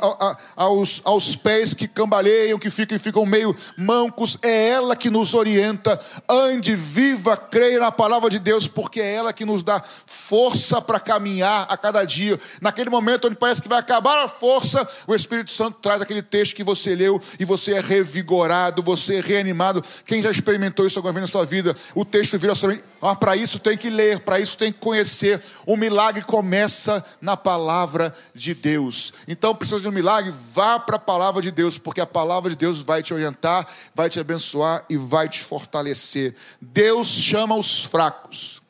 aos, 0.55 1.01
aos 1.05 1.35
pés 1.35 1.73
que 1.73 1.89
cambaleiam, 1.89 2.59
que 2.59 2.69
ficam, 2.69 2.99
ficam 2.99 3.25
meio 3.25 3.57
mancos. 3.79 4.37
É 4.43 4.69
ela 4.69 4.95
que 4.95 5.09
nos 5.09 5.33
orienta 5.33 5.54
orienta, 5.55 6.01
ande, 6.29 6.75
viva, 6.75 7.37
creia 7.37 7.79
na 7.79 7.93
palavra 7.93 8.29
de 8.29 8.39
Deus, 8.39 8.67
porque 8.67 9.01
é 9.01 9.15
ela 9.15 9.33
que 9.33 9.45
nos 9.45 9.63
dá 9.63 9.83
força 10.07 10.81
para 10.81 10.99
caminhar 10.99 11.67
a 11.69 11.77
cada 11.77 12.05
dia. 12.05 12.39
Naquele 12.61 12.91
momento 12.91 13.27
onde 13.27 13.37
parece 13.37 13.63
que 13.63 13.69
vai 13.69 13.79
acabar 13.79 14.25
a 14.25 14.29
força, 14.29 14.87
o 15.07 15.15
Espírito 15.15 15.53
Santo 15.53 15.79
traz 15.81 16.03
aquele 16.03 16.23
texto 16.23 16.57
que 16.57 16.65
você 16.65 16.95
leu 16.95 17.21
e 17.39 17.45
você 17.45 17.75
é 17.75 17.81
revigorado, 17.81 18.83
você 18.83 19.17
é 19.17 19.21
reanimado. 19.21 19.83
Quem 20.05 20.21
já 20.21 20.31
experimentou 20.31 20.87
isso 20.87 20.99
alguma 20.99 21.13
vez 21.13 21.23
na 21.23 21.29
sua 21.29 21.47
vida? 21.47 21.75
O 21.95 22.05
texto 22.05 22.39
vira 22.39 22.55
sobre. 22.55 22.83
Ah, 23.07 23.15
para 23.15 23.37
isso 23.37 23.59
tem 23.59 23.77
que 23.77 23.91
ler, 23.91 24.21
para 24.21 24.41
isso 24.41 24.57
tem 24.57 24.73
que 24.73 24.79
conhecer. 24.79 25.39
O 25.67 25.77
milagre 25.77 26.25
começa 26.25 27.05
na 27.21 27.37
palavra 27.37 28.17
de 28.35 28.55
Deus. 28.55 29.13
Então, 29.29 29.55
precisa 29.55 29.79
de 29.79 29.87
um 29.87 29.93
milagre? 29.93 30.33
Vá 30.55 30.79
para 30.79 30.97
a 30.97 30.99
palavra 30.99 31.43
de 31.43 31.51
Deus, 31.51 31.77
porque 31.77 32.01
a 32.01 32.07
palavra 32.07 32.49
de 32.49 32.57
Deus 32.57 32.81
vai 32.81 33.03
te 33.03 33.13
orientar, 33.13 33.69
vai 33.95 34.09
te 34.09 34.19
abençoar 34.19 34.87
e 34.89 34.97
vai 34.97 35.29
te 35.29 35.43
fortalecer. 35.43 36.35
Deus 36.59 37.09
chama 37.09 37.55
os 37.55 37.85
fracos. 37.85 38.63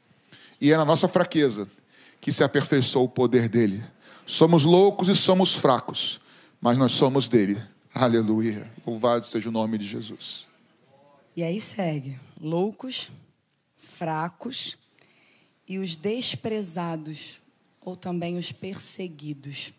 E 0.60 0.72
é 0.72 0.76
na 0.76 0.84
nossa 0.84 1.06
fraqueza 1.06 1.68
que 2.20 2.32
se 2.32 2.42
aperfeiçoa 2.42 3.02
o 3.04 3.08
poder 3.08 3.48
dele. 3.48 3.84
Somos 4.26 4.64
loucos 4.64 5.08
e 5.08 5.14
somos 5.14 5.54
fracos, 5.54 6.20
mas 6.60 6.76
nós 6.76 6.90
somos 6.90 7.28
dele. 7.28 7.62
Aleluia. 7.94 8.68
Louvado 8.84 9.24
seja 9.26 9.48
o 9.48 9.52
nome 9.52 9.78
de 9.78 9.86
Jesus. 9.86 10.48
E 11.36 11.44
aí 11.44 11.60
segue: 11.60 12.18
loucos, 12.40 13.12
fracos 13.84 14.76
e 15.68 15.78
os 15.78 15.96
desprezados, 15.96 17.40
ou 17.80 17.96
também 17.96 18.36
os 18.38 18.50
perseguidos. 18.50 19.72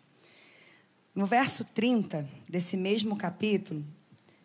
No 1.14 1.26
verso 1.26 1.64
30 1.64 2.28
desse 2.48 2.76
mesmo 2.76 3.16
capítulo, 3.16 3.84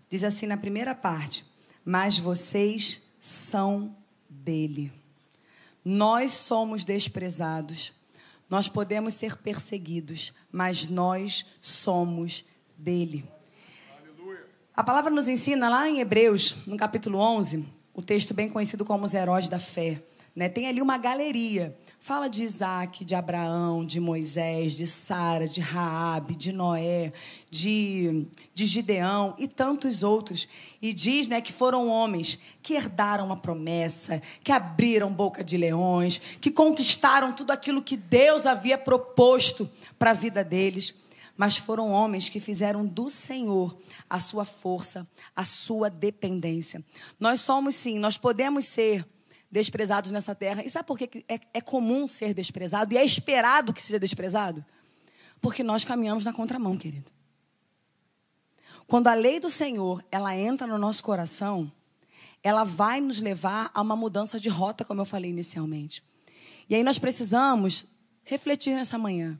diz 0.09 0.23
assim 0.23 0.45
na 0.45 0.57
primeira 0.57 0.95
parte: 0.95 1.45
mas 1.83 2.17
vocês 2.17 3.07
são 3.19 3.95
dele. 4.29 4.91
Nós 5.83 6.31
somos 6.31 6.83
desprezados, 6.85 7.93
nós 8.49 8.67
podemos 8.67 9.13
ser 9.13 9.37
perseguidos, 9.37 10.31
mas 10.51 10.87
nós 10.87 11.45
somos 11.59 12.45
dele. 12.77 13.25
Aleluia. 13.99 14.47
A 14.75 14.83
palavra 14.83 15.09
nos 15.09 15.27
ensina 15.27 15.69
lá 15.69 15.89
em 15.89 15.99
Hebreus, 15.99 16.55
no 16.67 16.77
capítulo 16.77 17.17
11, 17.17 17.65
o 17.93 18.01
texto 18.01 18.33
bem 18.33 18.49
conhecido 18.49 18.85
como 18.85 19.05
os 19.05 19.13
heróis 19.13 19.49
da 19.49 19.59
fé. 19.59 20.01
Né? 20.35 20.47
Tem 20.47 20.67
ali 20.67 20.81
uma 20.81 20.97
galeria 20.97 21.75
Fala 22.03 22.27
de 22.27 22.43
Isaac, 22.43 23.05
de 23.05 23.13
Abraão, 23.13 23.85
de 23.85 23.99
Moisés, 23.99 24.73
de 24.73 24.87
Sara, 24.87 25.47
de 25.47 25.61
Raabe, 25.61 26.35
de 26.35 26.51
Noé, 26.51 27.13
de, 27.47 28.25
de 28.55 28.65
Gideão 28.65 29.35
e 29.37 29.47
tantos 29.47 30.01
outros. 30.01 30.47
E 30.81 30.93
diz 30.93 31.27
né, 31.27 31.41
que 31.41 31.53
foram 31.53 31.87
homens 31.87 32.39
que 32.63 32.73
herdaram 32.73 33.27
uma 33.27 33.37
promessa, 33.37 34.19
que 34.43 34.51
abriram 34.51 35.13
boca 35.13 35.43
de 35.43 35.57
leões, 35.57 36.19
que 36.41 36.49
conquistaram 36.49 37.33
tudo 37.33 37.51
aquilo 37.51 37.83
que 37.83 37.95
Deus 37.95 38.47
havia 38.47 38.79
proposto 38.79 39.69
para 39.99 40.09
a 40.09 40.15
vida 40.15 40.43
deles. 40.43 41.00
Mas 41.41 41.57
foram 41.57 41.89
homens 41.89 42.29
que 42.29 42.39
fizeram 42.39 42.85
do 42.85 43.09
Senhor 43.09 43.75
a 44.07 44.19
sua 44.19 44.45
força, 44.45 45.09
a 45.35 45.43
sua 45.43 45.89
dependência. 45.89 46.85
Nós 47.19 47.41
somos 47.41 47.73
sim, 47.73 47.97
nós 47.97 48.15
podemos 48.15 48.65
ser 48.65 49.03
desprezados 49.49 50.11
nessa 50.11 50.35
terra. 50.35 50.63
E 50.63 50.69
sabe 50.69 50.85
por 50.85 50.99
que 50.99 51.25
é, 51.27 51.39
é 51.51 51.59
comum 51.59 52.07
ser 52.07 52.35
desprezado 52.35 52.93
e 52.93 52.97
é 52.99 53.03
esperado 53.03 53.73
que 53.73 53.81
seja 53.81 53.97
desprezado? 53.97 54.63
Porque 55.41 55.63
nós 55.63 55.83
caminhamos 55.83 56.23
na 56.23 56.31
contramão, 56.31 56.77
querido. 56.77 57.09
Quando 58.85 59.07
a 59.07 59.15
lei 59.15 59.39
do 59.39 59.49
Senhor 59.49 60.05
ela 60.11 60.37
entra 60.37 60.67
no 60.67 60.77
nosso 60.77 61.03
coração, 61.03 61.71
ela 62.43 62.63
vai 62.63 63.01
nos 63.01 63.19
levar 63.19 63.71
a 63.73 63.81
uma 63.81 63.95
mudança 63.95 64.39
de 64.39 64.47
rota, 64.47 64.85
como 64.85 65.01
eu 65.01 65.05
falei 65.05 65.31
inicialmente. 65.31 66.03
E 66.69 66.75
aí 66.75 66.83
nós 66.83 66.99
precisamos 66.99 67.87
refletir 68.23 68.75
nessa 68.75 68.99
manhã. 68.99 69.39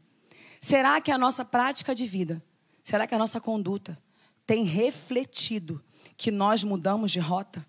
Será 0.62 1.02
que 1.02 1.12
a 1.12 1.18
nossa 1.18 1.44
prática 1.44 1.96
de 1.96 2.06
vida, 2.06 2.42
será 2.84 3.08
que 3.08 3.16
a 3.16 3.18
nossa 3.18 3.42
conduta 3.42 4.00
tem 4.46 4.64
refletido 4.64 5.84
que 6.16 6.30
nós 6.30 6.64
mudamos 6.64 7.12
de 7.12 7.20
rota? 7.20 7.66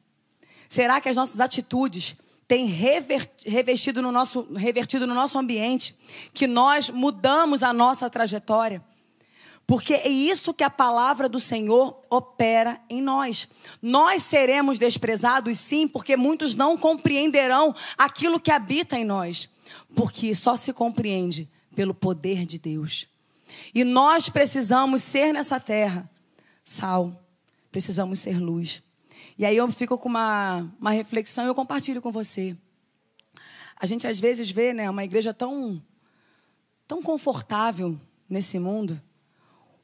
Será 0.68 1.00
que 1.00 1.08
as 1.08 1.16
nossas 1.16 1.40
atitudes 1.40 2.16
tem 2.46 2.66
revestido 2.66 4.02
no 4.02 4.12
nosso, 4.12 4.46
revertido 4.54 5.06
no 5.06 5.14
nosso 5.14 5.38
ambiente, 5.38 5.96
que 6.34 6.46
nós 6.46 6.90
mudamos 6.90 7.62
a 7.62 7.72
nossa 7.72 8.10
trajetória. 8.10 8.84
Porque 9.66 9.94
é 9.94 10.08
isso 10.08 10.52
que 10.52 10.62
a 10.62 10.68
palavra 10.68 11.30
do 11.30 11.40
Senhor 11.40 11.98
opera 12.10 12.78
em 12.90 13.00
nós. 13.00 13.48
Nós 13.80 14.22
seremos 14.22 14.78
desprezados, 14.78 15.56
sim, 15.56 15.88
porque 15.88 16.14
muitos 16.14 16.54
não 16.54 16.76
compreenderão 16.76 17.74
aquilo 17.96 18.38
que 18.38 18.50
habita 18.50 18.98
em 18.98 19.04
nós. 19.04 19.48
Porque 19.94 20.34
só 20.34 20.54
se 20.54 20.74
compreende 20.74 21.48
pelo 21.74 21.94
poder 21.94 22.46
de 22.46 22.58
Deus. 22.58 23.06
E 23.74 23.84
nós 23.84 24.28
precisamos 24.28 25.02
ser 25.02 25.32
nessa 25.32 25.60
terra 25.60 26.10
sal, 26.64 27.20
precisamos 27.70 28.20
ser 28.20 28.38
luz. 28.38 28.82
E 29.38 29.44
aí 29.44 29.56
eu 29.56 29.70
fico 29.70 29.98
com 29.98 30.08
uma, 30.08 30.70
uma 30.80 30.90
reflexão 30.90 31.44
e 31.44 31.48
eu 31.48 31.54
compartilho 31.54 32.02
com 32.02 32.12
você. 32.12 32.56
A 33.76 33.86
gente 33.86 34.06
às 34.06 34.20
vezes 34.20 34.50
vê 34.50 34.72
né, 34.72 34.88
uma 34.88 35.04
igreja 35.04 35.34
tão, 35.34 35.82
tão 36.86 37.02
confortável 37.02 38.00
nesse 38.28 38.58
mundo, 38.58 39.00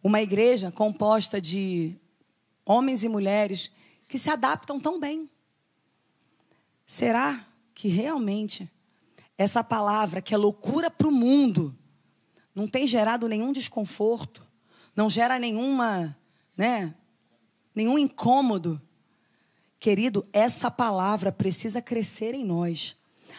uma 0.03 0.21
igreja 0.21 0.71
composta 0.71 1.41
de 1.41 1.97
homens 2.65 3.03
e 3.03 3.09
mulheres 3.09 3.71
que 4.07 4.19
se 4.19 4.31
adaptam 4.31 4.79
tão 4.79 5.01
bem. 5.01 5.29
Será 6.87 7.45
que 7.75 7.89
realmente 7.89 8.71
essa 9.39 9.63
palavra, 9.63 10.21
que 10.21 10.35
é 10.35 10.37
loucura 10.37 10.91
para 10.91 11.07
o 11.07 11.13
mundo, 11.13 11.75
não 12.53 12.67
tem 12.67 12.87
gerado 12.87 13.29
nenhum 13.29 13.53
desconforto, 13.53 14.45
não 14.97 15.09
gera 15.09 15.39
nenhuma, 15.39 16.19
né, 16.57 16.93
nenhum 17.73 17.97
incômodo? 17.97 18.83
Querido, 19.79 20.27
essa 20.33 20.69
palavra 20.69 21.31
precisa 21.31 21.81
crescer 21.81 22.35
em 22.35 22.45
nós, 22.45 22.97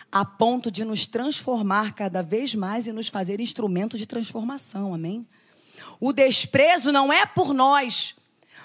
a 0.09 0.23
ponto 0.23 0.71
de 0.71 0.85
nos 0.85 1.05
transformar 1.05 1.93
cada 1.93 2.23
vez 2.23 2.55
mais 2.55 2.88
e 2.88 2.93
nos 2.93 3.09
fazer 3.09 3.41
instrumentos 3.41 3.99
de 3.99 4.05
transformação, 4.05 4.93
amém? 4.93 5.27
O 5.99 6.13
desprezo 6.13 6.93
não 6.93 7.12
é 7.12 7.25
por 7.25 7.53
nós, 7.53 8.15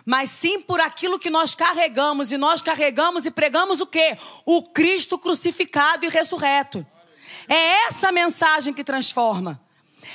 mas 0.06 0.30
sim 0.30 0.60
por 0.60 0.80
aquilo 0.80 1.18
que 1.18 1.30
nós 1.30 1.54
carregamos. 1.54 2.30
E 2.30 2.36
nós 2.36 2.62
carregamos 2.62 3.24
e 3.26 3.30
pregamos 3.30 3.80
o 3.80 3.86
quê? 3.86 4.18
O 4.44 4.62
Cristo 4.62 5.18
crucificado 5.18 6.04
e 6.04 6.08
ressurreto. 6.08 6.86
É 7.48 7.86
essa 7.86 8.10
mensagem 8.12 8.72
que 8.72 8.84
transforma. 8.84 9.60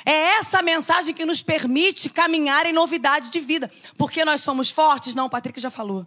É 0.06 0.38
essa 0.38 0.62
mensagem 0.62 1.13
que 1.13 1.26
nos 1.26 1.42
permite 1.42 2.10
caminhar 2.10 2.65
em 2.65 2.74
novidade 2.74 3.30
de 3.30 3.39
vida. 3.39 3.72
Porque 3.98 4.24
nós 4.24 4.42
somos 4.42 4.70
fortes? 4.70 5.13
Não, 5.13 5.26
o 5.26 5.30
Patrick 5.30 5.60
já 5.60 5.70
falou. 5.70 6.06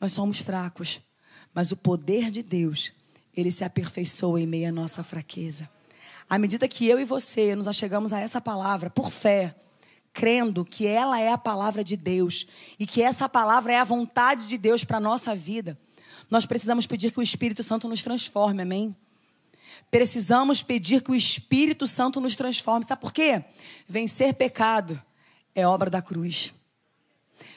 Nós 0.00 0.12
somos 0.12 0.38
fracos. 0.38 1.00
Mas 1.54 1.72
o 1.72 1.76
poder 1.76 2.30
de 2.30 2.42
Deus, 2.42 2.92
ele 3.34 3.50
se 3.50 3.64
aperfeiçoa 3.64 4.40
em 4.40 4.46
meio 4.46 4.68
à 4.68 4.72
nossa 4.72 5.02
fraqueza. 5.02 5.68
À 6.28 6.38
medida 6.38 6.68
que 6.68 6.86
eu 6.86 6.98
e 6.98 7.04
você 7.04 7.54
nos 7.54 7.68
achegamos 7.68 8.12
a 8.12 8.20
essa 8.20 8.40
palavra 8.40 8.88
por 8.88 9.10
fé, 9.10 9.54
crendo 10.12 10.64
que 10.64 10.86
ela 10.86 11.20
é 11.20 11.30
a 11.30 11.38
palavra 11.38 11.82
de 11.82 11.96
Deus 11.96 12.46
e 12.78 12.86
que 12.86 13.02
essa 13.02 13.28
palavra 13.28 13.72
é 13.72 13.78
a 13.78 13.84
vontade 13.84 14.46
de 14.46 14.56
Deus 14.56 14.84
para 14.84 14.98
a 14.98 15.00
nossa 15.00 15.34
vida, 15.34 15.78
nós 16.30 16.46
precisamos 16.46 16.86
pedir 16.86 17.12
que 17.12 17.18
o 17.18 17.22
Espírito 17.22 17.62
Santo 17.62 17.88
nos 17.88 18.02
transforme, 18.02 18.62
amém? 18.62 18.96
Precisamos 19.92 20.62
pedir 20.62 21.02
que 21.02 21.10
o 21.10 21.14
Espírito 21.14 21.86
Santo 21.86 22.18
nos 22.18 22.34
transforme. 22.34 22.86
Sabe 22.88 23.02
por 23.02 23.12
quê? 23.12 23.44
Vencer 23.86 24.32
pecado 24.32 24.98
é 25.54 25.66
obra 25.66 25.90
da 25.90 26.00
cruz. 26.00 26.54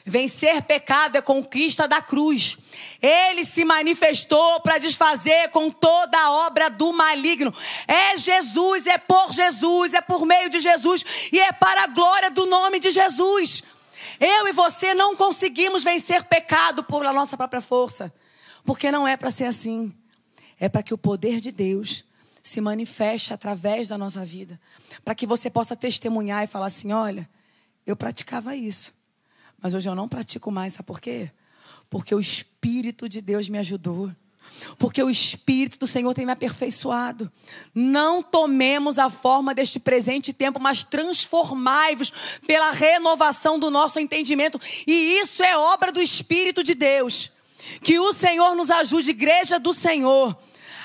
Vencer 0.04 0.60
pecado 0.60 1.16
é 1.16 1.22
conquista 1.22 1.88
da 1.88 2.02
cruz. 2.02 2.58
Ele 3.00 3.42
se 3.42 3.64
manifestou 3.64 4.60
para 4.60 4.76
desfazer 4.76 5.48
com 5.48 5.70
toda 5.70 6.18
a 6.18 6.30
obra 6.46 6.68
do 6.68 6.92
maligno. 6.92 7.54
É 7.88 8.18
Jesus, 8.18 8.86
é 8.86 8.98
por 8.98 9.32
Jesus, 9.32 9.94
é 9.94 10.02
por 10.02 10.26
meio 10.26 10.50
de 10.50 10.60
Jesus 10.60 11.06
e 11.32 11.40
é 11.40 11.52
para 11.52 11.84
a 11.84 11.86
glória 11.86 12.30
do 12.30 12.44
nome 12.44 12.78
de 12.78 12.90
Jesus. 12.90 13.62
Eu 14.20 14.46
e 14.46 14.52
você 14.52 14.92
não 14.92 15.16
conseguimos 15.16 15.82
vencer 15.82 16.22
pecado 16.24 16.84
por 16.84 17.02
nossa 17.02 17.34
própria 17.34 17.62
força, 17.62 18.12
porque 18.62 18.90
não 18.90 19.08
é 19.08 19.16
para 19.16 19.30
ser 19.30 19.44
assim. 19.44 19.90
É 20.60 20.68
para 20.68 20.82
que 20.82 20.92
o 20.92 20.98
poder 20.98 21.40
de 21.40 21.50
Deus 21.50 22.04
se 22.48 22.60
manifeste 22.60 23.32
através 23.32 23.88
da 23.88 23.98
nossa 23.98 24.24
vida, 24.24 24.60
para 25.04 25.14
que 25.14 25.26
você 25.26 25.50
possa 25.50 25.74
testemunhar 25.76 26.44
e 26.44 26.46
falar 26.46 26.66
assim: 26.66 26.92
olha, 26.92 27.28
eu 27.86 27.96
praticava 27.96 28.54
isso 28.54 28.96
mas 29.66 29.74
hoje 29.74 29.88
eu 29.88 29.94
não 29.94 30.08
pratico 30.08 30.50
mais, 30.50 30.74
sabe 30.74 30.86
por 30.86 31.00
quê? 31.00 31.30
Porque 31.88 32.14
o 32.14 32.20
Espírito 32.20 33.08
de 33.08 33.20
Deus 33.20 33.48
me 33.48 33.58
ajudou. 33.58 34.10
Porque 34.78 35.02
o 35.02 35.10
Espírito 35.10 35.78
do 35.78 35.86
Senhor 35.88 36.14
tem 36.14 36.24
me 36.24 36.30
aperfeiçoado. 36.30 37.30
Não 37.74 38.22
tomemos 38.22 38.98
a 38.98 39.10
forma 39.10 39.52
deste 39.54 39.80
presente 39.80 40.32
tempo, 40.32 40.60
mas 40.60 40.84
transformai-vos 40.84 42.12
pela 42.46 42.70
renovação 42.70 43.58
do 43.58 43.70
nosso 43.70 43.98
entendimento. 43.98 44.60
E 44.86 45.18
isso 45.18 45.42
é 45.42 45.58
obra 45.58 45.90
do 45.90 46.00
Espírito 46.00 46.62
de 46.62 46.74
Deus. 46.74 47.32
Que 47.82 47.98
o 47.98 48.12
Senhor 48.12 48.54
nos 48.54 48.70
ajude, 48.70 49.10
igreja 49.10 49.58
do 49.58 49.74
Senhor, 49.74 50.36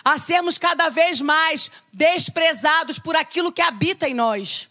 a 0.03 0.17
sermos 0.17 0.57
cada 0.57 0.89
vez 0.89 1.21
mais 1.21 1.69
desprezados 1.91 2.99
por 2.99 3.15
aquilo 3.15 3.51
que 3.51 3.61
habita 3.61 4.07
em 4.07 4.13
nós. 4.13 4.69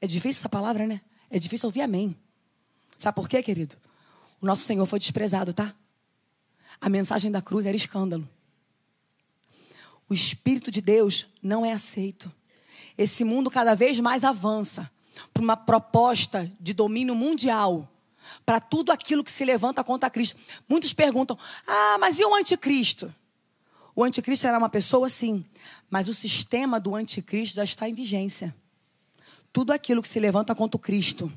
É 0.00 0.06
difícil 0.06 0.40
essa 0.40 0.48
palavra, 0.48 0.86
né? 0.86 1.00
É 1.30 1.38
difícil 1.38 1.66
ouvir 1.66 1.82
amém. 1.82 2.16
Sabe 2.96 3.14
por 3.14 3.28
quê, 3.28 3.42
querido? 3.42 3.76
O 4.40 4.46
nosso 4.46 4.64
Senhor 4.64 4.86
foi 4.86 4.98
desprezado, 4.98 5.52
tá? 5.52 5.74
A 6.80 6.88
mensagem 6.88 7.30
da 7.30 7.42
cruz 7.42 7.66
era 7.66 7.76
escândalo. 7.76 8.28
O 10.08 10.14
Espírito 10.14 10.70
de 10.70 10.80
Deus 10.80 11.26
não 11.42 11.66
é 11.66 11.72
aceito. 11.72 12.32
Esse 12.96 13.24
mundo 13.24 13.50
cada 13.50 13.74
vez 13.74 14.00
mais 14.00 14.24
avança 14.24 14.90
para 15.34 15.42
uma 15.42 15.56
proposta 15.56 16.50
de 16.58 16.72
domínio 16.72 17.14
mundial 17.14 17.88
para 18.44 18.60
tudo 18.60 18.92
aquilo 18.92 19.24
que 19.24 19.32
se 19.32 19.44
levanta 19.44 19.84
contra 19.84 20.10
Cristo. 20.10 20.38
Muitos 20.68 20.92
perguntam: 20.92 21.38
ah, 21.66 21.98
mas 21.98 22.18
e 22.18 22.24
o 22.24 22.34
anticristo? 22.34 23.14
O 23.98 24.04
anticristo 24.04 24.46
era 24.46 24.56
uma 24.56 24.68
pessoa, 24.68 25.08
sim, 25.08 25.44
mas 25.90 26.06
o 26.06 26.14
sistema 26.14 26.78
do 26.78 26.94
anticristo 26.94 27.56
já 27.56 27.64
está 27.64 27.88
em 27.88 27.94
vigência. 27.94 28.54
Tudo 29.52 29.72
aquilo 29.72 30.00
que 30.00 30.08
se 30.08 30.20
levanta 30.20 30.54
contra 30.54 30.76
o 30.76 30.78
Cristo 30.78 31.32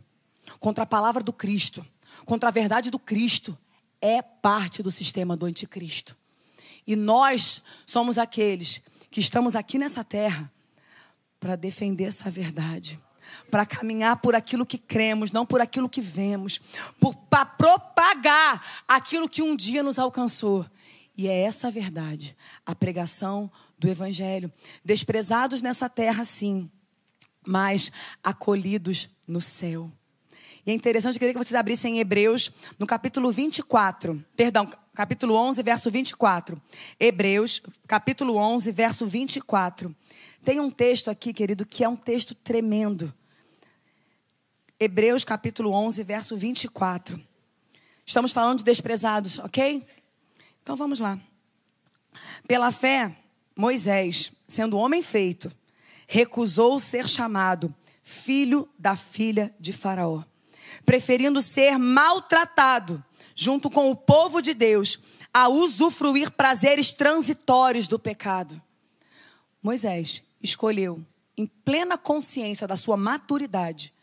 contra 0.59 0.83
a 0.83 0.87
palavra 0.87 1.23
do 1.23 1.33
Cristo, 1.33 1.83
contra 2.23 2.49
a 2.49 2.51
verdade 2.51 2.91
do 2.91 2.99
Cristo, 2.99 3.57
é 3.99 4.21
parte 4.21 4.83
do 4.83 4.91
sistema 4.91 5.35
do 5.35 5.47
anticristo. 5.47 6.15
E 6.85 6.95
nós 6.95 7.63
somos 7.83 8.19
aqueles 8.19 8.79
que 9.09 9.19
estamos 9.19 9.55
aqui 9.55 9.79
nessa 9.79 10.03
terra 10.03 10.51
para 11.39 11.55
defender 11.55 12.05
essa 12.05 12.29
verdade, 12.29 12.99
para 13.49 13.65
caminhar 13.65 14.17
por 14.17 14.35
aquilo 14.35 14.67
que 14.67 14.77
cremos, 14.77 15.31
não 15.31 15.47
por 15.47 15.61
aquilo 15.61 15.89
que 15.89 16.01
vemos, 16.01 16.59
para 17.27 17.45
propagar 17.45 18.83
aquilo 18.87 19.29
que 19.29 19.41
um 19.41 19.55
dia 19.55 19.81
nos 19.81 19.97
alcançou. 19.97 20.63
E 21.17 21.27
é 21.27 21.41
essa 21.41 21.67
a 21.67 21.71
verdade, 21.71 22.35
a 22.65 22.73
pregação 22.73 23.51
do 23.77 23.87
Evangelho. 23.87 24.51
Desprezados 24.83 25.61
nessa 25.61 25.89
terra, 25.89 26.23
sim, 26.23 26.69
mas 27.45 27.91
acolhidos 28.23 29.09
no 29.27 29.41
céu. 29.41 29.91
E 30.65 30.69
é 30.69 30.73
interessante, 30.73 31.15
eu 31.15 31.19
queria 31.19 31.33
que 31.33 31.43
vocês 31.43 31.55
abrissem 31.55 31.95
em 31.95 31.99
Hebreus, 31.99 32.51
no 32.77 32.85
capítulo 32.85 33.31
24. 33.31 34.23
Perdão, 34.35 34.69
capítulo 34.93 35.33
11, 35.33 35.63
verso 35.63 35.89
24. 35.89 36.61
Hebreus, 36.99 37.61
capítulo 37.87 38.35
11, 38.35 38.71
verso 38.71 39.07
24. 39.07 39.95
Tem 40.45 40.59
um 40.59 40.69
texto 40.69 41.09
aqui, 41.09 41.33
querido, 41.33 41.65
que 41.65 41.83
é 41.83 41.89
um 41.89 41.95
texto 41.95 42.35
tremendo. 42.35 43.11
Hebreus, 44.79 45.23
capítulo 45.23 45.71
11, 45.71 46.03
verso 46.03 46.37
24. 46.37 47.19
Estamos 48.05 48.31
falando 48.31 48.59
de 48.59 48.63
desprezados, 48.63 49.39
ok? 49.39 49.85
Então 50.61 50.75
vamos 50.75 50.99
lá. 50.99 51.19
Pela 52.47 52.71
fé, 52.71 53.15
Moisés, 53.55 54.31
sendo 54.47 54.77
homem 54.77 55.01
feito, 55.01 55.51
recusou 56.07 56.79
ser 56.79 57.07
chamado 57.07 57.73
filho 58.03 58.69
da 58.77 58.95
filha 58.95 59.53
de 59.59 59.71
Faraó 59.71 60.23
preferindo 60.85 61.41
ser 61.41 61.77
maltratado 61.77 63.03
junto 63.35 63.69
com 63.69 63.89
o 63.89 63.95
povo 63.95 64.41
de 64.41 64.53
Deus 64.53 64.99
a 65.33 65.47
usufruir 65.47 66.31
prazeres 66.31 66.91
transitórios 66.91 67.87
do 67.87 67.97
pecado. 67.97 68.61
Moisés 69.61 70.23
escolheu, 70.41 71.03
em 71.37 71.45
plena 71.45 71.97
consciência 71.97 72.67
da 72.67 72.75
sua 72.75 72.97
maturidade, 72.97 73.93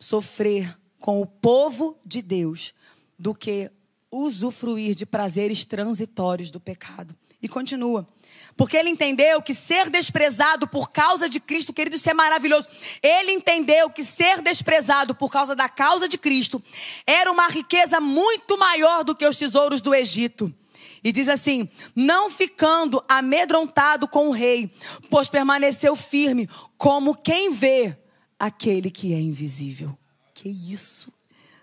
sofrer 0.00 0.76
com 0.98 1.20
o 1.20 1.26
povo 1.26 1.98
de 2.04 2.20
Deus 2.20 2.74
do 3.18 3.34
que 3.34 3.70
usufruir 4.14 4.94
de 4.94 5.04
prazeres 5.04 5.64
transitórios 5.64 6.50
do 6.50 6.60
pecado. 6.60 7.14
E 7.42 7.48
continua. 7.48 8.08
Porque 8.56 8.76
ele 8.76 8.88
entendeu 8.88 9.42
que 9.42 9.52
ser 9.52 9.90
desprezado 9.90 10.68
por 10.68 10.90
causa 10.92 11.28
de 11.28 11.40
Cristo, 11.40 11.72
querido, 11.72 11.96
isso 11.96 12.08
é 12.08 12.14
maravilhoso. 12.14 12.68
Ele 13.02 13.32
entendeu 13.32 13.90
que 13.90 14.04
ser 14.04 14.40
desprezado 14.40 15.14
por 15.14 15.30
causa 15.30 15.56
da 15.56 15.68
causa 15.68 16.08
de 16.08 16.16
Cristo 16.16 16.62
era 17.06 17.30
uma 17.30 17.48
riqueza 17.48 18.00
muito 18.00 18.56
maior 18.56 19.02
do 19.02 19.14
que 19.14 19.26
os 19.26 19.36
tesouros 19.36 19.80
do 19.80 19.94
Egito. 19.94 20.54
E 21.02 21.12
diz 21.12 21.28
assim: 21.28 21.68
não 21.94 22.30
ficando 22.30 23.04
amedrontado 23.08 24.06
com 24.06 24.28
o 24.28 24.32
rei, 24.32 24.72
pois 25.10 25.28
permaneceu 25.28 25.96
firme, 25.96 26.48
como 26.78 27.14
quem 27.14 27.50
vê 27.50 27.96
aquele 28.38 28.90
que 28.90 29.12
é 29.12 29.18
invisível. 29.18 29.98
Que 30.32 30.48
isso? 30.48 31.12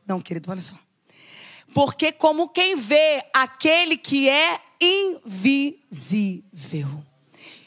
Não, 0.06 0.20
querido, 0.20 0.52
olha 0.52 0.62
só. 0.62 0.76
Porque 1.74 2.12
como 2.12 2.50
quem 2.50 2.76
vê 2.76 3.24
aquele 3.34 3.98
que 3.98 4.28
é 4.30 4.60
invisível. 4.82 6.32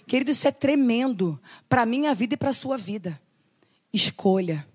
Querido, 0.07 0.31
isso 0.31 0.47
é 0.47 0.53
tremendo 0.53 1.41
para 1.69 1.83
a 1.83 1.87
minha 1.87 2.15
vida 2.15 2.35
e 2.35 2.37
para 2.37 2.51
a 2.51 2.55
sua 2.55 2.77
vida. 2.77 3.21
escolha. 3.93 4.67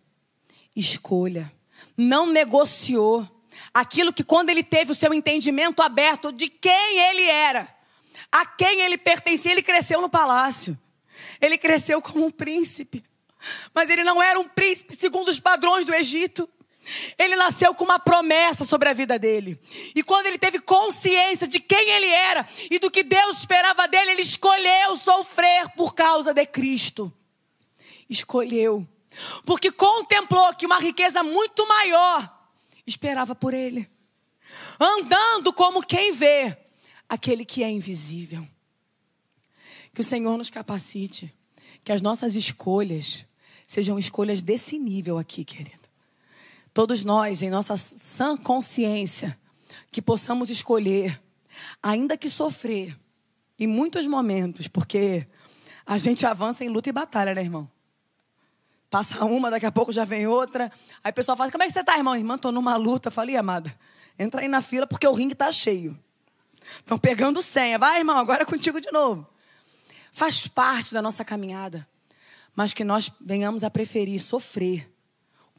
Escolha. 0.76 1.52
Não 1.98 2.28
negociou 2.28 3.28
aquilo 3.74 4.14
que, 4.14 4.24
quando 4.24 4.50
ele 4.50 4.64
teve 4.64 4.92
o 4.92 4.96
seu 4.96 5.14
entendimento 5.14 5.82
aberto 5.82 6.32
de 6.32 6.50
quem 6.50 7.00
ele 7.00 7.24
era, 7.24 7.68
a 8.32 8.46
quem 8.46 8.82
ele 8.82 8.98
pertencia, 8.98 9.52
ele 9.52 9.62
cresceu 9.62 10.02
no 10.02 10.10
palácio. 10.10 10.80
Ele 11.42 11.58
cresceu 11.58 12.02
como 12.02 12.26
um 12.26 12.32
príncipe. 12.32 13.04
Mas 13.74 13.90
ele 13.90 14.04
não 14.04 14.22
era 14.22 14.40
um 14.40 14.48
príncipe 14.48 14.96
segundo 14.96 15.30
os 15.30 15.40
padrões 15.40 15.86
do 15.86 15.94
Egito. 15.94 16.50
Ele 17.18 17.36
nasceu 17.36 17.74
com 17.74 17.84
uma 17.84 18.00
promessa 18.00 18.64
sobre 18.64 18.90
a 18.90 18.94
vida 18.94 19.20
dele. 19.20 19.60
E 19.96 20.04
quando 20.04 20.28
ele 20.28 20.38
teve 20.38 20.60
consciência 20.60 21.48
de 21.48 21.60
quem 21.60 21.90
ele 21.90 22.08
era 22.08 22.48
e 22.70 22.80
do 22.80 22.90
que 22.90 23.04
Deus 23.04 23.40
esperava 23.40 23.88
dele, 23.88 24.12
ele 24.12 24.22
escolheu 24.22 24.96
sofrer 24.96 25.70
por 25.76 25.94
causa 25.94 26.34
de 26.34 26.46
Cristo. 26.46 27.12
Escolheu. 28.10 28.88
Porque 29.46 29.72
contemplou 29.72 30.54
que 30.56 30.66
uma 30.66 30.80
riqueza 30.80 31.24
muito 31.24 31.68
maior 31.68 32.38
esperava 32.86 33.36
por 33.36 33.54
ele. 33.54 33.90
Andando 34.80 35.54
como 35.54 35.86
quem 35.86 36.12
vê 36.12 36.58
aquele 37.08 37.46
que 37.46 37.64
é 37.64 37.70
invisível. 37.70 38.48
Que 39.94 40.02
o 40.02 40.04
Senhor 40.04 40.38
nos 40.38 40.50
capacite. 40.50 41.34
Que 41.84 41.92
as 41.92 42.02
nossas 42.02 42.36
escolhas 42.36 43.26
sejam 43.68 44.00
escolhas 44.00 44.42
desse 44.42 44.80
nível 44.80 45.18
aqui, 45.18 45.44
querido. 45.44 45.79
Todos 46.74 47.04
nós, 47.04 47.42
em 47.42 47.50
nossa 47.50 47.76
sã 47.78 48.38
consciência, 48.38 49.38
que 49.92 50.02
possamos 50.02 50.50
escolher, 50.50 51.22
ainda 51.82 52.18
que 52.18 52.30
sofrer, 52.30 52.98
em 53.58 53.68
muitos 53.68 54.08
momentos, 54.08 54.68
porque 54.68 55.28
a 55.86 55.98
gente 55.98 56.26
avança 56.26 56.64
em 56.64 56.70
luta 56.70 56.90
e 56.90 56.94
batalha, 56.94 57.34
né, 57.36 57.42
irmão? 57.42 57.70
Passa 58.90 59.24
uma, 59.26 59.52
daqui 59.52 59.66
a 59.66 59.72
pouco 59.72 59.92
já 59.92 60.04
vem 60.04 60.26
outra. 60.26 60.72
Aí 61.04 61.12
o 61.12 61.14
pessoal 61.14 61.38
fala: 61.38 61.52
Como 61.52 61.64
é 61.64 61.68
que 61.68 61.74
você 61.74 61.82
está, 61.82 61.98
irmão? 61.98 62.16
Irmã, 62.16 62.36
estou 62.36 62.52
numa 62.52 62.76
luta. 62.76 63.12
Falei, 63.12 63.36
amada, 63.36 63.76
entra 64.18 64.42
aí 64.42 64.48
na 64.48 64.62
fila 64.62 64.88
porque 64.88 65.08
o 65.08 65.14
ringue 65.14 65.34
está 65.34 65.52
cheio. 65.52 65.98
Estão 66.80 66.98
pegando 66.98 67.42
senha. 67.42 67.78
Vai, 67.78 68.00
irmão, 68.00 68.18
agora 68.18 68.44
é 68.44 68.46
contigo 68.46 68.82
de 68.82 68.92
novo. 68.92 69.28
Faz 70.12 70.48
parte 70.48 70.94
da 70.94 71.02
nossa 71.02 71.24
caminhada. 71.24 71.88
Mas 72.56 72.74
que 72.74 72.84
nós 72.84 73.12
venhamos 73.22 73.64
a 73.64 73.70
preferir 73.70 74.20
sofrer 74.20 74.90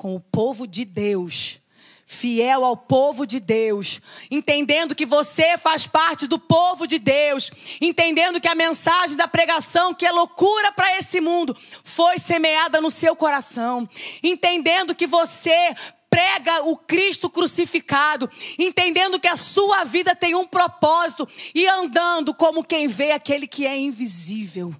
com 0.00 0.16
o 0.16 0.20
povo 0.20 0.66
de 0.66 0.86
Deus, 0.86 1.60
fiel 2.06 2.64
ao 2.64 2.74
povo 2.74 3.26
de 3.26 3.38
Deus, 3.38 4.00
entendendo 4.30 4.94
que 4.94 5.04
você 5.04 5.58
faz 5.58 5.86
parte 5.86 6.26
do 6.26 6.38
povo 6.38 6.86
de 6.86 6.98
Deus, 6.98 7.50
entendendo 7.82 8.40
que 8.40 8.48
a 8.48 8.54
mensagem 8.54 9.14
da 9.14 9.28
pregação, 9.28 9.92
que 9.92 10.06
é 10.06 10.10
loucura 10.10 10.72
para 10.72 10.96
esse 10.96 11.20
mundo, 11.20 11.54
foi 11.84 12.18
semeada 12.18 12.80
no 12.80 12.90
seu 12.90 13.14
coração, 13.14 13.86
entendendo 14.22 14.94
que 14.94 15.06
você 15.06 15.74
prega 16.08 16.62
o 16.64 16.78
Cristo 16.78 17.28
crucificado, 17.28 18.30
entendendo 18.58 19.20
que 19.20 19.28
a 19.28 19.36
sua 19.36 19.84
vida 19.84 20.16
tem 20.16 20.34
um 20.34 20.46
propósito 20.46 21.28
e 21.54 21.66
andando 21.66 22.32
como 22.32 22.64
quem 22.64 22.88
vê 22.88 23.12
aquele 23.12 23.46
que 23.46 23.66
é 23.66 23.78
invisível. 23.78 24.74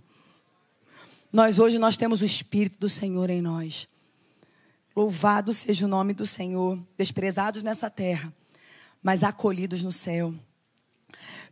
Nós 1.31 1.59
hoje 1.59 1.79
nós 1.79 1.99
temos 1.99 2.23
o 2.23 2.25
espírito 2.25 2.79
do 2.81 2.89
Senhor 2.89 3.29
em 3.29 3.43
nós. 3.43 3.90
Louvado 4.95 5.53
seja 5.53 5.87
o 5.87 5.89
nome 5.89 6.13
do 6.13 6.27
Senhor, 6.27 6.79
desprezados 6.97 7.63
nessa 7.63 7.89
terra, 7.89 8.33
mas 9.03 9.23
acolhidos 9.23 9.83
no 9.83 9.93
céu. 9.93 10.35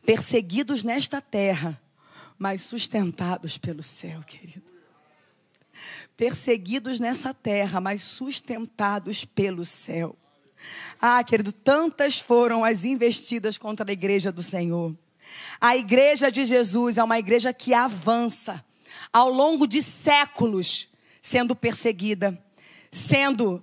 Perseguidos 0.05 0.83
nesta 0.83 1.21
terra, 1.21 1.81
mas 2.37 2.63
sustentados 2.63 3.57
pelo 3.57 3.83
céu, 3.83 4.23
querido. 4.23 4.67
Perseguidos 6.17 6.99
nessa 6.99 7.33
terra, 7.33 7.81
mas 7.81 8.03
sustentados 8.03 9.25
pelo 9.25 9.65
céu. 9.65 10.17
Ah, 11.01 11.23
querido, 11.23 11.53
tantas 11.53 12.19
foram 12.19 12.65
as 12.65 12.85
investidas 12.85 13.57
contra 13.57 13.89
a 13.89 13.93
igreja 13.93 14.33
do 14.33 14.43
Senhor. 14.43 14.97
A 15.61 15.77
igreja 15.77 16.31
de 16.31 16.45
Jesus 16.45 16.99
é 16.99 17.05
uma 17.05 17.19
igreja 17.19 17.53
que 17.53 17.73
avança 17.73 18.65
ao 19.13 19.31
longo 19.31 19.67
de 19.67 19.81
séculos 19.83 20.89
sendo 21.23 21.55
perseguida 21.55 22.43
sendo 22.91 23.63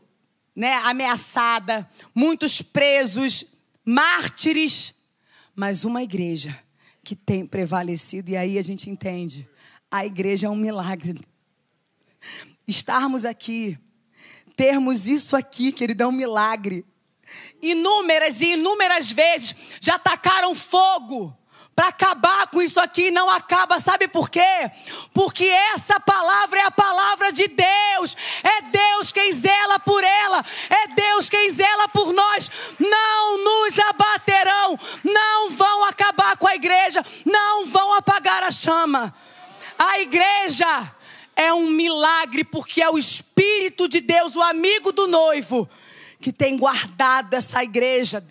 né, 0.55 0.75
ameaçada, 0.75 1.89
muitos 2.13 2.61
presos, 2.61 3.45
mártires, 3.83 4.93
mas 5.55 5.83
uma 5.83 6.01
igreja 6.01 6.57
que 7.03 7.15
tem 7.15 7.45
prevalecido, 7.45 8.31
e 8.31 8.37
aí 8.37 8.57
a 8.57 8.61
gente 8.61 8.89
entende: 8.89 9.47
a 9.91 10.05
igreja 10.05 10.47
é 10.47 10.49
um 10.49 10.55
milagre. 10.55 11.19
Estarmos 12.67 13.25
aqui, 13.25 13.77
termos 14.55 15.07
isso 15.07 15.35
aqui, 15.35 15.71
querido, 15.71 16.03
é 16.03 16.07
um 16.07 16.11
milagre. 16.11 16.85
Inúmeras 17.61 18.41
e 18.41 18.53
inúmeras 18.53 19.11
vezes 19.11 19.55
já 19.81 19.95
atacaram 19.95 20.53
fogo 20.53 21.35
para 21.75 21.89
acabar 21.89 22.47
com 22.47 22.61
isso 22.61 22.79
aqui 22.79 23.11
não 23.11 23.29
acaba, 23.29 23.81
sabe 23.81 24.07
por 24.07 24.29
quê? 24.29 24.71
Porque 25.13 25.43
essa 25.45 25.99
palavra 25.99 26.59
é 26.61 26.63
a 26.63 26.71
palavra 26.71 27.33
de 27.33 27.47
Deus, 27.49 28.15
é 28.41 28.61
Deus 28.61 29.11
quem 29.11 29.29
zela 29.33 29.77
por 29.79 30.01
ela, 30.01 30.43
é 30.69 30.87
Deus 30.95 31.29
quem 31.29 31.49
zela 31.49 31.89
por 31.89 32.13
nós. 32.13 32.49
Não 32.79 33.43
nos 33.43 33.77
abaterão, 33.77 34.79
não 35.03 35.49
vão 35.49 35.83
acabar 35.83 36.37
com 36.37 36.47
a 36.47 36.55
igreja, 36.55 37.05
não 37.25 37.65
vão 37.65 37.93
apagar 37.95 38.41
a 38.41 38.51
chama. 38.51 39.13
A 39.77 39.99
igreja 39.99 40.95
é 41.35 41.53
um 41.53 41.67
milagre 41.67 42.45
porque 42.45 42.81
é 42.81 42.89
o 42.89 42.97
Espírito 42.97 43.89
de 43.89 43.99
Deus, 43.99 44.37
o 44.37 44.41
amigo 44.41 44.93
do 44.93 45.07
noivo, 45.07 45.69
que 46.21 46.31
tem 46.31 46.55
guardado 46.57 47.33
essa 47.33 47.61
igreja 47.61 48.25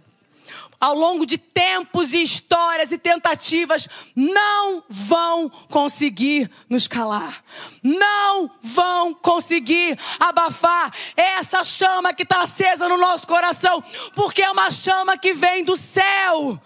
ao 0.85 0.95
longo 0.95 1.25
de 1.25 1.39
tempos 1.39 2.13
e 2.13 2.23
histórias 2.23 2.93
e 2.93 2.99
tentativas, 2.99 3.89
não 4.15 4.85
vão 4.87 5.49
conseguir 5.49 6.51
nos 6.69 6.87
calar. 6.87 7.43
Não 7.83 8.51
vão 8.61 9.15
conseguir 9.15 9.99
abafar 10.21 10.93
essa 11.17 11.65
chama 11.65 12.13
que 12.13 12.23
está 12.23 12.43
acesa 12.43 12.87
no 12.87 12.99
nosso 12.99 13.27
coração, 13.27 13.83
porque 14.15 14.43
é 14.43 14.51
uma 14.51 14.71
chama 14.71 15.17
que 15.17 15.33
vem 15.33 15.65
do 15.65 15.75
céu. 15.75 16.61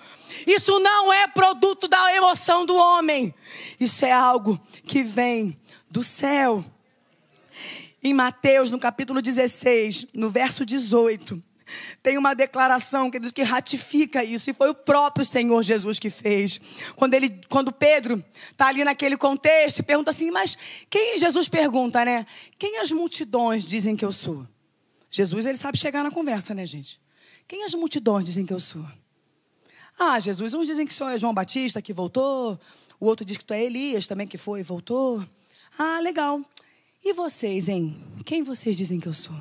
Isso 0.44 0.80
não 0.80 1.12
é 1.12 1.28
produto 1.28 1.86
da 1.86 2.12
emoção 2.12 2.66
do 2.66 2.74
homem. 2.74 3.32
Isso 3.78 4.04
é 4.04 4.10
algo 4.10 4.60
que 4.84 5.04
vem 5.04 5.56
do 5.88 6.02
céu. 6.02 6.64
Em 8.02 8.12
Mateus, 8.12 8.72
no 8.72 8.80
capítulo 8.80 9.22
16, 9.22 10.08
no 10.12 10.28
verso 10.28 10.66
18, 10.66 11.40
tem 12.02 12.18
uma 12.18 12.34
declaração, 12.34 13.10
querido, 13.10 13.32
que 13.32 13.42
ratifica 13.42 14.24
isso. 14.24 14.50
E 14.50 14.52
foi 14.52 14.70
o 14.70 14.74
próprio 14.74 15.24
Senhor 15.24 15.62
Jesus 15.62 15.98
que 15.98 16.10
fez. 16.10 16.60
Quando, 16.96 17.14
ele, 17.14 17.40
quando 17.48 17.72
Pedro 17.72 18.24
está 18.50 18.68
ali 18.68 18.84
naquele 18.84 19.16
contexto 19.16 19.80
e 19.80 19.82
pergunta 19.82 20.10
assim, 20.10 20.30
mas 20.30 20.56
quem 20.90 21.18
Jesus 21.18 21.48
pergunta, 21.48 22.04
né? 22.04 22.26
Quem 22.58 22.78
as 22.78 22.90
multidões 22.92 23.64
dizem 23.64 23.96
que 23.96 24.04
eu 24.04 24.12
sou? 24.12 24.46
Jesus, 25.10 25.46
ele 25.46 25.56
sabe 25.56 25.78
chegar 25.78 26.02
na 26.02 26.10
conversa, 26.10 26.54
né, 26.54 26.66
gente? 26.66 27.00
Quem 27.46 27.64
as 27.64 27.74
multidões 27.74 28.24
dizem 28.24 28.44
que 28.44 28.52
eu 28.52 28.60
sou? 28.60 28.84
Ah, 29.98 30.20
Jesus, 30.20 30.54
uns 30.54 30.66
dizem 30.66 30.86
que 30.86 30.94
sou 30.94 31.16
João 31.18 31.34
Batista 31.34 31.82
que 31.82 31.92
voltou, 31.92 32.60
o 33.00 33.06
outro 33.06 33.24
diz 33.24 33.36
que 33.36 33.44
tu 33.44 33.54
é 33.54 33.64
Elias 33.64 34.06
também 34.06 34.26
que 34.26 34.38
foi 34.38 34.60
e 34.60 34.62
voltou. 34.62 35.24
Ah, 35.78 36.00
legal. 36.00 36.40
E 37.02 37.12
vocês, 37.12 37.68
hein? 37.68 37.96
Quem 38.24 38.42
vocês 38.42 38.76
dizem 38.76 39.00
que 39.00 39.08
eu 39.08 39.14
sou? 39.14 39.34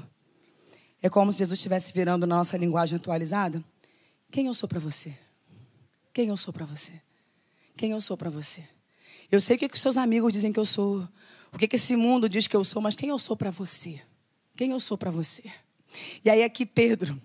É 1.01 1.09
como 1.09 1.31
se 1.31 1.39
Jesus 1.39 1.59
estivesse 1.59 1.93
virando 1.93 2.25
na 2.25 2.37
nossa 2.37 2.57
linguagem 2.57 2.95
atualizada. 2.95 3.63
Quem 4.31 4.47
eu 4.47 4.53
sou 4.53 4.67
para 4.67 4.79
você? 4.79 5.17
Quem 6.13 6.29
eu 6.29 6.37
sou 6.37 6.53
para 6.53 6.65
você? 6.65 6.93
Quem 7.75 7.91
eu 7.91 8.01
sou 8.01 8.17
para 8.17 8.29
você? 8.29 8.67
Eu 9.31 9.39
sei 9.39 9.55
o 9.55 9.59
que, 9.59 9.69
que 9.69 9.79
seus 9.79 9.97
amigos 9.97 10.33
dizem 10.33 10.51
que 10.51 10.59
eu 10.59 10.65
sou, 10.65 11.07
o 11.53 11.57
que, 11.57 11.67
que 11.67 11.75
esse 11.75 11.95
mundo 11.95 12.27
diz 12.27 12.47
que 12.47 12.55
eu 12.55 12.63
sou, 12.63 12.81
mas 12.81 12.95
quem 12.95 13.09
eu 13.09 13.19
sou 13.19 13.35
para 13.35 13.51
você? 13.51 14.01
Quem 14.55 14.71
eu 14.71 14.79
sou 14.79 14.97
para 14.97 15.11
você? 15.11 15.43
E 16.23 16.29
aí 16.29 16.43
aqui 16.43 16.65
Pedro, 16.65 17.21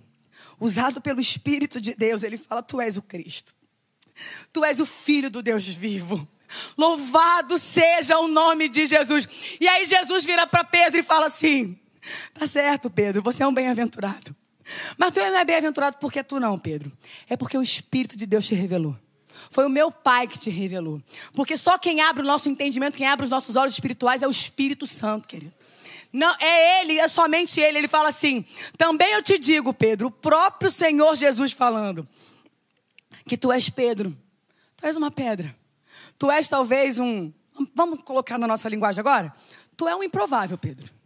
usado 0.60 1.00
pelo 1.00 1.20
Espírito 1.20 1.80
de 1.80 1.94
Deus, 1.94 2.22
ele 2.22 2.36
fala: 2.36 2.62
Tu 2.62 2.80
és 2.80 2.96
o 2.96 3.02
Cristo. 3.02 3.54
Tu 4.52 4.64
és 4.64 4.80
o 4.80 4.86
Filho 4.86 5.30
do 5.30 5.42
Deus 5.42 5.66
vivo. 5.66 6.28
Louvado 6.76 7.58
seja 7.58 8.18
o 8.18 8.28
nome 8.28 8.68
de 8.68 8.84
Jesus. 8.84 9.26
E 9.60 9.66
aí 9.66 9.86
Jesus 9.86 10.24
vira 10.24 10.46
para 10.46 10.64
Pedro 10.64 11.00
e 11.00 11.02
fala 11.02 11.26
assim: 11.26 11.78
Tá 12.34 12.46
certo, 12.46 12.90
Pedro, 12.90 13.22
você 13.22 13.42
é 13.42 13.46
um 13.46 13.54
bem-aventurado. 13.54 14.34
Mas 14.96 15.12
tu 15.12 15.20
não 15.20 15.36
é 15.36 15.44
bem-aventurado 15.44 15.96
porque 15.98 16.22
tu 16.22 16.38
não, 16.38 16.58
Pedro. 16.58 16.92
É 17.28 17.36
porque 17.36 17.56
o 17.56 17.62
Espírito 17.62 18.16
de 18.16 18.26
Deus 18.26 18.46
te 18.46 18.54
revelou. 18.54 18.96
Foi 19.50 19.66
o 19.66 19.70
meu 19.70 19.90
Pai 19.90 20.26
que 20.26 20.38
te 20.38 20.50
revelou. 20.50 21.00
Porque 21.34 21.56
só 21.56 21.78
quem 21.78 22.00
abre 22.00 22.22
o 22.22 22.26
nosso 22.26 22.48
entendimento, 22.48 22.96
quem 22.96 23.06
abre 23.06 23.24
os 23.24 23.30
nossos 23.30 23.56
olhos 23.56 23.74
espirituais 23.74 24.22
é 24.22 24.26
o 24.26 24.30
Espírito 24.30 24.86
Santo, 24.86 25.26
querido. 25.26 25.52
Não, 26.12 26.34
é 26.38 26.80
Ele, 26.80 26.98
é 26.98 27.08
somente 27.08 27.60
Ele. 27.60 27.78
Ele 27.78 27.88
fala 27.88 28.08
assim: 28.08 28.44
também 28.76 29.12
eu 29.12 29.22
te 29.22 29.38
digo, 29.38 29.72
Pedro, 29.72 30.08
o 30.08 30.10
próprio 30.10 30.70
Senhor 30.70 31.14
Jesus 31.16 31.52
falando, 31.52 32.06
que 33.24 33.36
tu 33.36 33.50
és 33.50 33.68
Pedro, 33.68 34.16
tu 34.76 34.86
és 34.86 34.96
uma 34.96 35.10
pedra. 35.10 35.56
Tu 36.18 36.30
és 36.30 36.48
talvez 36.48 36.98
um. 36.98 37.32
Vamos 37.74 38.02
colocar 38.02 38.38
na 38.38 38.46
nossa 38.46 38.68
linguagem 38.68 39.00
agora? 39.00 39.34
Tu 39.76 39.88
é 39.88 39.96
um 39.96 40.02
improvável, 40.02 40.56
Pedro. 40.56 41.01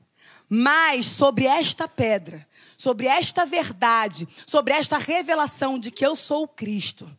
Mas 0.48 1.06
sobre 1.06 1.46
esta 1.46 1.88
pedra, 1.88 2.46
sobre 2.76 3.06
esta 3.06 3.44
verdade, 3.44 4.28
sobre 4.46 4.74
esta 4.74 4.98
revelação 4.98 5.78
de 5.78 5.90
que 5.90 6.06
eu 6.06 6.14
sou 6.14 6.44
o 6.44 6.48
Cristo, 6.48 7.10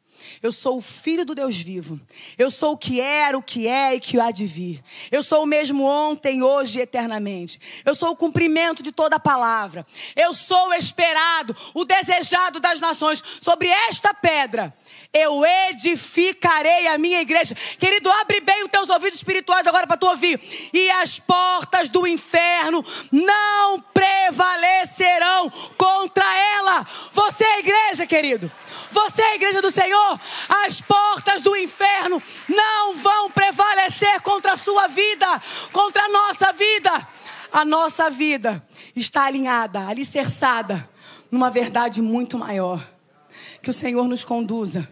eu 0.42 0.52
sou 0.52 0.78
o 0.78 0.82
filho 0.82 1.26
do 1.26 1.36
Deus 1.36 1.58
vivo. 1.58 2.00
Eu 2.38 2.50
sou 2.52 2.74
o 2.74 2.78
que 2.78 3.00
era, 3.00 3.38
o 3.38 3.44
que 3.44 3.68
é 3.68 3.96
e 3.96 4.00
que 4.00 4.20
há 4.20 4.32
de 4.32 4.46
vir. 4.46 4.84
Eu 5.12 5.24
sou 5.24 5.44
o 5.44 5.48
mesmo 5.48 5.84
ontem, 5.84 6.42
hoje 6.42 6.80
e 6.80 6.82
eternamente. 6.82 7.60
Eu 7.86 7.96
sou 7.96 8.12
o 8.12 8.16
cumprimento 8.16 8.84
de 8.84 8.92
toda 8.92 9.16
a 9.16 9.20
palavra. 9.20 9.86
Eu 10.16 10.34
sou 10.34 10.70
o 10.70 10.74
esperado, 10.74 11.56
o 11.74 11.86
desejado 11.86 12.60
das 12.60 12.80
nações. 12.80 13.24
Sobre 13.42 13.68
esta 13.68 14.14
pedra 14.14 14.74
eu 15.14 15.43
edificarei 15.45 16.88
a 16.88 16.98
minha 16.98 17.22
igreja. 17.22 17.56
Querido, 17.80 18.12
abre 18.12 18.39
bem 18.41 18.64
os 18.64 18.70
teus 18.70 18.89
ouvidos 18.89 19.16
espirituais 19.16 19.66
agora 19.66 19.88
para 19.88 19.98
tu 19.98 20.08
ouvir. 20.08 20.39
E 20.74 20.89
as 20.91 21.20
portas 21.20 21.89
do 21.89 22.06
inferno 22.06 22.84
não 23.12 23.80
prevalecerão 23.80 25.50
contra 25.78 26.26
ela. 26.58 26.86
Você 27.12 27.43
é 27.43 27.54
a 27.56 27.60
igreja, 27.60 28.06
querido. 28.06 28.52
Você 28.91 29.22
é 29.22 29.32
a 29.32 29.36
igreja 29.36 29.62
do 29.62 29.72
Senhor. 29.72 30.20
As 30.66 30.82
portas 30.82 31.41
do 31.41 31.56
inferno 31.56 32.22
não 32.48 32.95
vão 32.95 33.32
prevalecer 33.32 34.22
contra 34.22 34.54
a 34.54 34.58
sua 34.58 34.88
vida, 34.88 35.41
contra 35.72 36.04
a 36.04 36.10
nossa 36.10 36.52
vida. 36.52 37.08
A 37.52 37.64
nossa 37.64 38.10
vida 38.10 38.64
está 38.95 39.24
alinhada, 39.24 39.88
alicerçada 39.88 40.88
numa 41.32 41.50
verdade 41.50 42.02
muito 42.02 42.38
maior. 42.38 42.97
Que 43.62 43.70
o 43.70 43.74
Senhor 43.74 44.08
nos 44.08 44.24
conduza 44.24 44.88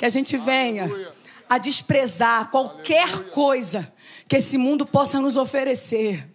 que 0.00 0.04
a 0.06 0.08
gente 0.08 0.36
venha 0.38 0.88
a 1.46 1.58
desprezar 1.58 2.50
qualquer 2.50 3.28
coisa 3.30 3.92
que 4.26 4.36
esse 4.36 4.56
mundo 4.56 4.86
possa 4.86 5.20
nos 5.20 5.36
oferecer, 5.36 6.26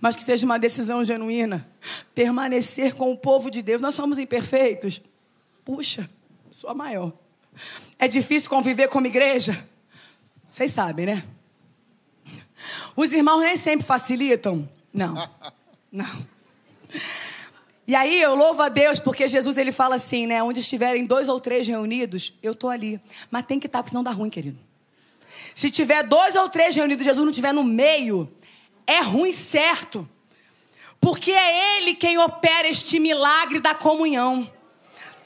mas 0.00 0.16
que 0.16 0.24
seja 0.24 0.44
uma 0.44 0.58
decisão 0.58 1.04
genuína 1.04 1.68
permanecer 2.12 2.94
com 2.94 3.12
o 3.12 3.16
povo 3.16 3.50
de 3.50 3.62
Deus. 3.62 3.80
Nós 3.80 3.94
somos 3.94 4.18
imperfeitos. 4.18 5.00
Puxa, 5.64 6.10
sou 6.50 6.70
a 6.70 6.74
maior. 6.74 7.12
É 7.98 8.08
difícil 8.08 8.50
conviver 8.50 8.88
como 8.88 9.06
igreja? 9.06 9.64
Vocês 10.50 10.72
sabem, 10.72 11.06
né? 11.06 11.24
Os 12.96 13.12
irmãos 13.12 13.42
nem 13.42 13.56
sempre 13.56 13.86
facilitam. 13.86 14.68
Não. 14.92 15.14
Não. 15.92 16.26
E 17.86 17.94
aí 17.94 18.20
eu 18.20 18.34
louvo 18.34 18.62
a 18.62 18.68
Deus 18.68 18.98
porque 18.98 19.28
Jesus 19.28 19.58
ele 19.58 19.70
fala 19.70 19.96
assim, 19.96 20.26
né? 20.26 20.42
Onde 20.42 20.60
estiverem 20.60 21.04
dois 21.04 21.28
ou 21.28 21.38
três 21.38 21.68
reunidos, 21.68 22.32
eu 22.42 22.52
estou 22.52 22.70
ali. 22.70 23.00
Mas 23.30 23.44
tem 23.44 23.60
que 23.60 23.66
estar, 23.66 23.82
porque 23.82 23.90
senão 23.90 24.02
dá 24.02 24.10
ruim, 24.10 24.30
querido. 24.30 24.58
Se 25.54 25.70
tiver 25.70 26.02
dois 26.02 26.34
ou 26.34 26.48
três 26.48 26.74
reunidos, 26.74 27.04
Jesus 27.04 27.22
não 27.22 27.30
estiver 27.30 27.52
no 27.52 27.62
meio, 27.62 28.30
é 28.86 29.00
ruim 29.00 29.32
certo. 29.32 30.08
Porque 31.00 31.30
é 31.30 31.78
Ele 31.78 31.94
quem 31.94 32.18
opera 32.18 32.66
este 32.66 32.98
milagre 32.98 33.60
da 33.60 33.74
comunhão 33.74 34.50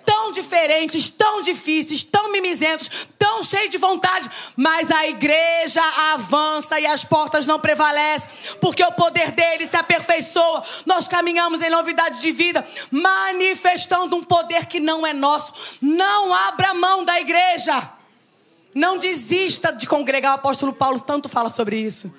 tão 0.09 0.33
diferentes, 0.33 1.11
tão 1.11 1.43
difíceis, 1.43 2.03
tão 2.03 2.33
mimizentos, 2.33 2.91
tão 3.19 3.43
cheios 3.43 3.69
de 3.69 3.77
vontade, 3.77 4.31
mas 4.57 4.91
a 4.91 5.07
igreja 5.07 5.83
avança 6.15 6.81
e 6.81 6.87
as 6.87 7.05
portas 7.05 7.47
não 7.47 7.61
prevalecem, 7.61 8.31
porque 8.59 8.83
o 8.83 8.93
poder 8.93 9.33
dele 9.33 9.67
se 9.67 9.77
aperfeiçoa. 9.77 10.65
Nós 10.87 11.07
caminhamos 11.07 11.61
em 11.61 11.69
novidade 11.69 12.23
de 12.23 12.31
vida, 12.31 12.67
manifestando 12.91 14.17
um 14.17 14.25
poder 14.25 14.65
que 14.65 14.81
não 14.81 15.07
é 15.07 15.13
nosso. 15.13 15.53
Não 15.79 16.33
abra 16.33 16.73
mão 16.73 17.05
da 17.05 17.21
igreja. 17.21 17.93
Não 18.75 18.97
desista 18.97 19.71
de 19.71 19.87
congregar. 19.87 20.33
O 20.33 20.37
apóstolo 20.37 20.73
Paulo 20.73 20.99
tanto 20.99 21.29
fala 21.29 21.51
sobre 21.51 21.79
isso. 21.79 22.11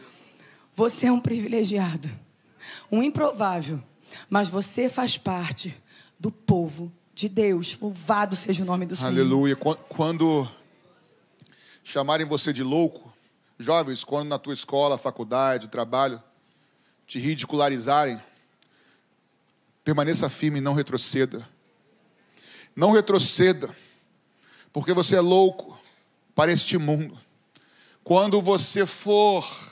Você 0.75 1.07
é 1.07 1.11
um 1.11 1.19
privilegiado, 1.19 2.07
um 2.91 3.01
improvável, 3.01 3.81
mas 4.29 4.47
você 4.47 4.87
faz 4.87 5.17
parte 5.17 5.75
do 6.19 6.31
povo 6.31 6.91
de 7.19 7.27
Deus. 7.27 7.77
Louvado 7.81 8.33
seja 8.33 8.63
o 8.63 8.65
nome 8.65 8.85
do 8.85 8.95
Senhor. 8.95 9.09
Aleluia. 9.09 9.53
Quando 9.53 10.49
chamarem 11.83 12.25
você 12.25 12.53
de 12.53 12.63
louco, 12.63 13.13
jovens, 13.59 14.05
quando 14.05 14.29
na 14.29 14.39
tua 14.39 14.53
escola, 14.53 14.97
faculdade, 14.97 15.67
trabalho, 15.67 16.23
te 17.05 17.19
ridicularizarem, 17.19 18.21
permaneça 19.83 20.29
firme 20.29 20.59
e 20.59 20.61
não 20.61 20.73
retroceda. 20.73 21.45
Não 22.73 22.91
retroceda, 22.91 23.75
porque 24.71 24.93
você 24.93 25.17
é 25.17 25.21
louco 25.21 25.77
para 26.33 26.53
este 26.53 26.77
mundo. 26.77 27.19
Quando 28.01 28.41
você 28.41 28.85
for 28.85 29.68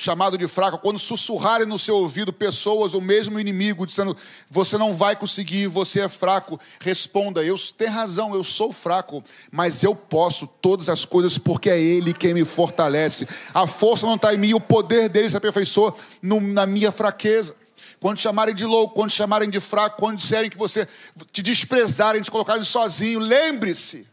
chamado 0.00 0.38
de 0.38 0.48
fraco, 0.48 0.78
quando 0.78 0.98
sussurrarem 0.98 1.66
no 1.66 1.78
seu 1.78 1.94
ouvido 1.96 2.32
pessoas, 2.32 2.94
o 2.94 3.02
mesmo 3.02 3.38
inimigo, 3.38 3.84
dizendo: 3.84 4.16
Você 4.48 4.78
não 4.78 4.94
vai 4.94 5.14
conseguir, 5.14 5.66
você 5.66 6.00
é 6.00 6.08
fraco. 6.08 6.58
Responda: 6.80 7.44
Eu 7.44 7.56
tenho 7.76 7.92
razão, 7.92 8.34
eu 8.34 8.42
sou 8.42 8.72
fraco, 8.72 9.22
mas 9.50 9.84
eu 9.84 9.94
posso 9.94 10.46
todas 10.46 10.88
as 10.88 11.04
coisas 11.04 11.36
porque 11.36 11.68
é 11.68 11.78
Ele 11.78 12.14
quem 12.14 12.32
me 12.32 12.46
fortalece. 12.46 13.28
A 13.52 13.66
força 13.66 14.06
não 14.06 14.14
está 14.14 14.34
em 14.34 14.38
mim, 14.38 14.54
o 14.54 14.60
poder 14.60 15.10
dele 15.10 15.28
se 15.28 15.36
aperfeiçoa 15.36 15.94
na 16.22 16.66
minha 16.66 16.90
fraqueza. 16.90 17.54
Quando 18.00 18.18
chamarem 18.18 18.54
de 18.54 18.64
louco, 18.64 18.94
quando 18.94 19.10
chamarem 19.10 19.50
de 19.50 19.60
fraco, 19.60 19.98
quando 19.98 20.16
disserem 20.16 20.48
que 20.48 20.56
você 20.56 20.88
te 21.30 21.42
desprezarem, 21.42 22.22
te 22.22 22.30
colocarem 22.30 22.64
sozinho, 22.64 23.20
lembre-se. 23.20 24.08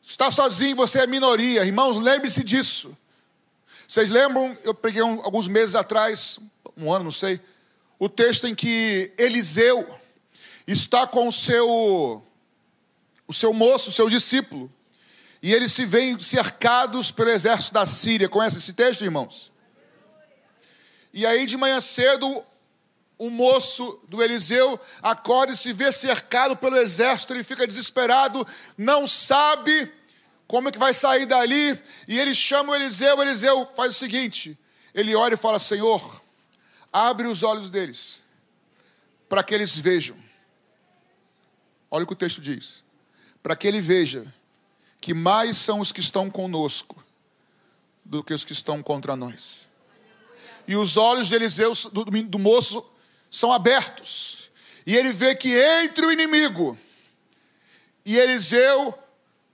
Está 0.00 0.30
sozinho, 0.30 0.76
você 0.76 1.00
é 1.00 1.06
minoria. 1.08 1.64
Irmãos, 1.64 1.96
lembre-se 1.96 2.44
disso. 2.44 2.96
Vocês 3.90 4.08
lembram? 4.08 4.56
Eu 4.62 4.72
peguei 4.72 5.02
um, 5.02 5.20
alguns 5.20 5.48
meses 5.48 5.74
atrás, 5.74 6.38
um 6.76 6.92
ano, 6.92 7.06
não 7.06 7.10
sei, 7.10 7.40
o 7.98 8.08
texto 8.08 8.46
em 8.46 8.54
que 8.54 9.12
Eliseu 9.18 9.84
está 10.64 11.08
com 11.08 11.26
o 11.26 11.32
seu, 11.32 11.68
o 13.26 13.32
seu 13.32 13.52
moço, 13.52 13.88
o 13.88 13.92
seu 13.92 14.08
discípulo, 14.08 14.72
e 15.42 15.52
eles 15.52 15.72
se 15.72 15.84
veem 15.84 16.16
cercados 16.20 17.10
pelo 17.10 17.30
exército 17.30 17.74
da 17.74 17.84
Síria. 17.84 18.28
Conhece 18.28 18.58
esse 18.58 18.74
texto, 18.74 19.02
irmãos? 19.02 19.50
E 21.12 21.26
aí, 21.26 21.44
de 21.44 21.56
manhã 21.56 21.80
cedo, 21.80 22.46
o 23.18 23.28
moço 23.28 23.98
do 24.08 24.22
Eliseu 24.22 24.78
acorda 25.02 25.52
e 25.52 25.56
se 25.56 25.72
vê 25.72 25.90
cercado 25.90 26.56
pelo 26.56 26.76
exército, 26.76 27.34
ele 27.34 27.42
fica 27.42 27.66
desesperado, 27.66 28.46
não 28.78 29.04
sabe 29.08 29.92
como 30.50 30.68
é 30.68 30.72
que 30.72 30.78
vai 30.80 30.92
sair 30.92 31.26
dali? 31.26 31.80
E 32.08 32.18
ele 32.18 32.34
chama 32.34 32.72
o 32.72 32.74
Eliseu, 32.74 33.16
o 33.16 33.22
Eliseu 33.22 33.68
faz 33.76 33.94
o 33.94 33.98
seguinte: 33.98 34.58
ele 34.92 35.14
olha 35.14 35.34
e 35.34 35.36
fala: 35.36 35.60
Senhor, 35.60 36.20
abre 36.92 37.28
os 37.28 37.44
olhos 37.44 37.70
deles, 37.70 38.24
para 39.28 39.44
que 39.44 39.54
eles 39.54 39.78
vejam. 39.78 40.16
Olha 41.88 42.02
o 42.02 42.06
que 42.06 42.14
o 42.14 42.16
texto 42.16 42.40
diz: 42.40 42.82
para 43.40 43.54
que 43.54 43.68
ele 43.68 43.80
veja 43.80 44.34
que 45.00 45.14
mais 45.14 45.56
são 45.56 45.78
os 45.78 45.92
que 45.92 46.00
estão 46.00 46.28
conosco 46.28 47.00
do 48.04 48.24
que 48.24 48.34
os 48.34 48.44
que 48.44 48.52
estão 48.52 48.82
contra 48.82 49.14
nós. 49.14 49.68
E 50.66 50.74
os 50.74 50.96
olhos 50.96 51.28
de 51.28 51.36
Eliseu, 51.36 51.72
do, 51.92 52.04
do 52.04 52.38
moço, 52.40 52.84
são 53.30 53.52
abertos. 53.52 54.50
E 54.84 54.96
ele 54.96 55.12
vê 55.12 55.32
que 55.36 55.54
entre 55.54 56.04
o 56.04 56.10
inimigo 56.10 56.76
e 58.04 58.18
Eliseu 58.18 58.98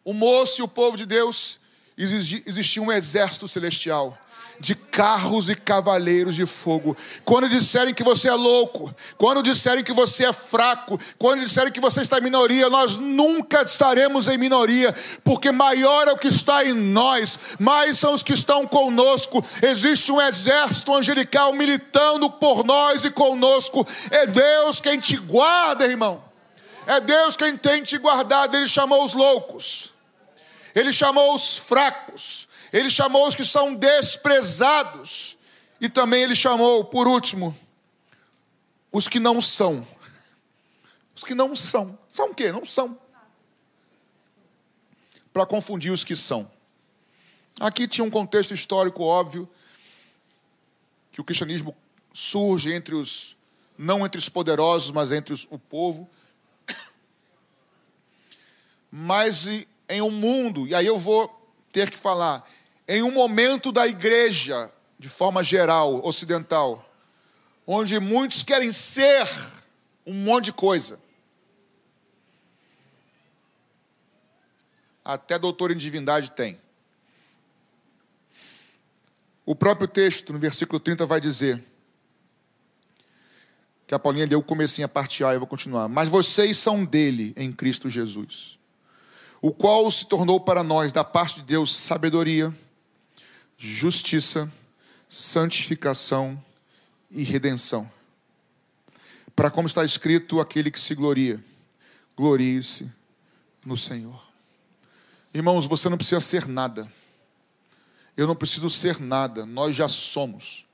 o 0.06 0.14
moço 0.14 0.60
e 0.60 0.62
o 0.62 0.68
povo 0.68 0.96
de 0.96 1.04
Deus, 1.04 1.58
existia 1.98 2.80
um 2.80 2.92
exército 2.92 3.48
celestial 3.48 4.16
de 4.60 4.76
carros 4.76 5.48
e 5.48 5.54
cavaleiros 5.56 6.36
de 6.36 6.46
fogo. 6.46 6.96
Quando 7.24 7.48
disserem 7.48 7.92
que 7.92 8.04
você 8.04 8.28
é 8.28 8.34
louco, 8.34 8.94
quando 9.18 9.42
disserem 9.42 9.82
que 9.82 9.92
você 9.92 10.26
é 10.26 10.32
fraco, 10.32 10.96
quando 11.18 11.40
disserem 11.40 11.72
que 11.72 11.80
você 11.80 12.02
está 12.02 12.18
em 12.18 12.22
minoria, 12.22 12.70
nós 12.70 12.96
nunca 12.96 13.62
estaremos 13.62 14.28
em 14.28 14.38
minoria, 14.38 14.94
porque 15.24 15.50
maior 15.50 16.06
é 16.06 16.12
o 16.12 16.16
que 16.16 16.28
está 16.28 16.64
em 16.64 16.72
nós, 16.72 17.38
mais 17.58 17.98
são 17.98 18.14
os 18.14 18.22
que 18.22 18.32
estão 18.32 18.64
conosco. 18.64 19.44
Existe 19.60 20.12
um 20.12 20.20
exército 20.20 20.94
angelical 20.94 21.52
militando 21.52 22.30
por 22.30 22.64
nós 22.64 23.04
e 23.04 23.10
conosco. 23.10 23.84
É 24.08 24.24
Deus 24.24 24.80
quem 24.80 25.00
te 25.00 25.16
guarda, 25.16 25.84
irmão. 25.84 26.24
É 26.86 27.00
Deus 27.00 27.36
quem 27.36 27.56
tem 27.56 27.82
te 27.82 27.98
guardado. 27.98 28.56
Ele 28.56 28.68
chamou 28.68 29.04
os 29.04 29.12
loucos 29.12 29.95
ele 30.76 30.92
chamou 30.92 31.34
os 31.34 31.56
fracos, 31.56 32.46
ele 32.70 32.90
chamou 32.90 33.26
os 33.26 33.34
que 33.34 33.46
são 33.46 33.74
desprezados, 33.74 35.38
e 35.80 35.88
também 35.88 36.22
ele 36.22 36.34
chamou, 36.34 36.84
por 36.84 37.08
último, 37.08 37.58
os 38.92 39.08
que 39.08 39.18
não 39.18 39.40
são. 39.40 39.88
Os 41.14 41.24
que 41.24 41.34
não 41.34 41.56
são. 41.56 41.98
São 42.12 42.30
o 42.30 42.34
quê? 42.34 42.52
Não 42.52 42.66
são. 42.66 42.98
Para 45.32 45.46
confundir 45.46 45.90
os 45.90 46.04
que 46.04 46.14
são. 46.14 46.50
Aqui 47.58 47.88
tinha 47.88 48.04
um 48.04 48.10
contexto 48.10 48.52
histórico 48.52 49.02
óbvio 49.02 49.48
que 51.10 51.22
o 51.22 51.24
cristianismo 51.24 51.74
surge 52.12 52.70
entre 52.70 52.94
os 52.94 53.34
não 53.78 54.04
entre 54.04 54.18
os 54.18 54.28
poderosos, 54.28 54.90
mas 54.90 55.10
entre 55.10 55.32
os, 55.32 55.46
o 55.50 55.58
povo. 55.58 56.08
Mas 58.90 59.46
em 59.88 60.00
um 60.00 60.10
mundo, 60.10 60.66
e 60.66 60.74
aí 60.74 60.86
eu 60.86 60.98
vou 60.98 61.28
ter 61.72 61.90
que 61.90 61.98
falar, 61.98 62.48
em 62.88 63.02
um 63.02 63.10
momento 63.10 63.70
da 63.70 63.86
igreja, 63.86 64.72
de 64.98 65.08
forma 65.08 65.42
geral, 65.42 66.04
ocidental, 66.04 66.88
onde 67.66 67.98
muitos 68.00 68.42
querem 68.42 68.72
ser 68.72 69.26
um 70.06 70.14
monte 70.14 70.46
de 70.46 70.52
coisa. 70.52 70.98
Até 75.04 75.38
doutor 75.38 75.70
em 75.70 75.76
divindade 75.76 76.30
tem. 76.30 76.58
O 79.44 79.54
próprio 79.54 79.86
texto, 79.86 80.32
no 80.32 80.38
versículo 80.38 80.80
30, 80.80 81.06
vai 81.06 81.20
dizer 81.20 81.62
que 83.86 83.94
a 83.94 83.98
Paulinha 83.98 84.26
deu 84.26 84.40
o 84.40 84.42
comecinho 84.42 84.86
a 84.86 84.88
parte 84.88 85.22
A, 85.22 85.32
eu 85.32 85.38
vou 85.38 85.46
continuar. 85.46 85.88
Mas 85.88 86.08
vocês 86.08 86.58
são 86.58 86.84
dele 86.84 87.32
em 87.36 87.52
Cristo 87.52 87.88
Jesus, 87.88 88.55
o 89.46 89.52
qual 89.52 89.88
se 89.92 90.04
tornou 90.06 90.40
para 90.40 90.64
nós, 90.64 90.90
da 90.90 91.04
parte 91.04 91.36
de 91.36 91.42
Deus, 91.42 91.72
sabedoria, 91.72 92.52
justiça, 93.56 94.52
santificação 95.08 96.42
e 97.12 97.22
redenção. 97.22 97.88
Para 99.36 99.48
como 99.48 99.68
está 99.68 99.84
escrito, 99.84 100.40
aquele 100.40 100.68
que 100.68 100.80
se 100.80 100.96
gloria, 100.96 101.40
glorie-se 102.16 102.90
no 103.64 103.76
Senhor. 103.76 104.20
Irmãos, 105.32 105.68
você 105.68 105.88
não 105.88 105.96
precisa 105.96 106.20
ser 106.20 106.48
nada. 106.48 106.92
Eu 108.16 108.26
não 108.26 108.34
preciso 108.34 108.68
ser 108.68 108.98
nada, 108.98 109.46
nós 109.46 109.76
já 109.76 109.86
somos. 109.86 110.66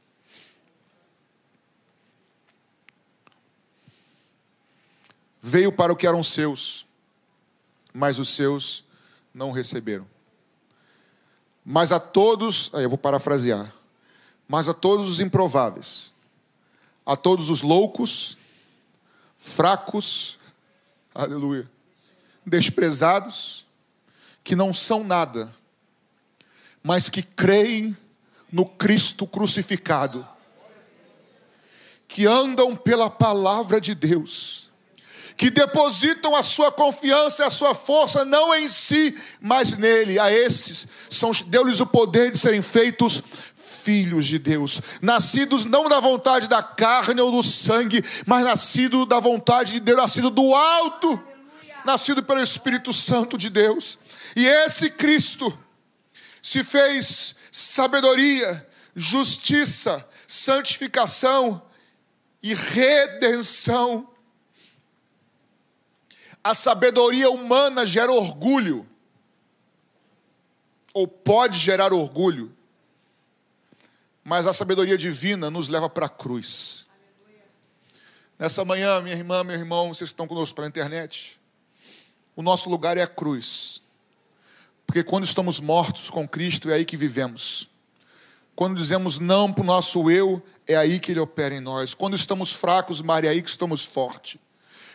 Veio 5.42 5.70
para 5.70 5.92
o 5.92 5.96
que 5.96 6.06
eram 6.06 6.24
seus, 6.24 6.86
mas 7.92 8.18
os 8.18 8.28
seus 8.28 8.84
não 9.34 9.52
receberam. 9.52 10.06
Mas 11.64 11.92
a 11.92 12.00
todos, 12.00 12.70
aí 12.74 12.82
eu 12.82 12.88
vou 12.88 12.98
parafrasear, 12.98 13.72
mas 14.48 14.68
a 14.68 14.74
todos 14.74 15.08
os 15.08 15.20
improváveis, 15.20 16.12
a 17.06 17.16
todos 17.16 17.50
os 17.50 17.62
loucos, 17.62 18.36
fracos, 19.36 20.38
aleluia, 21.14 21.70
desprezados, 22.44 23.66
que 24.42 24.56
não 24.56 24.74
são 24.74 25.04
nada, 25.04 25.54
mas 26.82 27.08
que 27.08 27.22
creem 27.22 27.96
no 28.50 28.66
Cristo 28.66 29.26
crucificado, 29.26 30.26
que 32.08 32.26
andam 32.26 32.74
pela 32.76 33.08
palavra 33.08 33.80
de 33.80 33.94
Deus, 33.94 34.70
que 35.36 35.50
depositam 35.50 36.34
a 36.34 36.42
sua 36.42 36.70
confiança 36.70 37.42
e 37.42 37.46
a 37.46 37.50
sua 37.50 37.74
força 37.74 38.24
não 38.24 38.54
em 38.54 38.68
si, 38.68 39.16
mas 39.40 39.76
nele. 39.76 40.18
A 40.18 40.32
esses 40.32 40.86
deu-lhes 41.46 41.80
o 41.80 41.86
poder 41.86 42.30
de 42.30 42.38
serem 42.38 42.62
feitos 42.62 43.22
filhos 43.54 44.26
de 44.26 44.38
Deus, 44.38 44.80
nascidos 45.00 45.64
não 45.64 45.88
da 45.88 45.98
vontade 45.98 46.48
da 46.48 46.62
carne 46.62 47.20
ou 47.20 47.32
do 47.32 47.42
sangue, 47.42 48.04
mas 48.24 48.44
nascido 48.44 49.04
da 49.04 49.18
vontade 49.18 49.72
de 49.72 49.80
Deus, 49.80 49.98
nascido 49.98 50.30
do 50.30 50.54
alto, 50.54 51.20
nascido 51.84 52.22
pelo 52.22 52.40
Espírito 52.40 52.92
Santo 52.92 53.36
de 53.36 53.50
Deus. 53.50 53.98
E 54.36 54.46
esse 54.46 54.88
Cristo 54.88 55.56
se 56.40 56.62
fez 56.62 57.34
sabedoria, 57.50 58.66
justiça, 58.94 60.06
santificação 60.26 61.60
e 62.42 62.54
redenção. 62.54 64.08
A 66.44 66.54
sabedoria 66.54 67.30
humana 67.30 67.86
gera 67.86 68.10
orgulho, 68.12 68.88
ou 70.92 71.06
pode 71.06 71.58
gerar 71.58 71.92
orgulho, 71.92 72.54
mas 74.24 74.46
a 74.46 74.52
sabedoria 74.52 74.96
divina 74.96 75.50
nos 75.50 75.68
leva 75.68 75.88
para 75.88 76.06
a 76.06 76.08
cruz. 76.08 76.86
Nessa 78.38 78.64
manhã, 78.64 79.00
minha 79.00 79.14
irmã, 79.14 79.44
meu 79.44 79.56
irmão, 79.56 79.88
vocês 79.88 80.10
que 80.10 80.14
estão 80.14 80.26
conosco 80.26 80.56
pela 80.56 80.66
internet, 80.66 81.40
o 82.34 82.42
nosso 82.42 82.68
lugar 82.68 82.96
é 82.96 83.02
a 83.02 83.06
cruz. 83.06 83.82
Porque 84.86 85.04
quando 85.04 85.24
estamos 85.24 85.60
mortos 85.60 86.10
com 86.10 86.26
Cristo, 86.26 86.68
é 86.68 86.74
aí 86.74 86.84
que 86.84 86.96
vivemos. 86.96 87.70
Quando 88.54 88.76
dizemos 88.76 89.18
não 89.18 89.52
para 89.52 89.62
o 89.62 89.66
nosso 89.66 90.10
eu, 90.10 90.42
é 90.66 90.74
aí 90.74 90.98
que 90.98 91.12
Ele 91.12 91.20
opera 91.20 91.54
em 91.54 91.60
nós. 91.60 91.94
Quando 91.94 92.16
estamos 92.16 92.52
fracos, 92.52 93.00
Maria, 93.00 93.30
é 93.30 93.32
aí 93.32 93.42
que 93.42 93.48
estamos 93.48 93.84
fortes. 93.84 94.38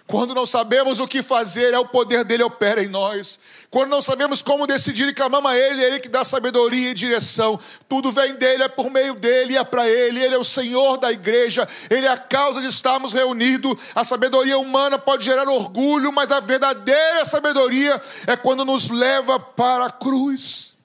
Quando 0.07 0.33
não 0.33 0.45
sabemos 0.45 1.01
o 1.01 1.07
que 1.07 1.21
fazer, 1.21 1.73
é 1.73 1.77
o 1.77 1.85
poder 1.85 2.23
dele 2.23 2.41
opera 2.41 2.81
em 2.81 2.87
nós. 2.87 3.37
Quando 3.69 3.89
não 3.89 4.01
sabemos 4.01 4.41
como 4.41 4.65
decidir 4.65 5.09
e 5.09 5.13
clamamos 5.13 5.51
a 5.51 5.57
ele, 5.57 5.83
é 5.83 5.87
ele 5.87 5.99
que 5.99 6.07
dá 6.07 6.23
sabedoria 6.23 6.91
e 6.91 6.93
direção. 6.93 7.59
Tudo 7.89 8.09
vem 8.13 8.33
dele, 8.35 8.63
é 8.63 8.69
por 8.69 8.89
meio 8.89 9.15
dele, 9.15 9.57
é 9.57 9.63
para 9.65 9.85
ele. 9.89 10.23
Ele 10.23 10.33
é 10.33 10.37
o 10.37 10.45
Senhor 10.45 10.95
da 10.95 11.11
igreja, 11.11 11.67
ele 11.89 12.05
é 12.05 12.09
a 12.09 12.17
causa 12.17 12.61
de 12.61 12.67
estarmos 12.67 13.11
reunidos. 13.11 13.75
A 13.93 14.05
sabedoria 14.05 14.57
humana 14.57 14.97
pode 14.97 15.25
gerar 15.25 15.49
orgulho, 15.49 16.13
mas 16.13 16.31
a 16.31 16.39
verdadeira 16.39 17.25
sabedoria 17.25 18.01
é 18.25 18.37
quando 18.37 18.63
nos 18.63 18.87
leva 18.87 19.37
para 19.37 19.87
a 19.87 19.91
cruz. 19.91 20.77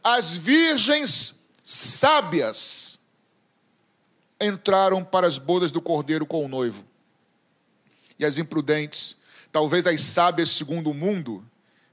As 0.00 0.36
virgens 0.36 1.34
sábias 1.64 3.00
entraram 4.40 5.02
para 5.02 5.26
as 5.26 5.38
bodas 5.38 5.72
do 5.72 5.82
cordeiro 5.82 6.24
com 6.24 6.44
o 6.44 6.48
noivo 6.48 6.93
as 8.24 8.38
imprudentes, 8.38 9.16
talvez 9.52 9.86
as 9.86 10.00
sábias 10.00 10.50
segundo 10.50 10.90
o 10.90 10.94
mundo, 10.94 11.44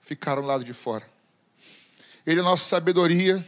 ficaram 0.01 0.41
lá 0.41 0.57
de 0.57 0.73
fora. 0.73 1.05
Ele 2.25 2.39
é 2.39 2.43
nossa 2.43 2.63
sabedoria, 2.63 3.45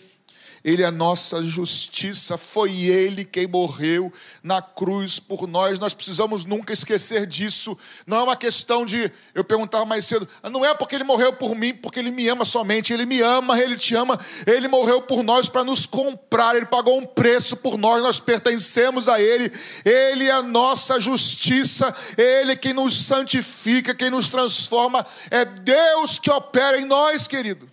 ele 0.63 0.81
é 0.81 0.85
a 0.85 0.91
nossa 0.91 1.43
justiça, 1.43 2.37
foi 2.37 2.71
Ele 2.83 3.25
quem 3.25 3.45
morreu 3.45 4.11
na 4.41 4.61
cruz 4.61 5.19
por 5.19 5.45
nós. 5.45 5.77
Nós 5.77 5.93
precisamos 5.93 6.45
nunca 6.45 6.71
esquecer 6.71 7.27
disso. 7.27 7.77
Não 8.07 8.17
é 8.17 8.23
uma 8.23 8.35
questão 8.37 8.85
de, 8.85 9.11
eu 9.35 9.43
perguntava 9.43 9.85
mais 9.85 10.05
cedo, 10.05 10.25
não 10.49 10.63
é 10.63 10.73
porque 10.73 10.95
Ele 10.95 11.03
morreu 11.03 11.33
por 11.33 11.53
mim, 11.53 11.73
porque 11.73 11.99
Ele 11.99 12.11
me 12.11 12.29
ama 12.29 12.45
somente. 12.45 12.93
Ele 12.93 13.05
me 13.05 13.19
ama, 13.19 13.59
Ele 13.59 13.75
te 13.75 13.93
ama. 13.93 14.17
Ele 14.47 14.69
morreu 14.69 15.01
por 15.01 15.21
nós 15.21 15.49
para 15.49 15.65
nos 15.65 15.85
comprar. 15.85 16.55
Ele 16.55 16.65
pagou 16.65 16.97
um 16.97 17.05
preço 17.05 17.57
por 17.57 17.77
nós, 17.77 18.01
nós 18.01 18.21
pertencemos 18.21 19.09
a 19.09 19.21
Ele. 19.21 19.51
Ele 19.83 20.27
é 20.27 20.31
a 20.31 20.41
nossa 20.41 20.97
justiça, 20.97 21.93
Ele 22.17 22.53
é 22.53 22.55
quem 22.55 22.71
nos 22.71 22.95
santifica, 23.05 23.93
quem 23.93 24.09
nos 24.09 24.29
transforma. 24.29 25.05
É 25.29 25.43
Deus 25.43 26.17
que 26.17 26.31
opera 26.31 26.79
em 26.79 26.85
nós, 26.85 27.27
querido. 27.27 27.72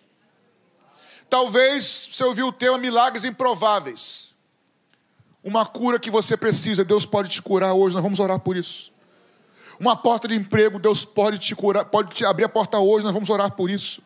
Talvez 1.30 2.08
você 2.10 2.24
ouviu 2.24 2.48
o 2.48 2.52
tema 2.52 2.76
milagres 2.76 3.24
improváveis. 3.24 4.34
Uma 5.44 5.64
cura 5.64 5.98
que 5.98 6.10
você 6.10 6.36
precisa, 6.36 6.84
Deus 6.84 7.06
pode 7.06 7.28
te 7.30 7.40
curar 7.40 7.72
hoje, 7.72 7.94
nós 7.94 8.02
vamos 8.02 8.18
orar 8.18 8.40
por 8.40 8.56
isso. 8.56 8.92
Uma 9.78 9.96
porta 9.96 10.26
de 10.26 10.34
emprego, 10.34 10.78
Deus 10.78 11.04
pode 11.04 11.38
te 11.38 11.54
curar, 11.54 11.84
pode 11.84 12.14
te 12.14 12.24
abrir 12.24 12.44
a 12.44 12.48
porta 12.48 12.78
hoje, 12.78 13.04
nós 13.04 13.14
vamos 13.14 13.30
orar 13.30 13.52
por 13.52 13.70
isso. 13.70 14.02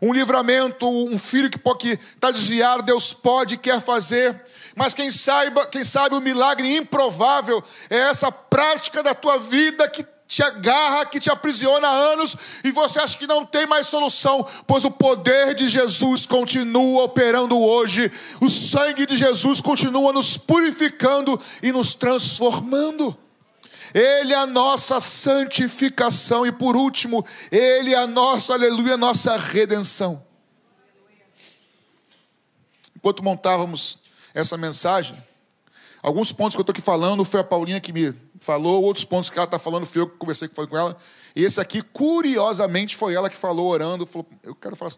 Um 0.00 0.12
livramento, 0.12 0.88
um 0.88 1.16
filho 1.18 1.48
que 1.48 1.58
está 1.58 2.30
desviado, 2.30 2.82
Deus 2.82 3.12
pode, 3.12 3.56
quer 3.58 3.80
fazer. 3.80 4.42
Mas 4.74 4.94
quem 4.94 5.12
saiba, 5.12 5.66
quem 5.66 5.84
sabe 5.84 6.16
o 6.16 6.20
milagre 6.20 6.76
improvável 6.76 7.62
é 7.88 7.98
essa 7.98 8.32
prática 8.32 9.02
da 9.02 9.14
tua 9.14 9.38
vida 9.38 9.88
que 9.88 10.04
te 10.32 10.42
agarra, 10.42 11.04
que 11.04 11.20
te 11.20 11.30
aprisiona 11.30 11.86
há 11.86 11.90
anos 11.90 12.34
e 12.64 12.70
você 12.70 12.98
acha 12.98 13.18
que 13.18 13.26
não 13.26 13.44
tem 13.44 13.66
mais 13.66 13.86
solução, 13.86 14.48
pois 14.66 14.82
o 14.82 14.90
poder 14.90 15.54
de 15.54 15.68
Jesus 15.68 16.24
continua 16.24 17.04
operando 17.04 17.60
hoje, 17.60 18.10
o 18.40 18.48
sangue 18.48 19.04
de 19.04 19.18
Jesus 19.18 19.60
continua 19.60 20.10
nos 20.10 20.38
purificando 20.38 21.38
e 21.62 21.70
nos 21.70 21.94
transformando. 21.94 23.14
Ele 23.92 24.32
é 24.32 24.36
a 24.36 24.46
nossa 24.46 25.02
santificação 25.02 26.46
e 26.46 26.50
por 26.50 26.76
último, 26.76 27.22
ele 27.50 27.92
é 27.92 27.98
a 27.98 28.06
nossa, 28.06 28.54
aleluia, 28.54 28.96
nossa 28.96 29.36
redenção. 29.36 30.24
Enquanto 32.96 33.22
montávamos 33.22 33.98
essa 34.32 34.56
mensagem, 34.56 35.22
alguns 36.02 36.32
pontos 36.32 36.54
que 36.54 36.60
eu 36.60 36.62
estou 36.62 36.72
aqui 36.72 36.80
falando 36.80 37.22
foi 37.22 37.40
a 37.40 37.44
Paulinha 37.44 37.78
que 37.78 37.92
me 37.92 38.31
falou, 38.42 38.82
outros 38.82 39.04
pontos 39.04 39.30
que 39.30 39.38
ela 39.38 39.44
está 39.44 39.58
falando, 39.58 39.86
fui 39.86 40.02
eu 40.02 40.08
que 40.08 40.16
conversei 40.16 40.48
com 40.48 40.76
ela. 40.76 40.96
E 41.34 41.44
esse 41.44 41.60
aqui, 41.60 41.80
curiosamente, 41.80 42.96
foi 42.96 43.14
ela 43.14 43.30
que 43.30 43.36
falou, 43.36 43.68
orando, 43.68 44.04
falou, 44.04 44.26
eu 44.42 44.54
quero 44.54 44.76
falar. 44.76 44.92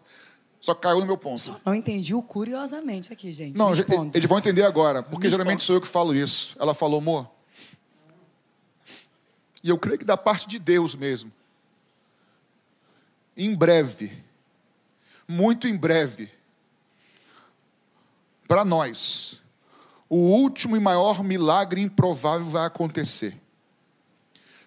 Só 0.59 0.73
caiu 0.73 0.99
no 0.99 1.05
meu 1.05 1.17
ponto. 1.17 1.39
Só 1.39 1.61
não 1.63 1.75
entendi 1.75 2.15
o 2.15 2.23
curiosamente 2.23 3.13
aqui, 3.13 3.31
gente. 3.31 3.55
Não, 3.55 3.71
eles 4.13 4.27
vão 4.27 4.39
entender 4.39 4.63
agora, 4.63 5.03
porque 5.03 5.29
geralmente 5.29 5.61
sou 5.61 5.75
eu 5.75 5.81
que 5.81 5.87
falo 5.87 6.15
isso. 6.15 6.55
Ela 6.59 6.73
falou, 6.73 6.99
amor. 6.99 7.29
E 9.63 9.69
eu 9.69 9.77
creio 9.77 9.99
que 9.99 10.05
da 10.05 10.17
parte 10.17 10.47
de 10.47 10.57
Deus 10.57 10.95
mesmo. 10.95 11.31
Em 13.37 13.53
breve, 13.53 14.11
muito 15.27 15.67
em 15.67 15.75
breve, 15.75 16.31
para 18.47 18.63
nós, 18.65 19.41
o 20.09 20.17
último 20.17 20.75
e 20.75 20.79
maior 20.79 21.23
milagre 21.23 21.81
improvável 21.81 22.47
vai 22.47 22.65
acontecer. 22.65 23.35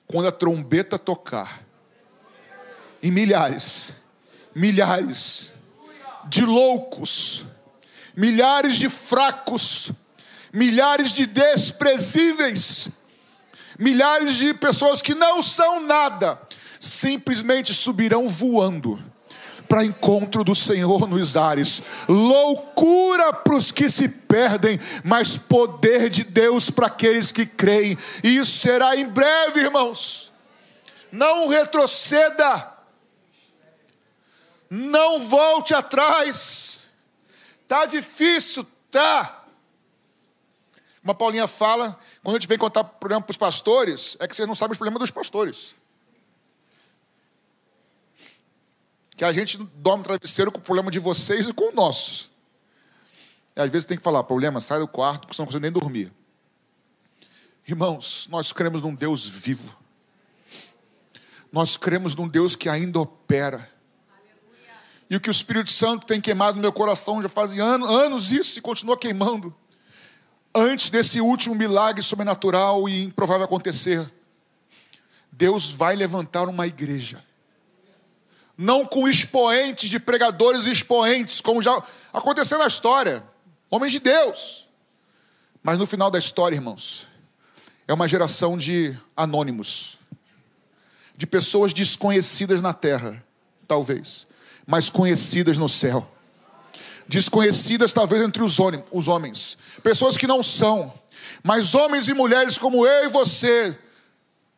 Quando 0.07 0.28
a 0.28 0.32
trombeta 0.32 0.99
tocar. 0.99 1.64
E 3.01 3.11
milhares, 3.11 3.95
milhares 4.55 5.53
de 6.24 6.45
loucos, 6.45 7.45
milhares 8.16 8.76
de 8.76 8.89
fracos, 8.89 9.93
milhares 10.53 11.12
de 11.12 11.26
desprezíveis 11.26 12.91
milhares 13.78 14.36
de 14.36 14.53
pessoas 14.53 15.01
que 15.01 15.14
não 15.14 15.41
são 15.41 15.80
nada, 15.80 16.39
simplesmente 16.80 17.72
subirão 17.72 18.26
voando 18.26 19.03
para 19.69 19.85
encontro 19.85 20.43
do 20.43 20.55
Senhor 20.55 21.07
nos 21.07 21.37
ares. 21.37 21.83
Loucura 22.09 23.33
para 23.33 23.55
os 23.55 23.71
que 23.71 23.89
se 23.91 24.09
perdem, 24.09 24.81
mas 25.05 25.37
poder 25.37 26.09
de 26.09 26.25
Deus 26.25 26.71
para 26.71 26.87
aqueles 26.87 27.31
que 27.31 27.45
creem. 27.45 27.97
E 28.25 28.37
isso 28.37 28.59
será 28.59 28.97
em 28.97 29.07
breve, 29.07 29.61
irmãos. 29.61 30.33
Não 31.12 31.49
retroceda. 31.49 32.75
Não 34.71 35.21
volte 35.21 35.75
atrás. 35.75 36.87
Tá 37.66 37.85
difícil, 37.85 38.66
tá? 38.91 39.45
Uma 41.03 41.14
Paulinha 41.14 41.47
fala, 41.47 41.99
quando 42.23 42.37
a 42.37 42.39
gente 42.39 42.49
vem 42.49 42.59
contar 42.59 42.85
problema 42.85 43.23
para 43.23 43.31
os 43.31 43.37
pastores, 43.37 44.16
é 44.21 44.29
que 44.29 44.35
vocês 44.35 44.49
não 44.49 44.55
sabem 44.55 44.73
os 44.73 44.79
problemas 44.79 45.01
dos 45.01 45.11
pastores. 45.11 45.78
Que 49.19 49.25
a 49.25 49.33
gente 49.33 49.59
dorme 49.75 50.05
travesseiro 50.05 50.53
com 50.53 50.59
o 50.59 50.62
problema 50.62 50.93
de 50.93 51.01
vocês 51.01 51.49
e 51.49 51.53
com 51.53 51.73
o 51.73 51.75
nosso. 51.75 52.31
E 53.57 53.61
às 53.61 53.69
vezes 53.69 53.85
tem 53.85 53.97
que 53.99 54.03
falar, 54.03 54.23
problema, 54.23 54.61
sai 54.61 54.79
do 54.79 54.87
quarto, 54.87 55.23
porque 55.23 55.35
você 55.35 55.43
não 55.43 55.47
consegue 55.47 55.62
nem 55.62 55.73
dormir. 55.73 56.12
Irmãos, 57.66 58.29
nós 58.31 58.53
cremos 58.53 58.81
num 58.81 58.95
Deus 58.95 59.27
vivo. 59.27 59.77
Nós 61.51 61.77
cremos 61.77 62.14
num 62.14 62.29
Deus 62.29 62.55
que 62.55 62.69
ainda 62.69 63.01
opera. 63.01 63.69
E 65.11 65.16
o 65.16 65.21
que 65.21 65.29
o 65.29 65.33
Espírito 65.33 65.73
Santo 65.73 66.07
tem 66.07 66.21
queimado 66.21 66.55
no 66.55 66.62
meu 66.62 66.73
coração 66.73 67.21
já 67.21 67.29
faz 67.29 67.59
anos, 67.59 67.91
anos 67.91 68.31
isso 68.31 68.61
e 68.61 68.62
continua 68.62 68.97
queimando. 68.97 69.53
Antes 70.55 70.91
desse 70.91 71.21
último 71.21 71.57
milagre 71.57 72.05
sobrenatural 72.05 72.89
e 72.89 73.03
improvável 73.03 73.47
acontecer, 73.47 74.09
Deus 75.33 75.73
vai 75.73 75.97
levantar 75.97 76.49
uma 76.49 76.69
igreja 76.69 77.27
não 78.59 78.85
com 78.85 79.09
expoentes 79.09 79.89
de 79.89 80.01
pregadores 80.01 80.67
expoentes, 80.67 81.41
como 81.41 81.63
já 81.63 81.81
aconteceu 82.13 82.59
na 82.59 82.67
história, 82.67 83.23
homens 83.71 83.93
de 83.93 84.01
Deus. 84.01 84.67
Mas 85.63 85.79
no 85.79 85.87
final 85.87 86.11
da 86.11 86.19
história, 86.19 86.57
irmãos, 86.57 87.07
é 87.87 87.95
uma 87.95 88.09
geração 88.09 88.59
de 88.59 88.99
anônimos, 89.17 89.97
de 91.17 91.25
pessoas 91.25 91.73
desconhecidas 91.73 92.61
na 92.61 92.75
terra, 92.75 93.25
talvez, 93.69 94.27
mas 94.67 94.91
conhecidas 94.91 95.57
no 95.57 95.69
céu. 95.69 96.11
Desconhecidas, 97.07 97.93
talvez, 97.93 98.23
entre 98.23 98.43
os 98.43 98.59
homens, 98.59 99.57
pessoas 99.85 100.19
que 100.19 100.27
não 100.27 100.43
são, 100.43 100.93
mas 101.45 101.77
homens 101.77 102.09
e 102.09 102.15
mulheres 102.15 102.59
como 102.59 102.85
eu 102.85 103.05
e 103.05 103.09
você, 103.09 103.79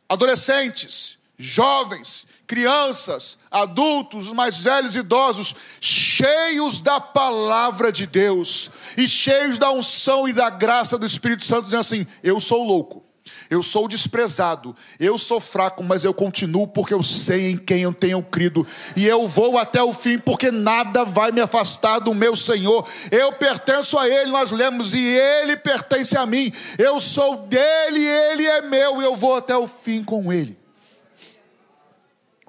adolescentes, 0.09 1.19
jovens, 1.39 2.27
crianças, 2.51 3.39
adultos, 3.49 4.27
os 4.27 4.33
mais 4.33 4.65
velhos, 4.65 4.97
idosos, 4.97 5.55
cheios 5.81 6.81
da 6.81 6.99
palavra 7.01 7.93
de 7.93 8.09
Deus 8.09 8.73
e 8.97 9.07
cheios 9.07 9.57
da 9.57 9.71
unção 9.71 10.29
e 10.29 10.33
da 10.33 10.51
graça 10.51 10.99
do 10.99 11.07
Espírito 11.07 11.45
Santo, 11.45 11.67
dizendo 11.67 11.79
assim: 11.79 12.05
Eu 12.25 12.41
sou 12.41 12.65
louco. 12.65 13.05
Eu 13.49 13.63
sou 13.63 13.87
desprezado, 13.87 14.75
eu 14.99 15.17
sou 15.19 15.41
fraco, 15.41 15.85
mas 15.85 16.05
eu 16.05 16.13
continuo 16.13 16.67
porque 16.67 16.95
eu 16.95 17.03
sei 17.03 17.53
em 17.53 17.57
quem 17.57 17.83
eu 17.83 17.93
tenho 17.93 18.23
crido, 18.23 18.67
e 18.97 19.07
eu 19.07 19.29
vou 19.29 19.59
até 19.59 19.81
o 19.83 19.93
fim, 19.93 20.19
porque 20.19 20.51
nada 20.51 21.05
vai 21.05 21.31
me 21.31 21.41
afastar 21.41 22.01
do 22.01 22.15
meu 22.15 22.35
Senhor. 22.35 22.89
Eu 23.11 23.33
pertenço 23.33 23.99
a 23.99 24.09
Ele, 24.09 24.31
nós 24.31 24.51
lemos, 24.51 24.95
e 24.95 25.05
Ele 25.05 25.57
pertence 25.57 26.17
a 26.17 26.27
mim. 26.27 26.53
Eu 26.79 26.99
sou 26.99 27.47
dele, 27.47 28.05
Ele 28.05 28.47
é 28.47 28.63
meu, 28.63 29.01
e 29.01 29.05
eu 29.05 29.15
vou 29.15 29.37
até 29.37 29.57
o 29.57 29.69
fim 29.69 30.03
com 30.03 30.33
Ele 30.33 30.60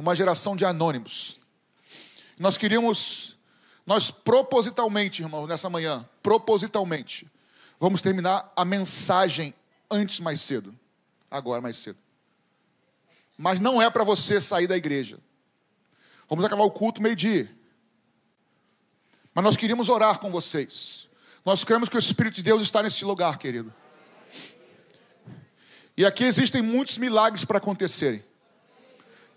uma 0.01 0.15
geração 0.15 0.55
de 0.55 0.65
anônimos. 0.65 1.39
Nós 2.37 2.57
queríamos, 2.57 3.37
nós 3.85 4.09
propositalmente, 4.09 5.21
irmãos, 5.21 5.47
nessa 5.47 5.69
manhã, 5.69 6.07
propositalmente, 6.23 7.31
vamos 7.79 8.01
terminar 8.01 8.51
a 8.55 8.65
mensagem 8.65 9.53
antes 9.91 10.19
mais 10.19 10.41
cedo, 10.41 10.75
agora 11.29 11.61
mais 11.61 11.77
cedo. 11.77 11.99
Mas 13.37 13.59
não 13.59 13.79
é 13.79 13.89
para 13.91 14.03
você 14.03 14.41
sair 14.41 14.65
da 14.65 14.75
igreja. 14.75 15.19
Vamos 16.27 16.43
acabar 16.43 16.63
o 16.63 16.71
culto 16.71 17.01
meio-dia. 17.01 17.55
Mas 19.35 19.43
nós 19.43 19.55
queríamos 19.55 19.87
orar 19.87 20.19
com 20.19 20.31
vocês. 20.31 21.07
Nós 21.45 21.63
cremos 21.63 21.89
que 21.89 21.95
o 21.95 21.99
Espírito 21.99 22.35
de 22.35 22.43
Deus 22.43 22.61
está 22.63 22.81
nesse 22.81 23.05
lugar, 23.05 23.37
querido. 23.37 23.73
E 25.95 26.05
aqui 26.05 26.23
existem 26.23 26.61
muitos 26.61 26.97
milagres 26.97 27.45
para 27.45 27.57
acontecerem 27.57 28.30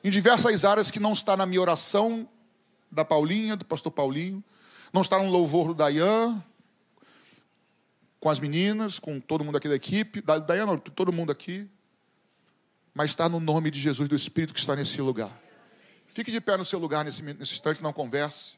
em 0.04 0.10
diversas 0.10 0.66
áreas 0.66 0.90
que 0.90 1.00
não 1.00 1.14
está 1.14 1.34
na 1.34 1.46
minha 1.46 1.62
oração 1.62 2.28
da 2.90 3.04
Paulinha, 3.04 3.56
do 3.56 3.64
pastor 3.64 3.90
Paulinho, 3.90 4.44
não 4.92 5.00
está 5.00 5.18
no 5.18 5.30
louvor 5.30 5.68
do 5.68 5.74
Dayan, 5.74 6.44
com 8.20 8.28
as 8.28 8.38
meninas, 8.38 8.98
com 8.98 9.18
todo 9.18 9.42
mundo 9.42 9.56
aqui 9.56 9.68
da 9.68 9.74
equipe, 9.74 10.20
da 10.20 10.38
Dayan 10.38 10.66
não, 10.66 10.78
todo 10.78 11.12
mundo 11.12 11.32
aqui, 11.32 11.66
mas 12.94 13.10
está 13.10 13.28
no 13.28 13.40
nome 13.40 13.70
de 13.70 13.80
Jesus 13.80 14.06
do 14.08 14.14
Espírito 14.14 14.52
que 14.52 14.60
está 14.60 14.76
nesse 14.76 15.00
lugar. 15.00 15.32
Fique 16.06 16.30
de 16.30 16.40
pé 16.40 16.56
no 16.56 16.64
seu 16.64 16.78
lugar 16.78 17.04
nesse, 17.04 17.22
nesse 17.22 17.54
instante, 17.54 17.82
não 17.82 17.92
converse. 17.92 18.56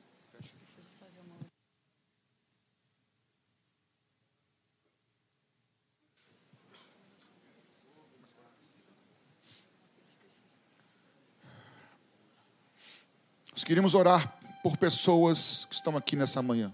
Nós 13.57 13.65
queríamos 13.65 13.95
orar 13.95 14.39
por 14.63 14.77
pessoas 14.77 15.67
que 15.71 15.75
estão 15.75 15.97
aqui 15.97 16.15
nessa 16.15 16.43
manhã. 16.43 16.71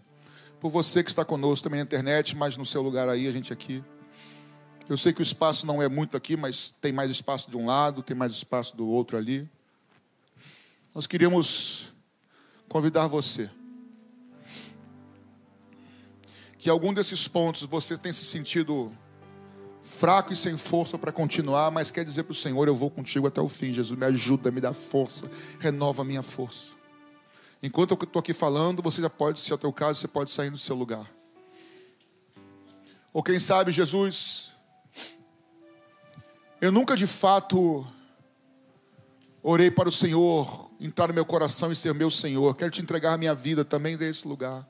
Por 0.58 0.68
você 0.68 1.04
que 1.04 1.10
está 1.10 1.24
conosco 1.24 1.62
também 1.62 1.78
na 1.78 1.84
internet, 1.84 2.36
mas 2.36 2.56
no 2.56 2.66
seu 2.66 2.82
lugar 2.82 3.08
aí, 3.08 3.28
a 3.28 3.30
gente 3.30 3.52
aqui. 3.52 3.84
Eu 4.88 4.96
sei 4.96 5.12
que 5.12 5.20
o 5.20 5.22
espaço 5.22 5.64
não 5.64 5.80
é 5.80 5.88
muito 5.88 6.16
aqui, 6.16 6.36
mas 6.36 6.74
tem 6.80 6.92
mais 6.92 7.08
espaço 7.08 7.48
de 7.48 7.56
um 7.56 7.66
lado, 7.66 8.02
tem 8.02 8.16
mais 8.16 8.32
espaço 8.32 8.76
do 8.76 8.88
outro 8.88 9.16
ali. 9.16 9.48
Nós 10.92 11.06
queríamos 11.06 11.94
convidar 12.68 13.06
você. 13.06 13.48
Que 16.58 16.68
algum 16.68 16.92
desses 16.92 17.28
pontos 17.28 17.62
você 17.62 17.96
tenha 17.96 18.12
se 18.12 18.24
sentido 18.24 18.92
fraco 19.92 20.32
e 20.32 20.36
sem 20.36 20.56
força 20.56 20.98
para 20.98 21.12
continuar, 21.12 21.70
mas 21.70 21.90
quer 21.90 22.04
dizer 22.04 22.24
para 22.24 22.32
o 22.32 22.34
Senhor: 22.34 22.66
Eu 22.66 22.74
vou 22.74 22.90
contigo 22.90 23.26
até 23.26 23.40
o 23.40 23.48
fim, 23.48 23.72
Jesus, 23.72 23.98
me 23.98 24.06
ajuda, 24.06 24.50
me 24.50 24.60
dá 24.60 24.72
força, 24.72 25.30
renova 25.60 26.02
a 26.02 26.04
minha 26.04 26.22
força. 26.22 26.74
Enquanto 27.62 27.92
eu 27.92 27.98
estou 28.02 28.20
aqui 28.20 28.32
falando, 28.32 28.82
você 28.82 29.00
já 29.00 29.10
pode, 29.10 29.38
se 29.38 29.52
é 29.52 29.54
o 29.54 29.58
teu 29.58 29.72
caso, 29.72 30.00
você 30.00 30.08
pode 30.08 30.30
sair 30.30 30.50
do 30.50 30.58
seu 30.58 30.74
lugar. 30.74 31.08
Ou 33.12 33.22
quem 33.22 33.38
sabe, 33.38 33.70
Jesus, 33.70 34.50
eu 36.60 36.72
nunca 36.72 36.96
de 36.96 37.06
fato 37.06 37.86
orei 39.42 39.70
para 39.70 39.88
o 39.88 39.92
Senhor 39.92 40.72
entrar 40.80 41.08
no 41.08 41.14
meu 41.14 41.24
coração 41.24 41.70
e 41.70 41.76
ser 41.76 41.94
meu 41.94 42.10
Senhor. 42.10 42.54
Quero 42.56 42.70
te 42.70 42.80
entregar 42.80 43.12
a 43.12 43.18
minha 43.18 43.34
vida 43.34 43.64
também 43.64 43.96
desse 43.96 44.26
lugar. 44.26 44.66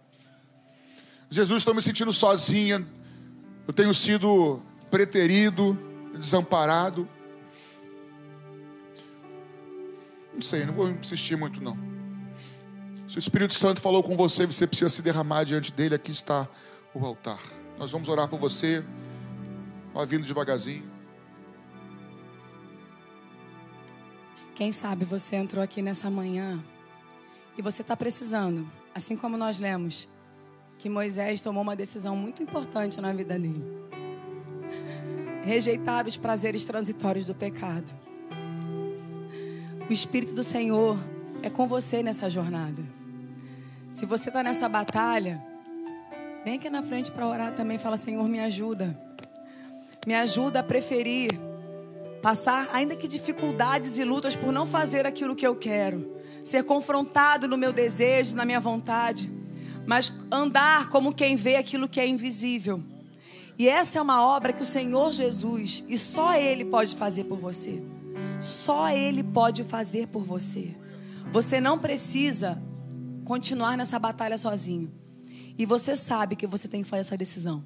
Jesus, 1.31 1.63
estou 1.63 1.75
me 1.75 1.81
sentindo 1.81 2.13
sozinha. 2.13 2.87
Eu 3.67 3.73
tenho 3.73 3.95
sido 3.95 4.61
preterido, 4.93 5.79
desamparado. 6.15 7.09
Não 10.35 10.43
sei, 10.43 10.67
não 10.67 10.75
vou 10.75 10.91
insistir 10.91 11.35
muito 11.35 11.63
não. 11.63 11.79
Se 13.09 13.17
o 13.17 13.19
Espírito 13.19 13.55
Santo 13.55 13.81
falou 13.81 14.03
com 14.03 14.15
você, 14.15 14.47
você 14.47 14.67
precisa 14.67 14.91
se 14.91 15.01
derramar 15.01 15.45
diante 15.45 15.73
dele, 15.73 15.95
aqui 15.95 16.11
está 16.11 16.47
o 16.95 17.05
altar. 17.07 17.41
Nós 17.79 17.91
vamos 17.91 18.07
orar 18.11 18.29
por 18.29 18.39
você. 18.39 18.85
Vai 19.95 20.05
vindo 20.05 20.27
devagarzinho. 20.27 20.91
Quem 24.55 24.73
sabe 24.73 25.07
você 25.07 25.37
entrou 25.37 25.65
aqui 25.65 25.81
nessa 25.81 26.11
manhã 26.11 26.63
e 27.57 27.63
você 27.63 27.81
está 27.81 27.97
precisando, 27.97 28.71
assim 28.95 29.17
como 29.17 29.39
nós 29.39 29.59
lemos, 29.59 30.07
que 30.79 30.91
Moisés 30.91 31.41
tomou 31.41 31.63
uma 31.63 31.75
decisão 31.75 32.15
muito 32.15 32.43
importante 32.43 33.01
na 33.01 33.13
vida 33.13 33.39
dele 33.39 34.02
rejeitar 35.45 36.07
os 36.07 36.17
prazeres 36.17 36.65
transitórios 36.65 37.27
do 37.27 37.35
pecado. 37.35 37.93
O 39.89 39.93
Espírito 39.93 40.35
do 40.35 40.45
Senhor 40.45 40.99
é 41.43 41.51
com 41.51 41.67
você 41.67 42.03
nessa 42.03 42.31
jornada. 42.31 42.83
Se 43.93 44.07
você 44.07 44.31
está 44.31 44.43
nessa 44.43 44.69
batalha, 44.69 45.43
vem 46.45 46.55
aqui 46.55 46.71
na 46.71 46.83
frente 46.83 47.11
para 47.11 47.27
orar 47.27 47.55
também. 47.55 47.77
Fala, 47.77 47.97
Senhor, 47.97 48.27
me 48.29 48.41
ajuda. 48.41 48.99
Me 50.07 50.15
ajuda 50.15 50.61
a 50.61 50.63
preferir 50.63 51.31
passar, 52.23 52.71
ainda 52.73 52.95
que 52.95 53.09
dificuldades 53.09 53.99
e 53.99 54.05
lutas 54.05 54.37
por 54.37 54.53
não 54.53 54.65
fazer 54.65 55.07
aquilo 55.07 55.35
que 55.35 55.47
eu 55.47 55.57
quero, 55.57 56.17
ser 56.45 56.63
confrontado 56.63 57.49
no 57.49 57.57
meu 57.57 57.73
desejo, 57.73 58.37
na 58.37 58.45
minha 58.45 58.61
vontade, 58.61 59.29
mas 59.85 60.13
andar 60.31 60.89
como 60.89 61.13
quem 61.13 61.35
vê 61.35 61.57
aquilo 61.57 61.89
que 61.89 62.01
é 62.01 62.07
invisível 62.07 62.81
E 63.59 63.69
essa 63.69 63.99
é 63.99 64.03
uma 64.03 64.25
obra 64.25 64.53
que 64.53 64.63
o 64.63 64.67
Senhor 64.67 65.13
Jesus, 65.13 65.85
e 65.89 65.99
só 65.99 66.35
Ele 66.35 66.65
pode 66.65 66.97
fazer 66.97 67.25
por 67.25 67.39
você. 67.39 67.83
Só 68.41 68.89
Ele 68.89 69.23
pode 69.23 69.63
fazer 69.65 70.09
por 70.09 70.25
você. 70.25 70.75
Você 71.31 71.61
não 71.61 71.79
precisa 71.79 72.63
continuar 73.25 73.77
nessa 73.77 73.99
batalha 73.99 74.37
sozinho. 74.37 74.93
E 75.57 75.67
você 75.67 75.95
sabe 75.95 76.35
que 76.35 76.47
você 76.47 76.67
tem 76.67 76.83
que 76.83 76.89
fazer 76.89 77.03
essa 77.03 77.17
decisão. 77.17 77.65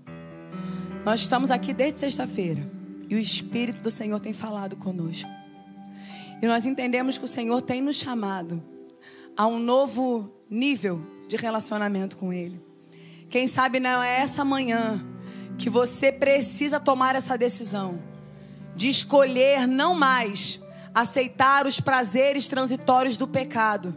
Nós 1.04 1.20
estamos 1.20 1.50
aqui 1.50 1.72
desde 1.72 2.00
sexta-feira. 2.00 2.70
E 3.08 3.14
o 3.14 3.18
Espírito 3.18 3.80
do 3.80 3.90
Senhor 3.90 4.18
tem 4.18 4.32
falado 4.32 4.76
conosco. 4.76 5.30
E 6.42 6.46
nós 6.46 6.66
entendemos 6.66 7.16
que 7.16 7.24
o 7.24 7.28
Senhor 7.28 7.62
tem 7.62 7.80
nos 7.80 7.96
chamado 7.96 8.62
a 9.36 9.46
um 9.46 9.58
novo 9.58 10.30
nível 10.50 11.00
de 11.28 11.36
relacionamento 11.36 12.16
com 12.16 12.32
Ele. 12.32 12.60
Quem 13.28 13.48
sabe 13.48 13.80
não 13.80 14.02
é 14.02 14.20
essa 14.20 14.44
manhã 14.44 15.04
que 15.58 15.70
você 15.70 16.12
precisa 16.12 16.78
tomar 16.78 17.14
essa 17.16 17.36
decisão 17.36 17.98
de 18.74 18.88
escolher 18.88 19.66
não 19.66 19.94
mais 19.94 20.60
aceitar 20.94 21.66
os 21.66 21.80
prazeres 21.80 22.46
transitórios 22.46 23.16
do 23.16 23.28
pecado 23.28 23.94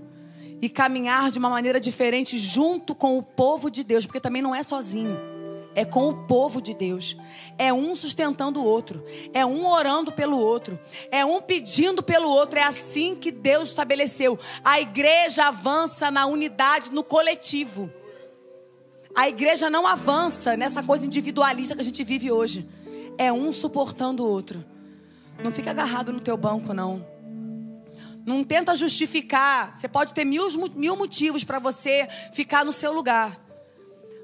e 0.61 0.69
caminhar 0.69 1.31
de 1.31 1.39
uma 1.39 1.49
maneira 1.49 1.79
diferente 1.79 2.37
junto 2.37 2.93
com 2.93 3.17
o 3.17 3.23
povo 3.23 3.69
de 3.69 3.83
Deus, 3.83 4.05
porque 4.05 4.19
também 4.19 4.41
não 4.41 4.53
é 4.53 4.63
sozinho. 4.63 5.17
É 5.75 5.85
com 5.85 6.09
o 6.09 6.25
povo 6.25 6.61
de 6.61 6.73
Deus. 6.73 7.15
É 7.57 7.71
um 7.71 7.95
sustentando 7.95 8.59
o 8.59 8.65
outro. 8.65 9.05
É 9.33 9.45
um 9.45 9.67
orando 9.67 10.11
pelo 10.11 10.37
outro. 10.37 10.79
É 11.11 11.23
um 11.23 11.39
pedindo 11.39 12.03
pelo 12.03 12.27
outro. 12.27 12.59
É 12.59 12.63
assim 12.63 13.15
que 13.15 13.31
Deus 13.31 13.69
estabeleceu. 13.69 14.37
A 14.63 14.81
igreja 14.81 15.45
avança 15.45 16.09
na 16.09 16.25
unidade, 16.25 16.91
no 16.91 17.03
coletivo. 17.03 17.89
A 19.19 19.27
igreja 19.27 19.69
não 19.69 19.85
avança 19.85 20.55
nessa 20.55 20.81
coisa 20.81 21.05
individualista 21.05 21.75
que 21.75 21.81
a 21.81 21.83
gente 21.83 22.05
vive 22.05 22.31
hoje. 22.31 22.65
É 23.17 23.33
um 23.33 23.51
suportando 23.51 24.23
o 24.23 24.25
outro. 24.25 24.63
Não 25.43 25.51
fica 25.51 25.71
agarrado 25.71 26.13
no 26.13 26.21
teu 26.21 26.37
banco, 26.37 26.73
não. 26.73 27.05
Não 28.25 28.45
tenta 28.45 28.77
justificar. 28.77 29.77
Você 29.77 29.89
pode 29.89 30.13
ter 30.13 30.23
mil, 30.23 30.47
mil 30.73 30.95
motivos 30.95 31.43
para 31.43 31.59
você 31.59 32.07
ficar 32.31 32.63
no 32.63 32.71
seu 32.71 32.93
lugar. 32.93 33.37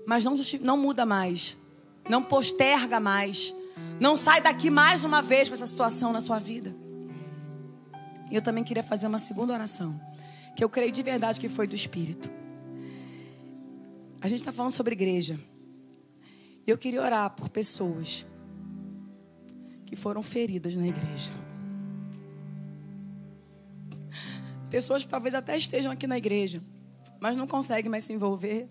Mas 0.07 0.23
não, 0.23 0.37
não 0.61 0.77
muda 0.77 1.05
mais. 1.05 1.57
Não 2.09 2.23
posterga 2.23 2.97
mais. 2.97 3.53
Não 3.99 4.15
sai 4.15 4.39
daqui 4.39 4.69
mais 4.69 5.03
uma 5.03 5.21
vez 5.21 5.49
com 5.49 5.55
essa 5.55 5.65
situação 5.65 6.13
na 6.13 6.21
sua 6.21 6.39
vida. 6.39 6.73
E 8.31 8.35
eu 8.35 8.41
também 8.41 8.63
queria 8.63 8.81
fazer 8.81 9.07
uma 9.07 9.19
segunda 9.19 9.51
oração. 9.51 9.99
Que 10.55 10.63
eu 10.63 10.69
creio 10.69 10.93
de 10.93 11.03
verdade 11.03 11.37
que 11.37 11.49
foi 11.49 11.67
do 11.67 11.75
Espírito. 11.75 12.44
A 14.25 14.27
gente 14.27 14.39
está 14.39 14.51
falando 14.51 14.71
sobre 14.71 14.93
igreja. 14.93 15.39
E 16.65 16.71
eu 16.71 16.79
queria 16.79 16.99
orar 16.99 17.29
por 17.35 17.47
pessoas 17.47 18.25
que 19.85 19.95
foram 19.95 20.23
feridas 20.23 20.73
na 20.73 20.87
igreja. 20.87 21.31
Pessoas 24.67 25.03
que 25.03 25.09
talvez 25.09 25.35
até 25.35 25.55
estejam 25.55 25.91
aqui 25.91 26.07
na 26.07 26.17
igreja, 26.17 26.59
mas 27.21 27.37
não 27.37 27.45
conseguem 27.45 27.87
mais 27.87 28.03
se 28.03 28.13
envolver. 28.13 28.67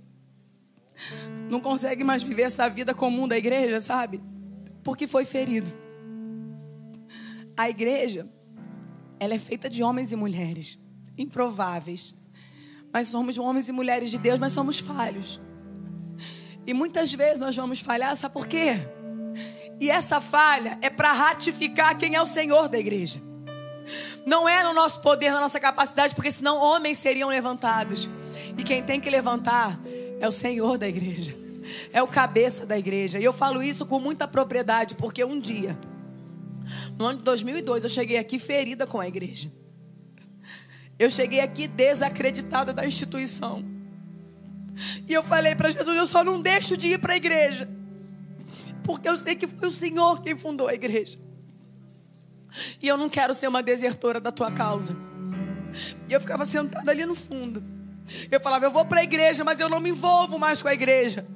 Não 1.49 1.61
conseguem 1.61 2.05
mais 2.05 2.25
viver 2.25 2.43
essa 2.43 2.69
vida 2.69 2.93
comum 2.93 3.29
da 3.29 3.39
igreja, 3.39 3.81
sabe? 3.81 4.21
Porque 4.83 5.07
foi 5.07 5.25
ferido. 5.25 5.71
A 7.57 7.71
igreja, 7.71 8.29
ela 9.21 9.35
é 9.35 9.39
feita 9.39 9.71
de 9.71 9.85
homens 9.85 10.11
e 10.11 10.17
mulheres 10.17 10.85
improváveis. 11.17 12.13
Mas 12.95 13.09
somos 13.09 13.37
homens 13.39 13.69
e 13.69 13.73
mulheres 13.73 14.09
de 14.09 14.19
Deus, 14.19 14.39
mas 14.39 14.53
somos 14.53 14.79
falhos. 14.79 15.43
E 16.65 16.73
muitas 16.73 17.13
vezes 17.13 17.41
nós 17.41 17.57
vamos 17.57 17.81
falhar, 17.81 18.15
sabe 18.15 18.33
por 18.33 18.47
quê? 18.47 18.79
E 19.81 19.91
essa 19.91 20.21
falha 20.21 20.79
é 20.81 20.89
para 20.89 21.13
ratificar 21.13 21.99
quem 21.99 22.15
é 22.15 22.23
o 22.23 22.27
Senhor 22.27 22.69
da 22.69 22.79
igreja. 22.79 23.21
Não 24.25 24.49
é 24.49 24.63
no 24.63 24.73
nosso 24.73 25.01
poder, 25.01 25.33
na 25.33 25.41
nossa 25.41 25.59
capacidade, 25.59 26.15
porque 26.15 26.31
senão 26.31 26.57
homens 26.57 26.99
seriam 26.99 27.29
levantados. 27.29 28.09
E 28.57 28.63
quem 28.63 28.81
tem 28.81 29.01
que 29.01 29.11
levantar 29.11 29.77
é 30.21 30.29
o 30.29 30.33
Senhor 30.33 30.79
da 30.79 30.87
igreja. 30.87 31.37
É 31.93 32.01
o 32.01 32.07
cabeça 32.07 32.65
da 32.65 32.79
igreja. 32.79 33.19
E 33.19 33.25
eu 33.25 33.33
falo 33.33 33.61
isso 33.61 33.85
com 33.87 33.99
muita 33.99 34.29
propriedade, 34.29 34.95
porque 34.95 35.25
um 35.25 35.41
dia, 35.41 35.77
no 36.97 37.07
ano 37.07 37.19
de 37.19 37.25
2002, 37.25 37.83
eu 37.83 37.91
cheguei 37.91 38.19
aqui 38.19 38.39
ferida 38.39 38.87
com 38.87 39.01
a 39.01 39.09
igreja. 39.09 39.51
Eu 40.99 41.11
cheguei 41.11 41.41
aqui 41.41 41.67
desacreditada 41.67 42.73
da 42.73 42.87
instituição. 42.87 43.65
E 45.09 45.13
eu 45.13 45.23
falei 45.23 45.55
para 45.55 45.71
Jesus: 45.71 45.97
eu 45.97 46.07
só 46.07 46.23
não 46.25 46.41
deixo 46.41 46.77
de 46.77 46.89
ir 46.89 46.99
para 46.99 47.15
a 47.15 47.17
igreja 47.17 47.69
porque 48.85 49.09
eu 49.09 49.17
sei 49.17 49.35
que 49.35 49.47
foi 49.47 49.69
o 49.69 49.73
Senhor 49.73 50.21
quem 50.21 50.37
fundou 50.37 50.69
a 50.69 50.75
igreja. 50.75 51.19
E 52.81 52.87
eu 52.87 52.97
não 52.97 53.09
quero 53.09 53.35
ser 53.35 53.49
uma 53.49 53.63
desertora 53.63 54.21
da 54.21 54.31
tua 54.31 54.53
causa. 54.53 54.95
E 56.09 56.13
eu 56.13 56.21
ficava 56.21 56.45
sentada 56.45 56.91
ali 56.93 57.05
no 57.05 57.15
fundo. 57.15 57.65
Eu 58.31 58.39
falava, 58.39 58.67
eu 58.67 58.71
vou 58.71 58.85
para 58.85 59.01
a 59.01 59.03
igreja, 59.05 59.43
mas 59.43 59.59
eu 59.59 59.69
não 59.69 59.81
me 59.81 59.89
envolvo 59.89 60.39
mais 60.39 60.61
com 60.61 60.69
a 60.69 60.75
igreja. 60.75 61.27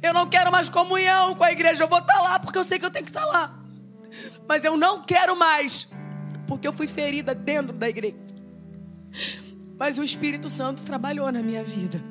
Eu 0.00 0.14
não 0.14 0.28
quero 0.28 0.50
mais 0.50 0.68
comunhão 0.68 1.34
com 1.34 1.44
a 1.44 1.52
igreja. 1.52 1.82
Eu 1.82 1.88
vou 1.88 1.98
estar 1.98 2.14
tá 2.14 2.22
lá 2.22 2.38
porque 2.38 2.56
eu 2.56 2.64
sei 2.64 2.78
que 2.78 2.86
eu 2.86 2.90
tenho 2.90 3.04
que 3.04 3.10
estar 3.10 3.26
tá 3.26 3.26
lá. 3.26 3.58
Mas 4.48 4.64
eu 4.64 4.76
não 4.76 5.02
quero 5.02 5.36
mais, 5.36 5.86
porque 6.46 6.66
eu 6.66 6.72
fui 6.72 6.86
ferida 6.86 7.34
dentro 7.34 7.74
da 7.74 7.88
igreja. 7.88 8.16
Mas 9.78 9.98
o 9.98 10.04
Espírito 10.04 10.48
Santo 10.48 10.84
trabalhou 10.84 11.30
na 11.30 11.42
minha 11.42 11.62
vida. 11.62 12.02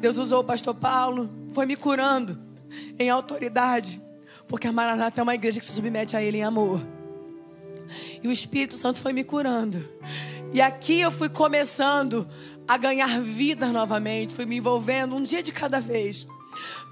Deus 0.00 0.18
usou 0.18 0.40
o 0.40 0.44
pastor 0.44 0.74
Paulo, 0.74 1.30
foi 1.52 1.64
me 1.64 1.76
curando 1.76 2.38
em 2.98 3.08
autoridade, 3.08 4.00
porque 4.48 4.66
a 4.66 4.72
Maranata 4.72 5.20
é 5.20 5.22
uma 5.22 5.34
igreja 5.34 5.60
que 5.60 5.66
se 5.66 5.72
submete 5.72 6.16
a 6.16 6.22
Ele 6.22 6.38
em 6.38 6.44
amor. 6.44 6.80
E 8.22 8.28
o 8.28 8.32
Espírito 8.32 8.76
Santo 8.76 9.00
foi 9.00 9.12
me 9.12 9.24
curando. 9.24 9.88
E 10.52 10.60
aqui 10.60 11.00
eu 11.00 11.10
fui 11.10 11.28
começando 11.28 12.28
a 12.66 12.76
ganhar 12.76 13.20
vida 13.20 13.66
novamente, 13.72 14.34
fui 14.34 14.44
me 14.44 14.56
envolvendo 14.56 15.16
um 15.16 15.22
dia 15.22 15.42
de 15.42 15.52
cada 15.52 15.80
vez. 15.80 16.26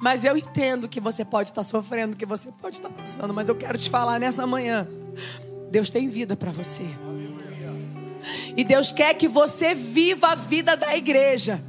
Mas 0.00 0.24
eu 0.24 0.36
entendo 0.36 0.88
que 0.88 1.00
você 1.00 1.24
pode 1.24 1.50
estar 1.50 1.62
sofrendo, 1.62 2.16
que 2.16 2.24
você 2.26 2.50
pode 2.50 2.76
estar 2.76 2.88
passando, 2.88 3.34
mas 3.34 3.48
eu 3.48 3.54
quero 3.54 3.76
te 3.76 3.90
falar 3.90 4.18
nessa 4.18 4.46
manhã: 4.46 4.88
Deus 5.70 5.90
tem 5.90 6.08
vida 6.08 6.36
para 6.36 6.50
você. 6.50 6.84
E 8.56 8.64
Deus 8.64 8.92
quer 8.92 9.14
que 9.14 9.28
você 9.28 9.74
viva 9.74 10.28
a 10.28 10.34
vida 10.34 10.76
da 10.76 10.96
igreja 10.96 11.62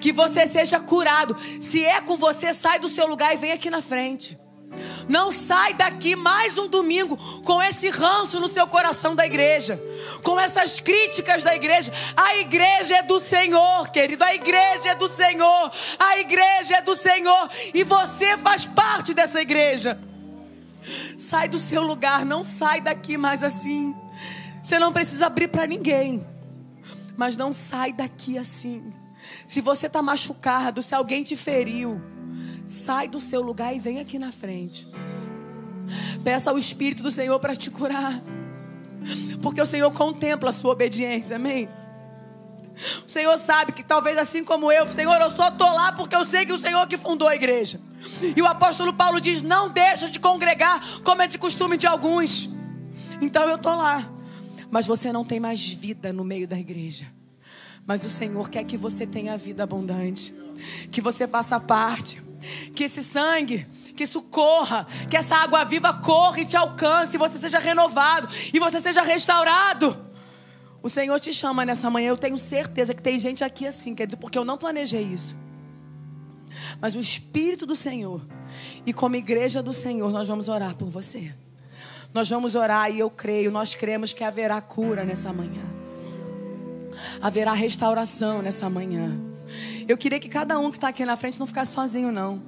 que 0.00 0.12
você 0.12 0.46
seja 0.46 0.80
curado. 0.80 1.36
Se 1.60 1.84
é 1.84 2.00
com 2.00 2.16
você, 2.16 2.54
sai 2.54 2.78
do 2.78 2.88
seu 2.88 3.06
lugar 3.06 3.34
e 3.34 3.36
vem 3.36 3.52
aqui 3.52 3.70
na 3.70 3.82
frente. 3.82 4.38
Não 5.08 5.32
sai 5.32 5.74
daqui 5.74 6.14
mais 6.14 6.56
um 6.56 6.68
domingo 6.68 7.16
com 7.42 7.60
esse 7.60 7.90
ranço 7.90 8.38
no 8.38 8.48
seu 8.48 8.66
coração 8.68 9.16
da 9.16 9.26
igreja, 9.26 9.82
com 10.22 10.38
essas 10.38 10.78
críticas 10.78 11.42
da 11.42 11.54
igreja. 11.54 11.92
A 12.16 12.36
igreja 12.36 12.98
é 12.98 13.02
do 13.02 13.18
Senhor, 13.18 13.88
querido. 13.90 14.22
A 14.22 14.34
igreja 14.34 14.90
é 14.90 14.94
do 14.94 15.08
Senhor. 15.08 15.72
A 15.98 16.18
igreja 16.18 16.76
é 16.76 16.82
do 16.82 16.94
Senhor. 16.94 17.50
E 17.74 17.82
você 17.82 18.36
faz 18.38 18.64
parte 18.64 19.12
dessa 19.12 19.42
igreja. 19.42 19.98
Sai 21.18 21.48
do 21.48 21.58
seu 21.58 21.82
lugar, 21.82 22.24
não 22.24 22.42
sai 22.44 22.80
daqui 22.80 23.18
mais 23.18 23.42
assim. 23.44 23.94
Você 24.70 24.78
não 24.78 24.92
precisa 24.92 25.26
abrir 25.26 25.48
para 25.48 25.66
ninguém, 25.66 26.24
mas 27.16 27.36
não 27.36 27.52
sai 27.52 27.92
daqui 27.92 28.38
assim. 28.38 28.94
Se 29.44 29.60
você 29.60 29.88
está 29.88 30.00
machucado, 30.00 30.80
se 30.80 30.94
alguém 30.94 31.24
te 31.24 31.34
feriu, 31.34 32.00
sai 32.68 33.08
do 33.08 33.20
seu 33.20 33.42
lugar 33.42 33.74
e 33.74 33.80
vem 33.80 33.98
aqui 33.98 34.16
na 34.16 34.30
frente. 34.30 34.86
Peça 36.22 36.52
ao 36.52 36.56
Espírito 36.56 37.02
do 37.02 37.10
Senhor 37.10 37.40
para 37.40 37.56
te 37.56 37.68
curar. 37.68 38.22
Porque 39.42 39.60
o 39.60 39.66
Senhor 39.66 39.90
contempla 39.90 40.50
a 40.50 40.52
sua 40.52 40.70
obediência, 40.70 41.34
amém? 41.34 41.68
O 43.04 43.10
Senhor 43.10 43.36
sabe 43.38 43.72
que 43.72 43.82
talvez 43.82 44.16
assim 44.18 44.44
como 44.44 44.70
eu, 44.70 44.86
Senhor, 44.86 45.20
eu 45.20 45.30
só 45.30 45.48
estou 45.48 45.68
lá 45.68 45.90
porque 45.90 46.14
eu 46.14 46.24
sei 46.24 46.46
que 46.46 46.52
o 46.52 46.58
Senhor 46.58 46.86
que 46.86 46.96
fundou 46.96 47.26
a 47.26 47.34
igreja. 47.34 47.80
E 48.36 48.40
o 48.40 48.46
apóstolo 48.46 48.92
Paulo 48.92 49.20
diz: 49.20 49.42
não 49.42 49.68
deixa 49.68 50.08
de 50.08 50.20
congregar 50.20 50.80
como 51.02 51.22
é 51.22 51.26
de 51.26 51.38
costume 51.38 51.76
de 51.76 51.88
alguns. 51.88 52.48
Então 53.20 53.42
eu 53.48 53.56
estou 53.56 53.74
lá. 53.74 54.19
Mas 54.70 54.86
você 54.86 55.12
não 55.12 55.24
tem 55.24 55.40
mais 55.40 55.70
vida 55.70 56.12
no 56.12 56.24
meio 56.24 56.46
da 56.46 56.58
igreja. 56.58 57.06
Mas 57.86 58.04
o 58.04 58.10
Senhor 58.10 58.48
quer 58.48 58.64
que 58.64 58.76
você 58.76 59.06
tenha 59.06 59.36
vida 59.36 59.64
abundante, 59.64 60.34
que 60.90 61.00
você 61.00 61.26
faça 61.26 61.58
parte, 61.58 62.22
que 62.74 62.84
esse 62.84 63.02
sangue, 63.02 63.66
que 63.96 64.04
isso 64.04 64.22
corra, 64.22 64.86
que 65.08 65.16
essa 65.16 65.36
água 65.36 65.64
viva 65.64 65.92
corra 65.94 66.40
e 66.40 66.44
te 66.44 66.56
alcance, 66.56 67.16
e 67.16 67.18
você 67.18 67.36
seja 67.36 67.58
renovado 67.58 68.28
e 68.52 68.58
você 68.58 68.80
seja 68.80 69.02
restaurado. 69.02 70.06
O 70.82 70.88
Senhor 70.88 71.18
te 71.20 71.32
chama 71.32 71.64
nessa 71.64 71.90
manhã. 71.90 72.08
Eu 72.08 72.16
tenho 72.16 72.38
certeza 72.38 72.94
que 72.94 73.02
tem 73.02 73.18
gente 73.18 73.44
aqui 73.44 73.66
assim, 73.66 73.94
querido, 73.94 74.16
porque 74.16 74.38
eu 74.38 74.44
não 74.44 74.56
planejei 74.56 75.02
isso. 75.02 75.36
Mas 76.80 76.94
o 76.94 77.00
Espírito 77.00 77.66
do 77.66 77.76
Senhor, 77.76 78.26
e 78.86 78.92
como 78.92 79.16
igreja 79.16 79.62
do 79.62 79.72
Senhor, 79.72 80.10
nós 80.10 80.28
vamos 80.28 80.48
orar 80.48 80.74
por 80.74 80.88
você. 80.88 81.34
Nós 82.12 82.28
vamos 82.28 82.54
orar 82.54 82.90
e 82.90 82.98
eu 82.98 83.10
creio, 83.10 83.50
nós 83.50 83.74
cremos 83.74 84.12
que 84.12 84.24
haverá 84.24 84.60
cura 84.60 85.04
nessa 85.04 85.32
manhã 85.32 85.80
haverá 87.20 87.52
restauração 87.52 88.42
nessa 88.42 88.68
manhã. 88.68 89.18
Eu 89.88 89.96
queria 89.98 90.20
que 90.20 90.28
cada 90.28 90.58
um 90.58 90.70
que 90.70 90.76
está 90.76 90.88
aqui 90.88 91.04
na 91.04 91.16
frente 91.16 91.38
não 91.38 91.46
ficasse 91.46 91.72
sozinho, 91.72 92.12
não. 92.12 92.42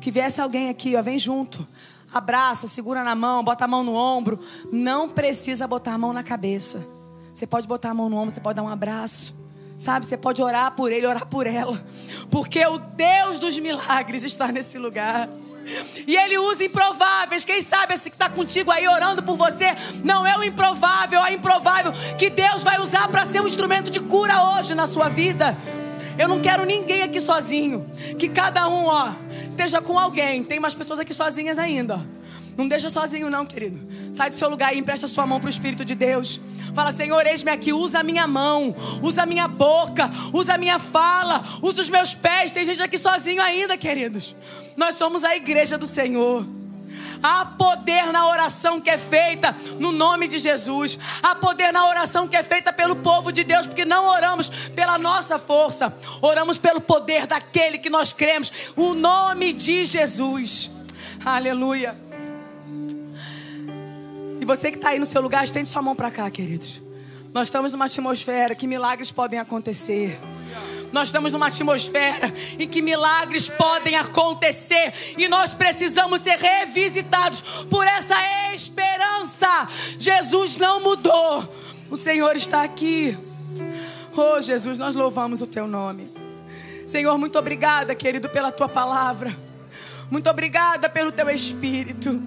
que 0.00 0.10
viesse 0.10 0.40
alguém 0.40 0.68
aqui, 0.68 0.96
ó, 0.96 1.02
vem 1.02 1.18
junto. 1.18 1.66
Abraça, 2.12 2.66
segura 2.66 3.04
na 3.04 3.14
mão, 3.14 3.42
bota 3.42 3.64
a 3.64 3.68
mão 3.68 3.84
no 3.84 3.94
ombro. 3.94 4.40
Não 4.72 5.08
precisa 5.08 5.66
botar 5.66 5.94
a 5.94 5.98
mão 5.98 6.12
na 6.12 6.22
cabeça. 6.22 6.84
Você 7.32 7.46
pode 7.46 7.66
botar 7.68 7.90
a 7.90 7.94
mão 7.94 8.08
no 8.08 8.16
ombro, 8.16 8.30
você 8.30 8.40
pode 8.40 8.56
dar 8.56 8.62
um 8.62 8.68
abraço. 8.68 9.34
Sabe, 9.78 10.04
você 10.04 10.16
pode 10.16 10.42
orar 10.42 10.72
por 10.72 10.92
ele, 10.92 11.06
orar 11.06 11.26
por 11.26 11.46
ela. 11.46 11.82
Porque 12.30 12.64
o 12.66 12.78
Deus 12.78 13.38
dos 13.38 13.58
milagres 13.58 14.24
está 14.24 14.52
nesse 14.52 14.78
lugar. 14.78 15.28
E 16.06 16.16
ele 16.16 16.38
usa 16.38 16.64
improváveis. 16.64 17.44
Quem 17.44 17.62
sabe 17.62 17.94
esse 17.94 18.10
que 18.10 18.16
está 18.16 18.28
contigo 18.28 18.70
aí 18.70 18.86
orando 18.88 19.22
por 19.22 19.36
você 19.36 19.74
não 20.02 20.26
é 20.26 20.36
o 20.36 20.42
improvável, 20.42 21.24
é 21.24 21.32
improvável 21.32 21.92
que 22.18 22.30
Deus 22.30 22.62
vai 22.62 22.80
usar 22.80 23.08
para 23.08 23.24
ser 23.26 23.40
um 23.40 23.46
instrumento 23.46 23.90
de 23.90 24.00
cura 24.00 24.42
hoje 24.42 24.74
na 24.74 24.86
sua 24.86 25.08
vida. 25.08 25.56
Eu 26.18 26.28
não 26.28 26.40
quero 26.40 26.64
ninguém 26.64 27.02
aqui 27.02 27.20
sozinho. 27.20 27.90
Que 28.18 28.28
cada 28.28 28.68
um, 28.68 28.86
ó, 28.86 29.10
esteja 29.50 29.80
com 29.80 29.98
alguém. 29.98 30.44
Tem 30.44 30.58
umas 30.58 30.74
pessoas 30.74 31.00
aqui 31.00 31.14
sozinhas 31.14 31.58
ainda, 31.58 31.96
ó. 31.96 32.19
Não 32.60 32.68
deixa 32.68 32.90
sozinho, 32.90 33.30
não, 33.30 33.46
querido. 33.46 33.80
Sai 34.12 34.28
do 34.28 34.36
seu 34.36 34.50
lugar 34.50 34.76
e 34.76 34.78
empresta 34.78 35.08
sua 35.08 35.26
mão 35.26 35.40
para 35.40 35.46
o 35.46 35.50
Espírito 35.50 35.82
de 35.82 35.94
Deus. 35.94 36.38
Fala, 36.74 36.92
Senhor, 36.92 37.26
eis-me 37.26 37.50
aqui, 37.50 37.72
usa 37.72 38.00
a 38.00 38.02
minha 38.02 38.26
mão, 38.26 38.76
usa 39.00 39.22
a 39.22 39.26
minha 39.26 39.48
boca, 39.48 40.10
usa 40.30 40.52
a 40.52 40.58
minha 40.58 40.78
fala, 40.78 41.42
usa 41.62 41.80
os 41.80 41.88
meus 41.88 42.14
pés. 42.14 42.52
Tem 42.52 42.66
gente 42.66 42.82
aqui 42.82 42.98
sozinho 42.98 43.40
ainda, 43.40 43.78
queridos. 43.78 44.36
Nós 44.76 44.96
somos 44.96 45.24
a 45.24 45.34
igreja 45.34 45.78
do 45.78 45.86
Senhor. 45.86 46.46
Há 47.22 47.46
poder 47.46 48.12
na 48.12 48.28
oração 48.28 48.78
que 48.78 48.90
é 48.90 48.98
feita 48.98 49.56
no 49.78 49.90
nome 49.90 50.28
de 50.28 50.38
Jesus. 50.38 50.98
Há 51.22 51.34
poder 51.36 51.72
na 51.72 51.88
oração 51.88 52.28
que 52.28 52.36
é 52.36 52.42
feita 52.42 52.74
pelo 52.74 52.96
povo 52.96 53.32
de 53.32 53.42
Deus, 53.42 53.66
porque 53.66 53.86
não 53.86 54.04
oramos 54.04 54.50
pela 54.50 54.98
nossa 54.98 55.38
força, 55.38 55.90
oramos 56.20 56.58
pelo 56.58 56.82
poder 56.82 57.26
daquele 57.26 57.78
que 57.78 57.88
nós 57.88 58.12
cremos, 58.12 58.52
o 58.76 58.92
nome 58.92 59.54
de 59.54 59.86
Jesus. 59.86 60.70
Aleluia. 61.24 62.09
E 64.40 64.44
você 64.44 64.70
que 64.70 64.78
está 64.78 64.88
aí 64.88 64.98
no 64.98 65.04
seu 65.04 65.20
lugar, 65.20 65.44
estende 65.44 65.68
sua 65.68 65.82
mão 65.82 65.94
para 65.94 66.10
cá, 66.10 66.30
queridos. 66.30 66.80
Nós 67.32 67.48
estamos 67.48 67.72
numa 67.72 67.84
atmosfera 67.84 68.54
que 68.54 68.66
milagres 68.66 69.12
podem 69.12 69.38
acontecer. 69.38 70.18
Nós 70.90 71.08
estamos 71.08 71.30
numa 71.30 71.46
atmosfera 71.46 72.32
em 72.58 72.66
que 72.66 72.82
milagres 72.82 73.48
podem 73.48 73.96
acontecer 73.96 74.92
e 75.16 75.28
nós 75.28 75.54
precisamos 75.54 76.22
ser 76.22 76.36
revisitados 76.36 77.42
por 77.68 77.86
essa 77.86 78.16
esperança. 78.52 79.68
Jesus 79.98 80.56
não 80.56 80.80
mudou. 80.80 81.48
O 81.90 81.96
Senhor 81.96 82.34
está 82.34 82.62
aqui. 82.62 83.16
Oh, 84.16 84.40
Jesus, 84.40 84.78
nós 84.78 84.96
louvamos 84.96 85.40
o 85.40 85.46
teu 85.46 85.66
nome. 85.66 86.10
Senhor, 86.86 87.16
muito 87.16 87.38
obrigada, 87.38 87.94
querido, 87.94 88.28
pela 88.28 88.50
tua 88.50 88.68
palavra. 88.68 89.36
Muito 90.10 90.28
obrigada 90.28 90.88
pelo 90.88 91.12
teu 91.12 91.30
espírito. 91.30 92.20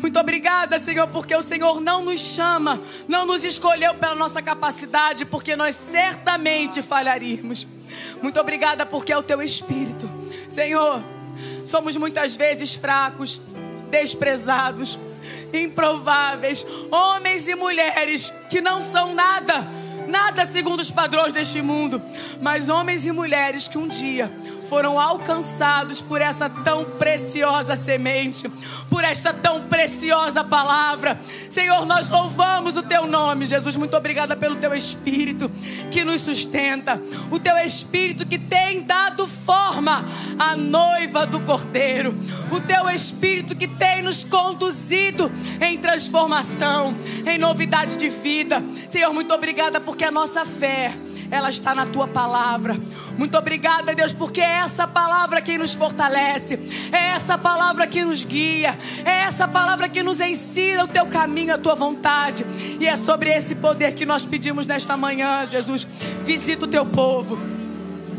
Muito 0.00 0.18
obrigada, 0.18 0.78
Senhor, 0.80 1.06
porque 1.08 1.34
o 1.34 1.42
Senhor 1.42 1.80
não 1.80 2.02
nos 2.02 2.20
chama, 2.20 2.82
não 3.08 3.26
nos 3.26 3.44
escolheu 3.44 3.94
pela 3.94 4.14
nossa 4.14 4.42
capacidade, 4.42 5.24
porque 5.24 5.56
nós 5.56 5.74
certamente 5.74 6.82
falharíamos. 6.82 7.66
Muito 8.22 8.40
obrigada 8.40 8.86
porque 8.86 9.12
é 9.12 9.16
o 9.16 9.22
teu 9.22 9.42
espírito. 9.42 10.10
Senhor, 10.48 11.02
somos 11.64 11.96
muitas 11.96 12.36
vezes 12.36 12.74
fracos, 12.74 13.40
desprezados, 13.90 14.98
improváveis, 15.52 16.66
homens 16.90 17.48
e 17.48 17.54
mulheres 17.54 18.32
que 18.48 18.60
não 18.60 18.80
são 18.80 19.14
nada, 19.14 19.68
nada 20.08 20.46
segundo 20.46 20.80
os 20.80 20.90
padrões 20.90 21.32
deste 21.32 21.60
mundo, 21.60 22.00
mas 22.40 22.68
homens 22.68 23.06
e 23.06 23.12
mulheres 23.12 23.68
que 23.68 23.78
um 23.78 23.88
dia 23.88 24.30
foram 24.70 25.00
alcançados 25.00 26.00
por 26.00 26.22
essa 26.22 26.48
tão 26.48 26.84
preciosa 26.84 27.74
semente, 27.74 28.48
por 28.88 29.02
esta 29.02 29.34
tão 29.34 29.62
preciosa 29.62 30.44
palavra. 30.44 31.20
Senhor, 31.50 31.84
nós 31.84 32.08
louvamos 32.08 32.76
o 32.76 32.82
teu 32.84 33.04
nome, 33.04 33.46
Jesus. 33.46 33.74
Muito 33.74 33.96
obrigada 33.96 34.36
pelo 34.36 34.54
teu 34.54 34.72
espírito 34.72 35.50
que 35.90 36.04
nos 36.04 36.20
sustenta, 36.20 37.02
o 37.32 37.40
teu 37.40 37.56
espírito 37.56 38.24
que 38.24 38.38
tem 38.38 38.82
dado 38.82 39.26
forma 39.26 40.04
à 40.38 40.54
noiva 40.54 41.26
do 41.26 41.40
Cordeiro, 41.40 42.14
o 42.52 42.60
teu 42.60 42.88
espírito 42.90 43.56
que 43.56 43.66
tem 43.66 44.02
nos 44.02 44.22
conduzido 44.22 45.32
em 45.60 45.78
transformação, 45.78 46.94
em 47.26 47.36
novidade 47.38 47.96
de 47.96 48.08
vida. 48.08 48.62
Senhor, 48.88 49.12
muito 49.12 49.34
obrigada 49.34 49.80
porque 49.80 50.04
a 50.04 50.12
nossa 50.12 50.44
fé 50.44 50.94
ela 51.30 51.48
está 51.48 51.74
na 51.74 51.86
tua 51.86 52.08
palavra. 52.08 52.76
Muito 53.16 53.36
obrigada, 53.36 53.94
Deus, 53.94 54.12
porque 54.12 54.40
é 54.40 54.58
essa 54.58 54.86
palavra 54.86 55.40
que 55.40 55.56
nos 55.56 55.74
fortalece, 55.74 56.58
é 56.92 57.10
essa 57.10 57.38
palavra 57.38 57.86
que 57.86 58.04
nos 58.04 58.24
guia, 58.24 58.78
é 59.04 59.24
essa 59.24 59.46
palavra 59.46 59.88
que 59.88 60.02
nos 60.02 60.20
ensina 60.20 60.84
o 60.84 60.88
teu 60.88 61.06
caminho, 61.06 61.54
a 61.54 61.58
tua 61.58 61.74
vontade. 61.74 62.44
E 62.80 62.86
é 62.86 62.96
sobre 62.96 63.30
esse 63.30 63.54
poder 63.54 63.92
que 63.92 64.04
nós 64.04 64.24
pedimos 64.24 64.66
nesta 64.66 64.96
manhã, 64.96 65.44
Jesus. 65.46 65.86
Visita 66.24 66.64
o 66.64 66.68
teu 66.68 66.84
povo. 66.84 67.38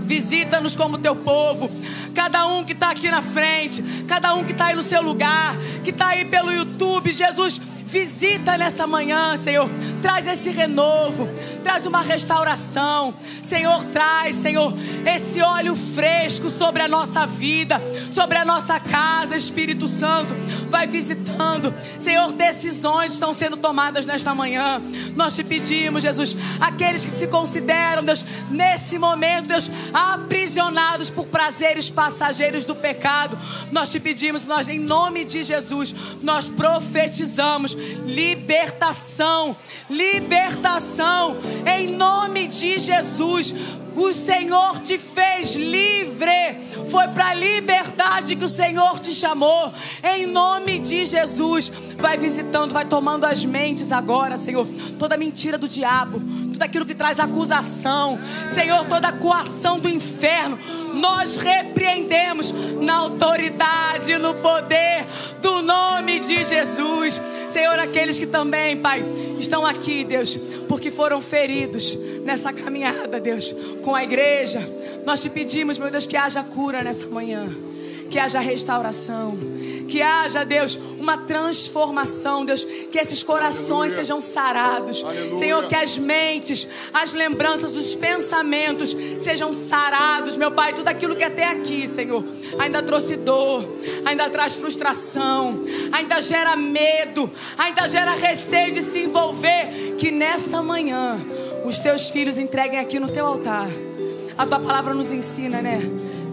Visita-nos 0.03 0.76
como 0.76 0.97
teu 0.97 1.16
povo. 1.16 1.72
Cada 2.14 2.45
um 2.45 2.64
que 2.64 2.74
está 2.74 2.91
aqui 2.91 3.09
na 3.09 3.22
frente, 3.22 3.82
cada 4.07 4.34
um 4.34 4.43
que 4.43 4.51
está 4.51 4.66
aí 4.68 4.76
no 4.76 4.82
seu 4.82 5.01
lugar, 5.01 5.55
que 5.84 5.91
está 5.91 6.07
aí 6.07 6.26
pelo 6.26 6.51
YouTube, 6.51 7.14
Jesus, 7.14 7.62
Visita 7.91 8.57
nessa 8.57 8.87
manhã, 8.87 9.35
Senhor. 9.35 9.69
Traz 10.01 10.25
esse 10.25 10.49
renovo, 10.49 11.27
traz 11.61 11.85
uma 11.85 12.01
restauração. 12.01 13.13
Senhor, 13.43 13.83
traz, 13.87 14.37
Senhor, 14.37 14.73
esse 15.05 15.41
óleo 15.41 15.75
fresco 15.75 16.49
sobre 16.49 16.81
a 16.81 16.87
nossa 16.87 17.25
vida, 17.25 17.81
sobre 18.09 18.37
a 18.37 18.45
nossa 18.45 18.79
casa, 18.79 19.35
Espírito 19.35 19.89
Santo. 19.89 20.33
Vai 20.69 20.87
visitando. 20.87 21.73
Senhor, 21.99 22.31
decisões 22.31 23.11
estão 23.11 23.33
sendo 23.33 23.57
tomadas 23.57 24.05
nesta 24.05 24.33
manhã. 24.33 24.81
Nós 25.13 25.35
te 25.35 25.43
pedimos, 25.43 26.03
Jesus, 26.03 26.33
aqueles 26.61 27.03
que 27.03 27.11
se 27.11 27.27
consideram, 27.27 28.05
Deus, 28.05 28.23
nesse 28.49 28.97
momento, 28.97 29.49
Deus, 29.49 29.69
aprisionados 29.93 31.09
por 31.09 31.25
prazeres 31.25 31.89
passageiros 31.89 32.63
do 32.63 32.73
pecado. 32.73 33.37
Nós 33.69 33.91
te 33.91 33.99
pedimos, 33.99 34.45
nós, 34.45 34.69
em 34.69 34.79
nome 34.79 35.25
de 35.25 35.43
Jesus, 35.43 35.93
nós 36.21 36.47
profetizamos 36.47 37.80
libertação, 38.05 39.55
libertação, 39.89 41.38
em 41.65 41.88
nome 41.88 42.47
de 42.47 42.79
Jesus. 42.79 43.53
O 43.95 44.13
Senhor 44.13 44.79
te 44.79 44.97
fez 44.97 45.55
livre. 45.55 46.32
Foi 46.89 47.07
para 47.09 47.29
a 47.29 47.34
liberdade 47.34 48.36
que 48.36 48.45
o 48.45 48.49
Senhor 48.49 48.99
te 48.99 49.13
chamou. 49.13 49.73
Em 50.03 50.25
nome 50.25 50.79
de 50.79 51.05
Jesus. 51.05 51.71
Vai 51.97 52.17
visitando, 52.17 52.71
vai 52.71 52.86
tomando 52.86 53.25
as 53.25 53.43
mentes 53.43 53.91
agora, 53.91 54.38
Senhor. 54.38 54.65
Toda 54.97 55.17
mentira 55.17 55.57
do 55.57 55.67
diabo, 55.67 56.21
tudo 56.62 56.64
aquilo 56.64 56.86
que 56.86 56.93
traz 56.93 57.20
acusação. 57.20 58.20
Senhor, 58.53 58.86
toda 58.86 59.12
coação 59.12 59.80
do 59.80 59.89
inferno. 59.89 60.59
Nós 60.93 61.36
repreendemos 61.36 62.53
na 62.80 62.95
autoridade, 62.97 64.16
no 64.18 64.36
poder 64.36 65.05
do 65.41 65.62
nome 65.62 66.20
de 66.20 66.43
Jesus. 66.43 67.20
Senhor, 67.49 67.80
aqueles 67.80 68.20
que 68.20 68.28
também, 68.28 68.78
Pai, 68.78 69.03
estão 69.39 69.66
aqui, 69.66 70.03
Deus, 70.03 70.38
porque 70.70 70.91
foram 70.91 71.20
feridos 71.20 71.97
nessa 72.24 72.53
caminhada, 72.53 73.20
Deus, 73.20 73.53
com 73.82 73.95
a 73.95 74.03
igreja. 74.03 74.62
Nós 75.05 75.22
te 75.22 75.30
pedimos, 75.30 75.78
meu 75.78 75.89
Deus, 75.89 76.05
que 76.05 76.16
haja 76.16 76.43
cura 76.43 76.84
nessa 76.84 77.07
manhã, 77.07 77.49
que 78.12 78.20
haja 78.20 78.41
restauração, 78.41 79.38
que 79.88 80.01
haja, 80.01 80.43
Deus, 80.43 80.78
uma 80.99 81.18
transformação, 81.18 82.43
Deus, 82.43 82.64
que 82.66 82.99
esses 82.99 83.24
corações 83.24 83.72
Aleluia. 83.72 83.95
sejam 83.95 84.22
sarados. 84.22 85.03
Aleluia. 85.03 85.39
Senhor, 85.39 85.68
que 85.68 85.76
as 85.76 85.97
mentes, 85.97 86.68
as 86.93 87.14
lembranças, 87.14 87.76
os 87.76 87.95
pensamentos 87.95 88.95
sejam 89.20 89.53
sarados, 89.53 90.36
meu 90.36 90.51
Pai, 90.51 90.74
tudo 90.74 90.89
aquilo 90.89 91.16
que 91.16 91.24
até 91.24 91.45
aqui, 91.45 91.88
Senhor, 91.88 92.24
ainda 92.59 92.84
trouxe 92.84 93.16
dor, 93.16 93.66
ainda 94.05 94.30
traz 94.30 94.57
frustração, 94.57 95.64
ainda 95.91 96.20
gera 96.22 96.55
medo, 96.57 97.32
ainda 97.57 97.88
gera 97.88 98.12
receio 98.12 98.74
de 98.74 98.82
se 98.82 98.99
envolver, 98.99 99.95
que 99.97 100.12
nessa 100.12 100.62
manhã 100.62 101.18
os 101.64 101.80
teus 101.80 102.09
filhos 102.09 102.38
entreguem 102.38 102.78
aqui 102.78 102.99
no 102.99 103.07
teu 103.07 103.26
altar. 103.26 103.70
A 104.38 104.45
tua 104.45 104.59
palavra 104.59 104.93
nos 104.93 105.14
ensina, 105.14 105.62
né? 105.62 105.80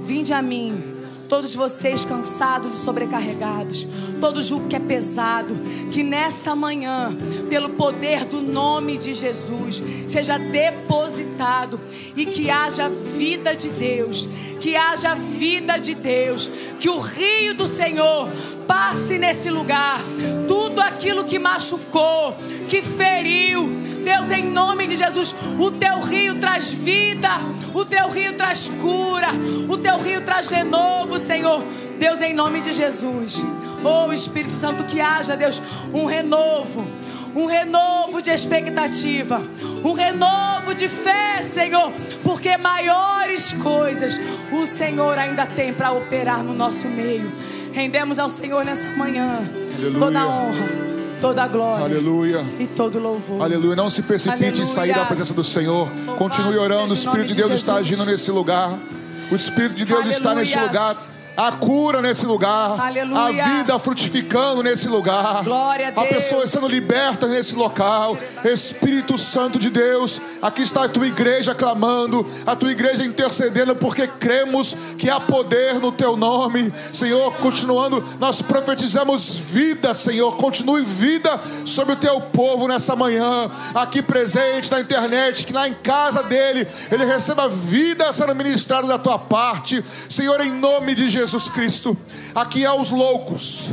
Vinde 0.02 0.32
a 0.32 0.42
mim 0.42 0.97
todos 1.28 1.54
vocês 1.54 2.04
cansados 2.04 2.72
e 2.72 2.76
sobrecarregados, 2.78 3.86
todo 4.20 4.42
jugo 4.42 4.68
que 4.68 4.76
é 4.76 4.80
pesado, 4.80 5.54
que 5.92 6.02
nessa 6.02 6.56
manhã, 6.56 7.16
pelo 7.48 7.70
poder 7.70 8.24
do 8.24 8.40
nome 8.40 8.96
de 8.96 9.12
Jesus, 9.12 9.82
seja 10.06 10.38
depositado 10.38 11.78
e 12.16 12.24
que 12.24 12.50
haja 12.50 12.88
vida 12.88 13.54
de 13.54 13.68
Deus, 13.68 14.28
que 14.60 14.74
haja 14.74 15.14
vida 15.14 15.78
de 15.78 15.94
Deus, 15.94 16.50
que 16.80 16.88
o 16.88 16.98
rio 16.98 17.54
do 17.54 17.68
Senhor 17.68 18.28
passe 18.66 19.18
nesse 19.18 19.50
lugar, 19.50 20.00
tudo 20.46 20.67
aquilo 20.98 21.24
que 21.24 21.38
machucou, 21.38 22.36
que 22.68 22.82
feriu, 22.82 23.68
Deus, 24.04 24.32
em 24.32 24.42
nome 24.42 24.88
de 24.88 24.96
Jesus, 24.96 25.32
o 25.56 25.70
teu 25.70 26.00
rio 26.00 26.40
traz 26.40 26.72
vida, 26.72 27.30
o 27.72 27.84
teu 27.84 28.08
rio 28.08 28.36
traz 28.36 28.68
cura, 28.80 29.28
o 29.68 29.78
teu 29.78 29.96
rio 29.98 30.22
traz 30.22 30.48
renovo, 30.48 31.16
Senhor. 31.18 31.62
Deus, 32.00 32.20
em 32.20 32.34
nome 32.34 32.60
de 32.60 32.72
Jesus. 32.72 33.44
Oh, 33.84 34.12
Espírito 34.12 34.52
Santo, 34.52 34.84
que 34.84 35.00
haja, 35.00 35.36
Deus, 35.36 35.62
um 35.94 36.04
renovo 36.04 36.84
um 37.36 37.46
renovo 37.46 38.20
de 38.20 38.30
expectativa, 38.30 39.46
um 39.84 39.92
renovo 39.92 40.74
de 40.74 40.88
fé, 40.88 41.40
Senhor, 41.42 41.92
porque 42.24 42.56
maiores 42.56 43.52
coisas 43.52 44.18
o 44.50 44.66
Senhor 44.66 45.16
ainda 45.16 45.46
tem 45.46 45.72
para 45.72 45.92
operar 45.92 46.42
no 46.42 46.54
nosso 46.54 46.88
meio. 46.88 47.30
Rendemos 47.72 48.18
ao 48.18 48.28
Senhor 48.28 48.64
nessa 48.64 48.88
manhã 48.88 49.48
Aleluia. 49.78 49.98
toda 50.00 50.20
a 50.20 50.26
honra, 50.26 50.87
toda 51.20 51.42
a 51.42 51.48
glória 51.48 51.84
Aleluia. 51.84 52.44
e 52.58 52.66
todo 52.66 52.98
louvor. 52.98 53.42
Aleluia. 53.42 53.76
Não 53.76 53.90
se 53.90 54.02
precipite 54.02 54.44
Aleluia. 54.44 54.62
em 54.62 54.66
sair 54.66 54.94
da 54.94 55.04
presença 55.04 55.34
do 55.34 55.44
Senhor. 55.44 55.90
Continue 56.16 56.56
orando. 56.56 56.92
O 56.92 56.96
Espírito 56.96 57.28
de 57.28 57.34
Deus 57.34 57.50
de 57.50 57.56
está 57.56 57.76
agindo 57.76 58.04
nesse 58.04 58.30
lugar. 58.30 58.78
O 59.30 59.34
Espírito 59.34 59.74
de 59.74 59.84
Deus 59.84 60.00
Aleluia. 60.00 60.16
está 60.16 60.34
nesse 60.34 60.58
lugar 60.58 60.96
a 61.38 61.52
cura 61.52 62.02
nesse 62.02 62.26
lugar, 62.26 62.80
Aleluia. 62.80 63.44
a 63.44 63.48
vida 63.48 63.78
frutificando 63.78 64.60
nesse 64.60 64.88
lugar, 64.88 65.44
Glória 65.44 65.86
a, 65.86 65.90
Deus. 65.92 66.04
a 66.04 66.08
pessoa 66.08 66.46
sendo 66.48 66.66
liberta 66.66 67.28
nesse 67.28 67.54
local. 67.54 68.18
Espírito 68.44 69.16
Santo 69.16 69.56
de 69.56 69.70
Deus, 69.70 70.20
aqui 70.42 70.62
está 70.62 70.84
a 70.84 70.88
tua 70.88 71.06
igreja 71.06 71.54
clamando, 71.54 72.28
a 72.44 72.56
tua 72.56 72.72
igreja 72.72 73.04
intercedendo, 73.04 73.76
porque 73.76 74.08
cremos 74.08 74.76
que 74.98 75.08
há 75.08 75.20
poder 75.20 75.78
no 75.78 75.92
teu 75.92 76.16
nome, 76.16 76.72
Senhor. 76.92 77.32
Continuando, 77.36 78.04
nós 78.18 78.42
profetizamos 78.42 79.36
vida, 79.36 79.94
Senhor. 79.94 80.36
Continue 80.36 80.82
vida 80.82 81.40
sobre 81.64 81.92
o 81.92 81.96
teu 81.96 82.20
povo 82.20 82.66
nessa 82.66 82.96
manhã, 82.96 83.48
aqui 83.76 84.02
presente 84.02 84.72
na 84.72 84.80
internet, 84.80 85.46
que 85.46 85.52
lá 85.52 85.68
em 85.68 85.74
casa 85.74 86.20
dele, 86.20 86.66
ele 86.90 87.04
receba 87.04 87.48
vida 87.48 88.12
sendo 88.12 88.34
ministrada 88.34 88.88
da 88.88 88.98
tua 88.98 89.20
parte, 89.20 89.84
Senhor, 90.08 90.40
em 90.40 90.50
nome 90.50 90.96
de 90.96 91.08
Jesus. 91.08 91.27
Jesus 91.28 91.50
Cristo. 91.50 91.96
Aqui 92.34 92.64
há 92.64 92.74
os 92.74 92.90
loucos, 92.90 93.66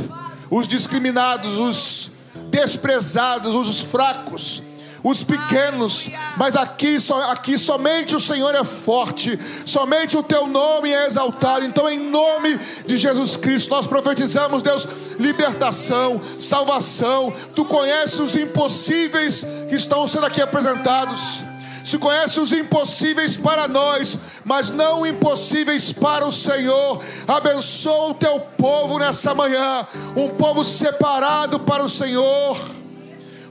os 0.50 0.68
discriminados, 0.68 1.56
os 1.56 2.10
desprezados, 2.50 3.54
os 3.54 3.80
fracos, 3.80 4.62
os 5.02 5.24
pequenos, 5.24 6.10
mas 6.36 6.54
aqui, 6.54 6.98
aqui 7.30 7.56
somente 7.56 8.14
o 8.14 8.20
Senhor 8.20 8.54
é 8.54 8.62
forte, 8.62 9.38
somente 9.64 10.18
o 10.18 10.22
teu 10.22 10.46
nome 10.46 10.92
é 10.92 11.06
exaltado. 11.06 11.64
Então, 11.64 11.88
em 11.88 11.98
nome 11.98 12.58
de 12.86 12.98
Jesus 12.98 13.36
Cristo, 13.36 13.70
nós 13.70 13.86
profetizamos, 13.86 14.62
Deus, 14.62 14.86
libertação, 15.18 16.20
salvação. 16.38 17.32
Tu 17.54 17.64
conheces 17.64 18.18
os 18.18 18.34
impossíveis 18.34 19.46
que 19.68 19.76
estão 19.76 20.06
sendo 20.06 20.26
aqui 20.26 20.42
apresentados 20.42 21.42
se 21.86 21.98
conhece 21.98 22.40
os 22.40 22.50
impossíveis 22.50 23.36
para 23.36 23.68
nós, 23.68 24.18
mas 24.44 24.70
não 24.70 25.06
impossíveis 25.06 25.92
para 25.92 26.26
o 26.26 26.32
Senhor. 26.32 27.00
Abençoa 27.28 28.08
o 28.08 28.14
teu 28.14 28.40
povo 28.40 28.98
nessa 28.98 29.32
manhã, 29.36 29.86
um 30.16 30.30
povo 30.30 30.64
separado 30.64 31.60
para 31.60 31.84
o 31.84 31.88
Senhor. 31.88 32.58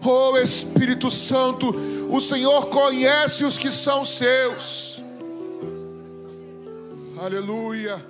Oh 0.04 0.38
Espírito 0.38 1.10
Santo, 1.10 1.74
o 2.10 2.20
Senhor 2.20 2.66
conhece 2.66 3.46
os 3.46 3.58
que 3.58 3.72
são 3.72 4.04
seus. 4.04 5.02
Aleluia. 7.18 8.04